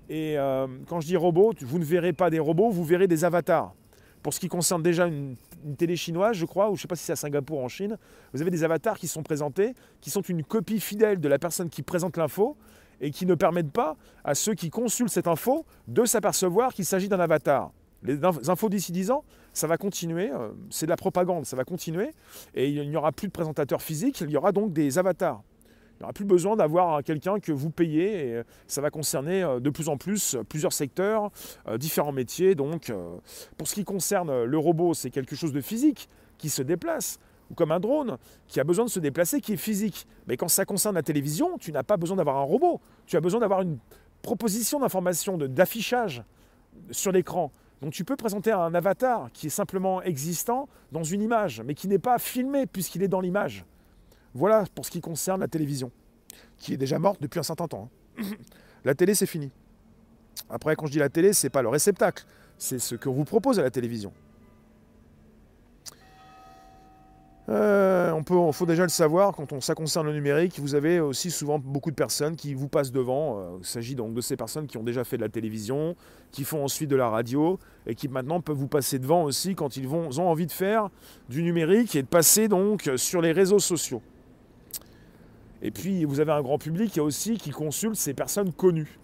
Et 0.08 0.38
euh, 0.38 0.66
quand 0.86 1.00
je 1.00 1.06
dis 1.06 1.16
robots, 1.16 1.52
vous 1.60 1.78
ne 1.78 1.84
verrez 1.84 2.12
pas 2.12 2.30
des 2.30 2.38
robots, 2.38 2.70
vous 2.70 2.84
verrez 2.84 3.08
des 3.08 3.24
avatars. 3.24 3.74
Pour 4.22 4.34
ce 4.34 4.40
qui 4.40 4.48
concerne 4.48 4.82
déjà 4.82 5.06
une, 5.06 5.36
télé 5.78 5.96
chinoise, 5.96 6.36
je 6.36 6.46
crois, 6.46 6.66
ou 6.70 6.76
je 6.76 6.80
ne 6.80 6.82
sais 6.82 6.88
pas 6.88 6.96
si 6.96 7.04
c'est 7.04 7.12
à 7.12 7.16
Singapour 7.16 7.58
ou 7.58 7.64
en 7.64 7.68
Chine, 7.68 7.96
vous 8.32 8.40
avez 8.40 8.50
des 8.50 8.64
avatars 8.64 8.98
qui 8.98 9.08
sont 9.08 9.22
présentés, 9.22 9.74
qui 10.00 10.10
sont 10.10 10.22
une 10.22 10.44
copie 10.44 10.80
fidèle 10.80 11.20
de 11.20 11.28
la 11.28 11.38
personne 11.38 11.68
qui 11.68 11.82
présente 11.82 12.16
l'info. 12.16 12.56
et 13.02 13.10
qui 13.10 13.24
ne 13.24 13.34
permettent 13.34 13.72
pas 13.72 13.96
à 14.24 14.34
ceux 14.34 14.52
qui 14.52 14.68
consultent 14.68 15.08
cette 15.08 15.26
info 15.26 15.64
de 15.88 16.04
s'apercevoir 16.04 16.74
qu'il 16.74 16.84
s'agit 16.84 17.08
d'un 17.08 17.18
avatar. 17.18 17.72
Les 18.02 18.18
infos 18.24 18.68
d'ici 18.68 18.92
10 18.92 19.10
ans, 19.10 19.24
ça 19.52 19.66
va 19.66 19.76
continuer, 19.76 20.30
euh, 20.30 20.50
c'est 20.70 20.86
de 20.86 20.90
la 20.90 20.96
propagande, 20.96 21.44
ça 21.44 21.56
va 21.56 21.64
continuer, 21.64 22.10
et 22.54 22.68
il 22.68 22.88
n'y 22.88 22.96
aura 22.96 23.12
plus 23.12 23.26
de 23.26 23.32
présentateurs 23.32 23.82
physiques, 23.82 24.20
il 24.20 24.30
y 24.30 24.36
aura 24.36 24.52
donc 24.52 24.72
des 24.72 24.98
avatars. 24.98 25.42
Il 25.64 26.02
n'y 26.02 26.04
aura 26.04 26.12
plus 26.14 26.24
besoin 26.24 26.56
d'avoir 26.56 27.02
quelqu'un 27.02 27.40
que 27.40 27.52
vous 27.52 27.68
payez, 27.68 28.28
et 28.28 28.34
euh, 28.36 28.42
ça 28.66 28.80
va 28.80 28.90
concerner 28.90 29.42
euh, 29.42 29.60
de 29.60 29.68
plus 29.68 29.88
en 29.88 29.98
plus 29.98 30.36
plusieurs 30.48 30.72
secteurs, 30.72 31.30
différents 31.78 32.12
métiers. 32.12 32.54
Donc, 32.54 32.92
pour 33.58 33.68
ce 33.68 33.74
qui 33.74 33.84
concerne 33.84 34.44
le 34.44 34.58
robot, 34.58 34.94
c'est 34.94 35.10
quelque 35.10 35.36
chose 35.36 35.52
de 35.52 35.60
physique 35.60 36.08
qui 36.38 36.48
se 36.48 36.62
déplace 36.62 37.18
ou 37.50 37.54
comme 37.54 37.72
un 37.72 37.80
drone 37.80 38.16
qui 38.46 38.60
a 38.60 38.64
besoin 38.64 38.84
de 38.84 38.90
se 38.90 39.00
déplacer, 39.00 39.40
qui 39.40 39.54
est 39.54 39.58
physique. 39.58 40.06
Mais 40.26 40.36
quand 40.36 40.48
ça 40.48 40.64
concerne 40.64 40.94
la 40.94 41.02
télévision, 41.02 41.58
tu 41.58 41.72
n'as 41.72 41.82
pas 41.82 41.96
besoin 41.96 42.16
d'avoir 42.16 42.36
un 42.36 42.44
robot. 42.44 42.80
Tu 43.06 43.16
as 43.16 43.20
besoin 43.20 43.40
d'avoir 43.40 43.62
une 43.62 43.78
proposition 44.22 44.80
d'information, 44.80 45.36
d'affichage 45.36 46.22
sur 46.90 47.12
l'écran. 47.12 47.52
Donc 47.80 47.92
tu 47.92 48.04
peux 48.04 48.16
présenter 48.16 48.52
un 48.52 48.74
avatar 48.74 49.30
qui 49.32 49.46
est 49.46 49.50
simplement 49.50 50.02
existant 50.02 50.68
dans 50.92 51.02
une 51.02 51.22
image, 51.22 51.62
mais 51.64 51.74
qui 51.74 51.88
n'est 51.88 51.98
pas 51.98 52.18
filmé 52.18 52.66
puisqu'il 52.66 53.02
est 53.02 53.08
dans 53.08 53.20
l'image. 53.20 53.64
Voilà 54.34 54.64
pour 54.74 54.84
ce 54.84 54.90
qui 54.90 55.00
concerne 55.00 55.40
la 55.40 55.48
télévision, 55.48 55.90
qui 56.58 56.74
est 56.74 56.76
déjà 56.76 56.98
morte 56.98 57.20
depuis 57.22 57.40
un 57.40 57.44
certain 57.44 57.68
temps. 57.68 57.90
Hein. 58.18 58.24
La 58.84 58.94
télé, 58.94 59.14
c'est 59.14 59.26
fini. 59.26 59.50
Après, 60.48 60.76
quand 60.76 60.86
je 60.86 60.92
dis 60.92 60.98
la 60.98 61.08
télé, 61.08 61.32
c'est 61.32 61.50
pas 61.50 61.62
le 61.62 61.68
réceptacle, 61.68 62.24
c'est 62.58 62.78
ce 62.78 62.94
que 62.94 63.08
vous 63.08 63.24
propose 63.24 63.58
à 63.58 63.62
la 63.62 63.70
télévision. 63.70 64.12
Euh, 67.50 68.12
on 68.12 68.22
peut, 68.22 68.36
faut 68.52 68.66
déjà 68.66 68.84
le 68.84 68.90
savoir, 68.90 69.34
quand 69.34 69.52
on, 69.52 69.60
ça 69.60 69.74
concerne 69.74 70.06
le 70.06 70.12
numérique, 70.12 70.60
vous 70.60 70.76
avez 70.76 71.00
aussi 71.00 71.32
souvent 71.32 71.58
beaucoup 71.58 71.90
de 71.90 71.96
personnes 71.96 72.36
qui 72.36 72.54
vous 72.54 72.68
passent 72.68 72.92
devant. 72.92 73.40
Euh, 73.40 73.58
il 73.58 73.66
s'agit 73.66 73.96
donc 73.96 74.14
de 74.14 74.20
ces 74.20 74.36
personnes 74.36 74.68
qui 74.68 74.78
ont 74.78 74.84
déjà 74.84 75.02
fait 75.02 75.16
de 75.16 75.22
la 75.22 75.28
télévision, 75.28 75.96
qui 76.30 76.44
font 76.44 76.62
ensuite 76.62 76.88
de 76.88 76.96
la 76.96 77.08
radio, 77.08 77.58
et 77.88 77.96
qui 77.96 78.06
maintenant 78.06 78.40
peuvent 78.40 78.56
vous 78.56 78.68
passer 78.68 79.00
devant 79.00 79.24
aussi 79.24 79.56
quand 79.56 79.76
ils 79.76 79.88
vont, 79.88 80.10
ont 80.20 80.28
envie 80.28 80.46
de 80.46 80.52
faire 80.52 80.90
du 81.28 81.42
numérique 81.42 81.96
et 81.96 82.02
de 82.02 82.06
passer 82.06 82.46
donc 82.46 82.88
sur 82.94 83.20
les 83.20 83.32
réseaux 83.32 83.58
sociaux. 83.58 84.02
Et 85.60 85.72
puis 85.72 86.04
vous 86.04 86.20
avez 86.20 86.32
un 86.32 86.42
grand 86.42 86.58
public 86.58 86.98
aussi 86.98 87.36
qui 87.36 87.50
consulte 87.50 87.96
ces 87.96 88.14
personnes 88.14 88.52
connues. 88.52 88.98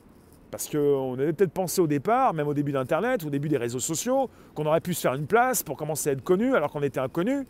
Parce 0.53 0.69
qu'on 0.69 1.15
avait 1.15 1.33
peut-être 1.33 1.53
pensé 1.53 1.81
au 1.81 1.89
départ, 1.89 2.33
même 2.33 2.47
au 2.47 2.55
début 2.55 2.71
d'Internet, 2.71 3.25
au 3.25 3.31
début 3.31 3.49
des 3.49 3.57
réseaux 3.57 3.81
sociaux, 3.81 4.31
qu'on 4.55 4.65
aurait 4.67 4.81
pu 4.81 4.95
se 4.95 5.01
faire 5.01 5.15
une 5.15 5.27
place 5.27 5.65
pour 5.65 5.77
commencer 5.77 6.11
à 6.11 6.13
être 6.13 6.23
connu 6.23 6.55
alors 6.55 6.71
qu'on 6.71 6.83
était 6.83 7.01
inconnu. 7.01 7.45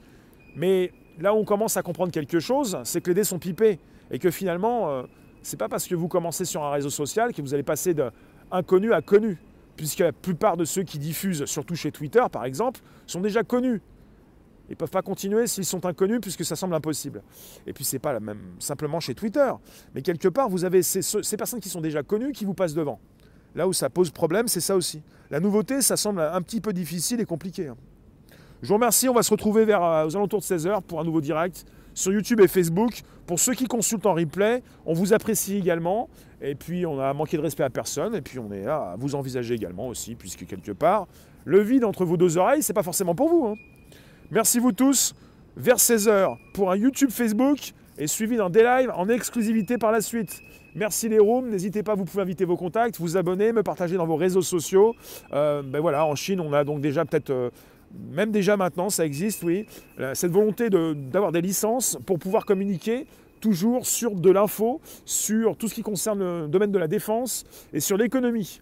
Mais 0.57 0.93
là 1.21 1.35
où 1.35 1.39
on 1.39 1.45
commence 1.45 1.77
à 1.77 1.83
comprendre 1.83 2.11
quelque 2.11 2.41
chose, 2.41 2.79
c'est 2.85 3.01
que 3.01 3.11
les 3.11 3.15
dés 3.15 3.25
sont 3.25 3.39
pipés. 3.39 3.79
Et 4.11 4.19
que 4.19 4.31
finalement, 4.31 4.91
euh, 4.91 5.03
c'est 5.43 5.57
pas 5.57 5.69
parce 5.69 5.87
que 5.87 5.95
vous 5.95 6.09
commencez 6.09 6.45
sur 6.45 6.65
un 6.65 6.71
réseau 6.71 6.91
social 6.91 7.33
que 7.33 7.43
vous 7.43 7.55
allez 7.55 7.63
passer 7.63 7.95
d'inconnu 7.95 8.93
à 8.93 9.03
connu. 9.03 9.39
Puisque 9.77 9.99
la 9.99 10.13
plupart 10.13 10.57
de 10.57 10.65
ceux 10.65 10.85
qui 10.85 10.99
diffusent, 10.99 11.45
surtout 11.45 11.75
chez 11.75 11.93
Twitter 11.93 12.23
par 12.33 12.47
exemple, 12.47 12.81
sont 13.07 13.21
déjà 13.21 13.43
connus. 13.43 13.83
Ils 14.69 14.73
ne 14.73 14.77
peuvent 14.77 14.91
pas 14.91 15.03
continuer 15.03 15.47
s'ils 15.47 15.67
sont 15.67 15.85
inconnus 15.85 16.19
puisque 16.21 16.45
ça 16.45 16.57
semble 16.57 16.75
impossible. 16.75 17.23
Et 17.67 17.73
puis 17.73 17.85
c'est 17.85 17.99
pas 17.99 18.13
la 18.13 18.21
même 18.21 18.41
simplement 18.59 19.01
chez 19.01 19.15
Twitter. 19.15 19.53
Mais 19.95 20.03
quelque 20.03 20.29
part, 20.29 20.49
vous 20.49 20.65
avez 20.65 20.83
ces, 20.83 21.03
ces 21.03 21.37
personnes 21.37 21.61
qui 21.61 21.69
sont 21.69 21.83
déjà 21.83 22.03
connues 22.03 22.33
qui 22.33 22.45
vous 22.45 22.55
passent 22.55 22.75
devant. 22.75 22.99
Là 23.55 23.69
où 23.69 23.73
ça 23.73 23.91
pose 23.91 24.11
problème, 24.11 24.49
c'est 24.49 24.61
ça 24.61 24.75
aussi. 24.75 25.03
La 25.31 25.41
nouveauté, 25.41 25.83
ça 25.83 25.97
semble 25.97 26.21
un 26.21 26.43
petit 26.43 26.61
peu 26.61 26.73
difficile 26.73 27.21
et 27.21 27.25
compliqué. 27.25 27.71
Je 28.67 28.69
vous 28.71 28.75
remercie, 28.75 29.09
on 29.09 29.15
va 29.15 29.23
se 29.23 29.31
retrouver 29.31 29.65
vers, 29.65 29.81
euh, 29.81 30.07
aux 30.09 30.17
alentours 30.17 30.41
de 30.41 30.45
16h 30.45 30.83
pour 30.83 30.99
un 30.99 31.05
nouveau 31.05 31.21
direct 31.21 31.65
sur 31.95 32.13
YouTube 32.13 32.41
et 32.41 32.49
Facebook. 32.49 33.03
Pour 33.25 33.39
ceux 33.39 33.55
qui 33.55 33.67
consultent 33.67 34.07
en 34.07 34.15
replay, 34.15 34.61
on 34.85 34.93
vous 34.93 35.13
apprécie 35.13 35.57
également. 35.57 36.09
Et 36.43 36.57
puis 36.57 36.85
on 36.85 36.99
a 36.99 37.13
manqué 37.13 37.37
de 37.37 37.43
respect 37.43 37.63
à 37.63 37.71
personne. 37.71 38.17
Et 38.17 38.23
puis 38.23 38.41
on 38.41 38.51
est 38.51 38.65
là 38.65 38.91
à 38.95 38.97
vous 38.99 39.15
envisager 39.15 39.55
également 39.55 39.87
aussi, 39.87 40.17
puisque 40.17 40.47
quelque 40.47 40.73
part, 40.73 41.07
le 41.45 41.61
vide 41.61 41.85
entre 41.85 42.05
vos 42.05 42.17
deux 42.17 42.39
oreilles, 42.39 42.61
c'est 42.61 42.73
pas 42.73 42.83
forcément 42.83 43.15
pour 43.15 43.29
vous. 43.29 43.47
Hein. 43.47 43.55
Merci 44.33 44.59
vous 44.59 44.73
tous. 44.73 45.15
Vers 45.57 45.77
16h 45.77 46.37
pour 46.53 46.73
un 46.73 46.77
YouTube 46.77 47.11
Facebook 47.11 47.73
et 47.99 48.09
suivi 48.09 48.37
d'un 48.37 48.51
D-Live 48.51 48.91
en 48.97 49.09
exclusivité 49.09 49.79
par 49.79 49.93
la 49.93 50.01
suite. 50.01 50.41
Merci 50.75 51.09
les 51.09 51.21
rooms, 51.21 51.49
n'hésitez 51.49 51.83
pas, 51.83 51.95
vous 51.95 52.05
pouvez 52.05 52.23
inviter 52.23 52.45
vos 52.45 52.57
contacts, 52.57 52.99
vous 52.99 53.17
abonner, 53.17 53.53
me 53.53 53.63
partager 53.63 53.97
dans 53.97 54.07
vos 54.07 54.17
réseaux 54.17 54.43
sociaux. 54.43 54.95
Euh, 55.33 55.63
ben 55.63 55.81
voilà, 55.81 56.05
en 56.05 56.15
Chine, 56.15 56.39
on 56.41 56.53
a 56.53 56.65
donc 56.65 56.83
déjà 56.83 57.07
peut-être 57.07 57.31
euh, 57.31 57.49
même 58.13 58.31
déjà 58.31 58.57
maintenant, 58.57 58.91
ça 58.91 59.07
existe, 59.07 59.43
oui, 59.43 59.67
cette 60.15 60.31
volonté 60.31 60.69
d'avoir 60.71 61.33
des 61.33 61.41
licences 61.41 61.99
pour 62.07 62.19
pouvoir 62.19 62.45
communiquer 62.45 63.07
toujours 63.41 63.87
sur 63.87 64.15
de 64.15 64.31
l'info, 64.31 64.81
sur 65.05 65.57
tout 65.57 65.69
ce 65.69 65.75
qui 65.75 65.83
concerne 65.83 66.43
le 66.43 66.49
domaine 66.49 66.73
de 66.73 66.79
la 66.79 66.89
défense 66.89 67.45
et 67.73 67.81
sur 67.81 67.97
l'économie. 67.97 68.61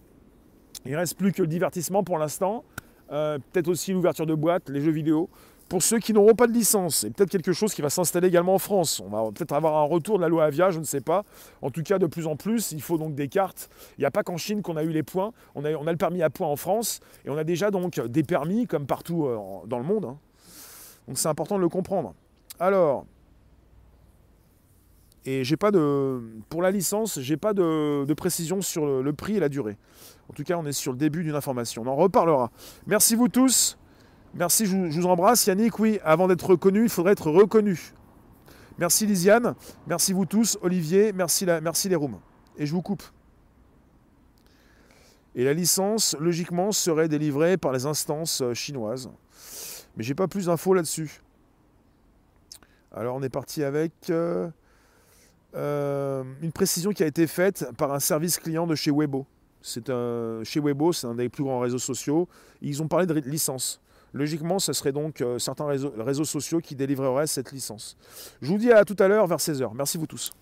Il 0.84 0.92
ne 0.92 0.96
reste 0.96 1.16
plus 1.16 1.32
que 1.32 1.42
le 1.42 1.48
divertissement 1.48 2.02
pour 2.02 2.18
l'instant, 2.18 2.64
euh, 3.12 3.38
peut-être 3.52 3.68
aussi 3.68 3.92
l'ouverture 3.92 4.26
de 4.26 4.34
boîtes, 4.34 4.68
les 4.68 4.80
jeux 4.80 4.90
vidéo 4.90 5.28
pour 5.68 5.82
ceux 5.82 5.98
qui 5.98 6.12
n'auront 6.12 6.34
pas 6.34 6.46
de 6.46 6.52
licence. 6.52 7.04
Et 7.04 7.10
peut-être 7.10 7.30
quelque 7.30 7.52
chose 7.52 7.74
qui 7.74 7.82
va 7.82 7.90
s'installer 7.90 8.28
également 8.28 8.54
en 8.54 8.58
France. 8.58 9.00
On 9.04 9.08
va 9.08 9.30
peut-être 9.32 9.52
avoir 9.52 9.76
un 9.76 9.84
retour 9.84 10.18
de 10.18 10.22
la 10.22 10.28
loi 10.28 10.44
Avia, 10.44 10.70
je 10.70 10.78
ne 10.78 10.84
sais 10.84 11.00
pas. 11.00 11.24
En 11.62 11.70
tout 11.70 11.82
cas, 11.82 11.98
de 11.98 12.06
plus 12.06 12.26
en 12.26 12.36
plus, 12.36 12.72
il 12.72 12.82
faut 12.82 12.98
donc 12.98 13.14
des 13.14 13.28
cartes. 13.28 13.70
Il 13.98 14.02
n'y 14.02 14.06
a 14.06 14.10
pas 14.10 14.22
qu'en 14.22 14.36
Chine 14.36 14.62
qu'on 14.62 14.76
a 14.76 14.82
eu 14.82 14.90
les 14.90 15.02
points. 15.02 15.32
On 15.54 15.64
a, 15.64 15.70
le 15.70 15.96
permis 15.96 16.22
à 16.22 16.30
points 16.30 16.48
en 16.48 16.56
France. 16.56 17.00
Et 17.24 17.30
on 17.30 17.36
a 17.36 17.44
déjà 17.44 17.70
donc 17.70 18.00
des 18.00 18.22
permis, 18.22 18.66
comme 18.66 18.86
partout 18.86 19.26
euh, 19.26 19.38
dans 19.66 19.78
le 19.78 19.84
monde. 19.84 20.04
Hein. 20.04 20.18
Donc 21.08 21.18
c'est 21.18 21.28
important 21.28 21.56
de 21.56 21.60
le 21.60 21.68
comprendre. 21.68 22.14
Alors, 22.60 23.06
et 25.26 25.44
j'ai 25.44 25.56
pas 25.56 25.70
de. 25.70 26.20
Pour 26.50 26.60
la 26.60 26.70
licence, 26.70 27.18
j'ai 27.20 27.38
pas 27.38 27.54
de, 27.54 28.12
précision 28.14 28.60
sur 28.60 29.02
le 29.02 29.12
prix 29.12 29.36
et 29.36 29.40
la 29.40 29.48
durée. 29.48 29.76
En 30.28 30.32
tout 30.32 30.44
cas, 30.44 30.56
on 30.56 30.66
est 30.66 30.72
sur 30.72 30.92
le 30.92 30.98
début 30.98 31.22
d'une 31.22 31.34
information. 31.34 31.82
On 31.82 31.88
en 31.88 31.96
reparlera. 31.96 32.50
Merci 32.86 33.14
vous 33.14 33.28
tous. 33.28 33.78
Merci, 34.36 34.66
je 34.66 34.76
vous, 34.76 35.06
embrasse. 35.06 35.46
Yannick, 35.46 35.78
oui, 35.78 36.00
avant 36.02 36.26
d'être 36.26 36.50
reconnu, 36.50 36.82
il 36.82 36.88
faudrait 36.88 37.12
être 37.12 37.30
reconnu. 37.30 37.92
Merci 38.78 39.06
Lisiane, 39.06 39.54
merci 39.86 40.12
vous 40.12 40.26
tous. 40.26 40.58
Olivier, 40.60 41.12
merci, 41.12 41.46
merci 41.62 41.88
les 41.88 41.94
rooms. 41.94 42.18
Et 42.58 42.66
je 42.66 42.72
vous 42.72 42.82
coupe. 42.82 43.04
Et 45.36 45.44
la 45.44 45.52
licence, 45.52 46.16
logiquement, 46.18 46.72
serait 46.72 47.08
délivrée 47.08 47.56
par 47.56 47.72
les 47.72 47.86
instances 47.86 48.40
euh, 48.40 48.54
chinoises. 48.54 49.08
Mais 49.96 50.02
j'ai 50.02 50.14
pas 50.14 50.26
plus 50.26 50.46
d'infos 50.46 50.74
là-dessus. 50.74 51.22
Alors 52.90 53.14
on 53.14 53.22
est 53.22 53.28
parti 53.28 53.62
avec 53.62 53.92
euh, 54.10 54.48
euh, 55.54 56.24
une 56.42 56.52
précision 56.52 56.90
qui 56.90 57.04
a 57.04 57.06
été 57.06 57.28
faite 57.28 57.66
par 57.76 57.92
un 57.92 58.00
service 58.00 58.40
client 58.40 58.66
de 58.66 58.74
chez 58.74 58.90
Weibo. 58.90 59.26
Chez 59.62 60.60
Weibo, 60.60 60.92
c'est 60.92 61.06
un 61.06 61.14
des 61.14 61.28
plus 61.28 61.44
grands 61.44 61.60
réseaux 61.60 61.78
sociaux. 61.78 62.28
Ils 62.60 62.82
ont 62.82 62.88
parlé 62.88 63.06
de 63.06 63.14
licence. 63.14 63.80
Logiquement, 64.14 64.60
ce 64.60 64.72
serait 64.72 64.92
donc 64.92 65.20
euh, 65.20 65.38
certains 65.40 65.66
réseaux, 65.66 66.24
sociaux 66.24 66.60
qui 66.60 66.76
délivreraient 66.76 67.26
cette 67.26 67.50
licence. 67.50 67.96
Je 68.40 68.48
vous 68.48 68.58
dis 68.58 68.70
à 68.70 68.84
tout 68.84 68.96
à 69.00 69.08
l'heure 69.08 69.26
vers 69.26 69.38
16h. 69.38 69.72
Merci 69.74 69.98
vous 69.98 70.06
tous. 70.06 70.32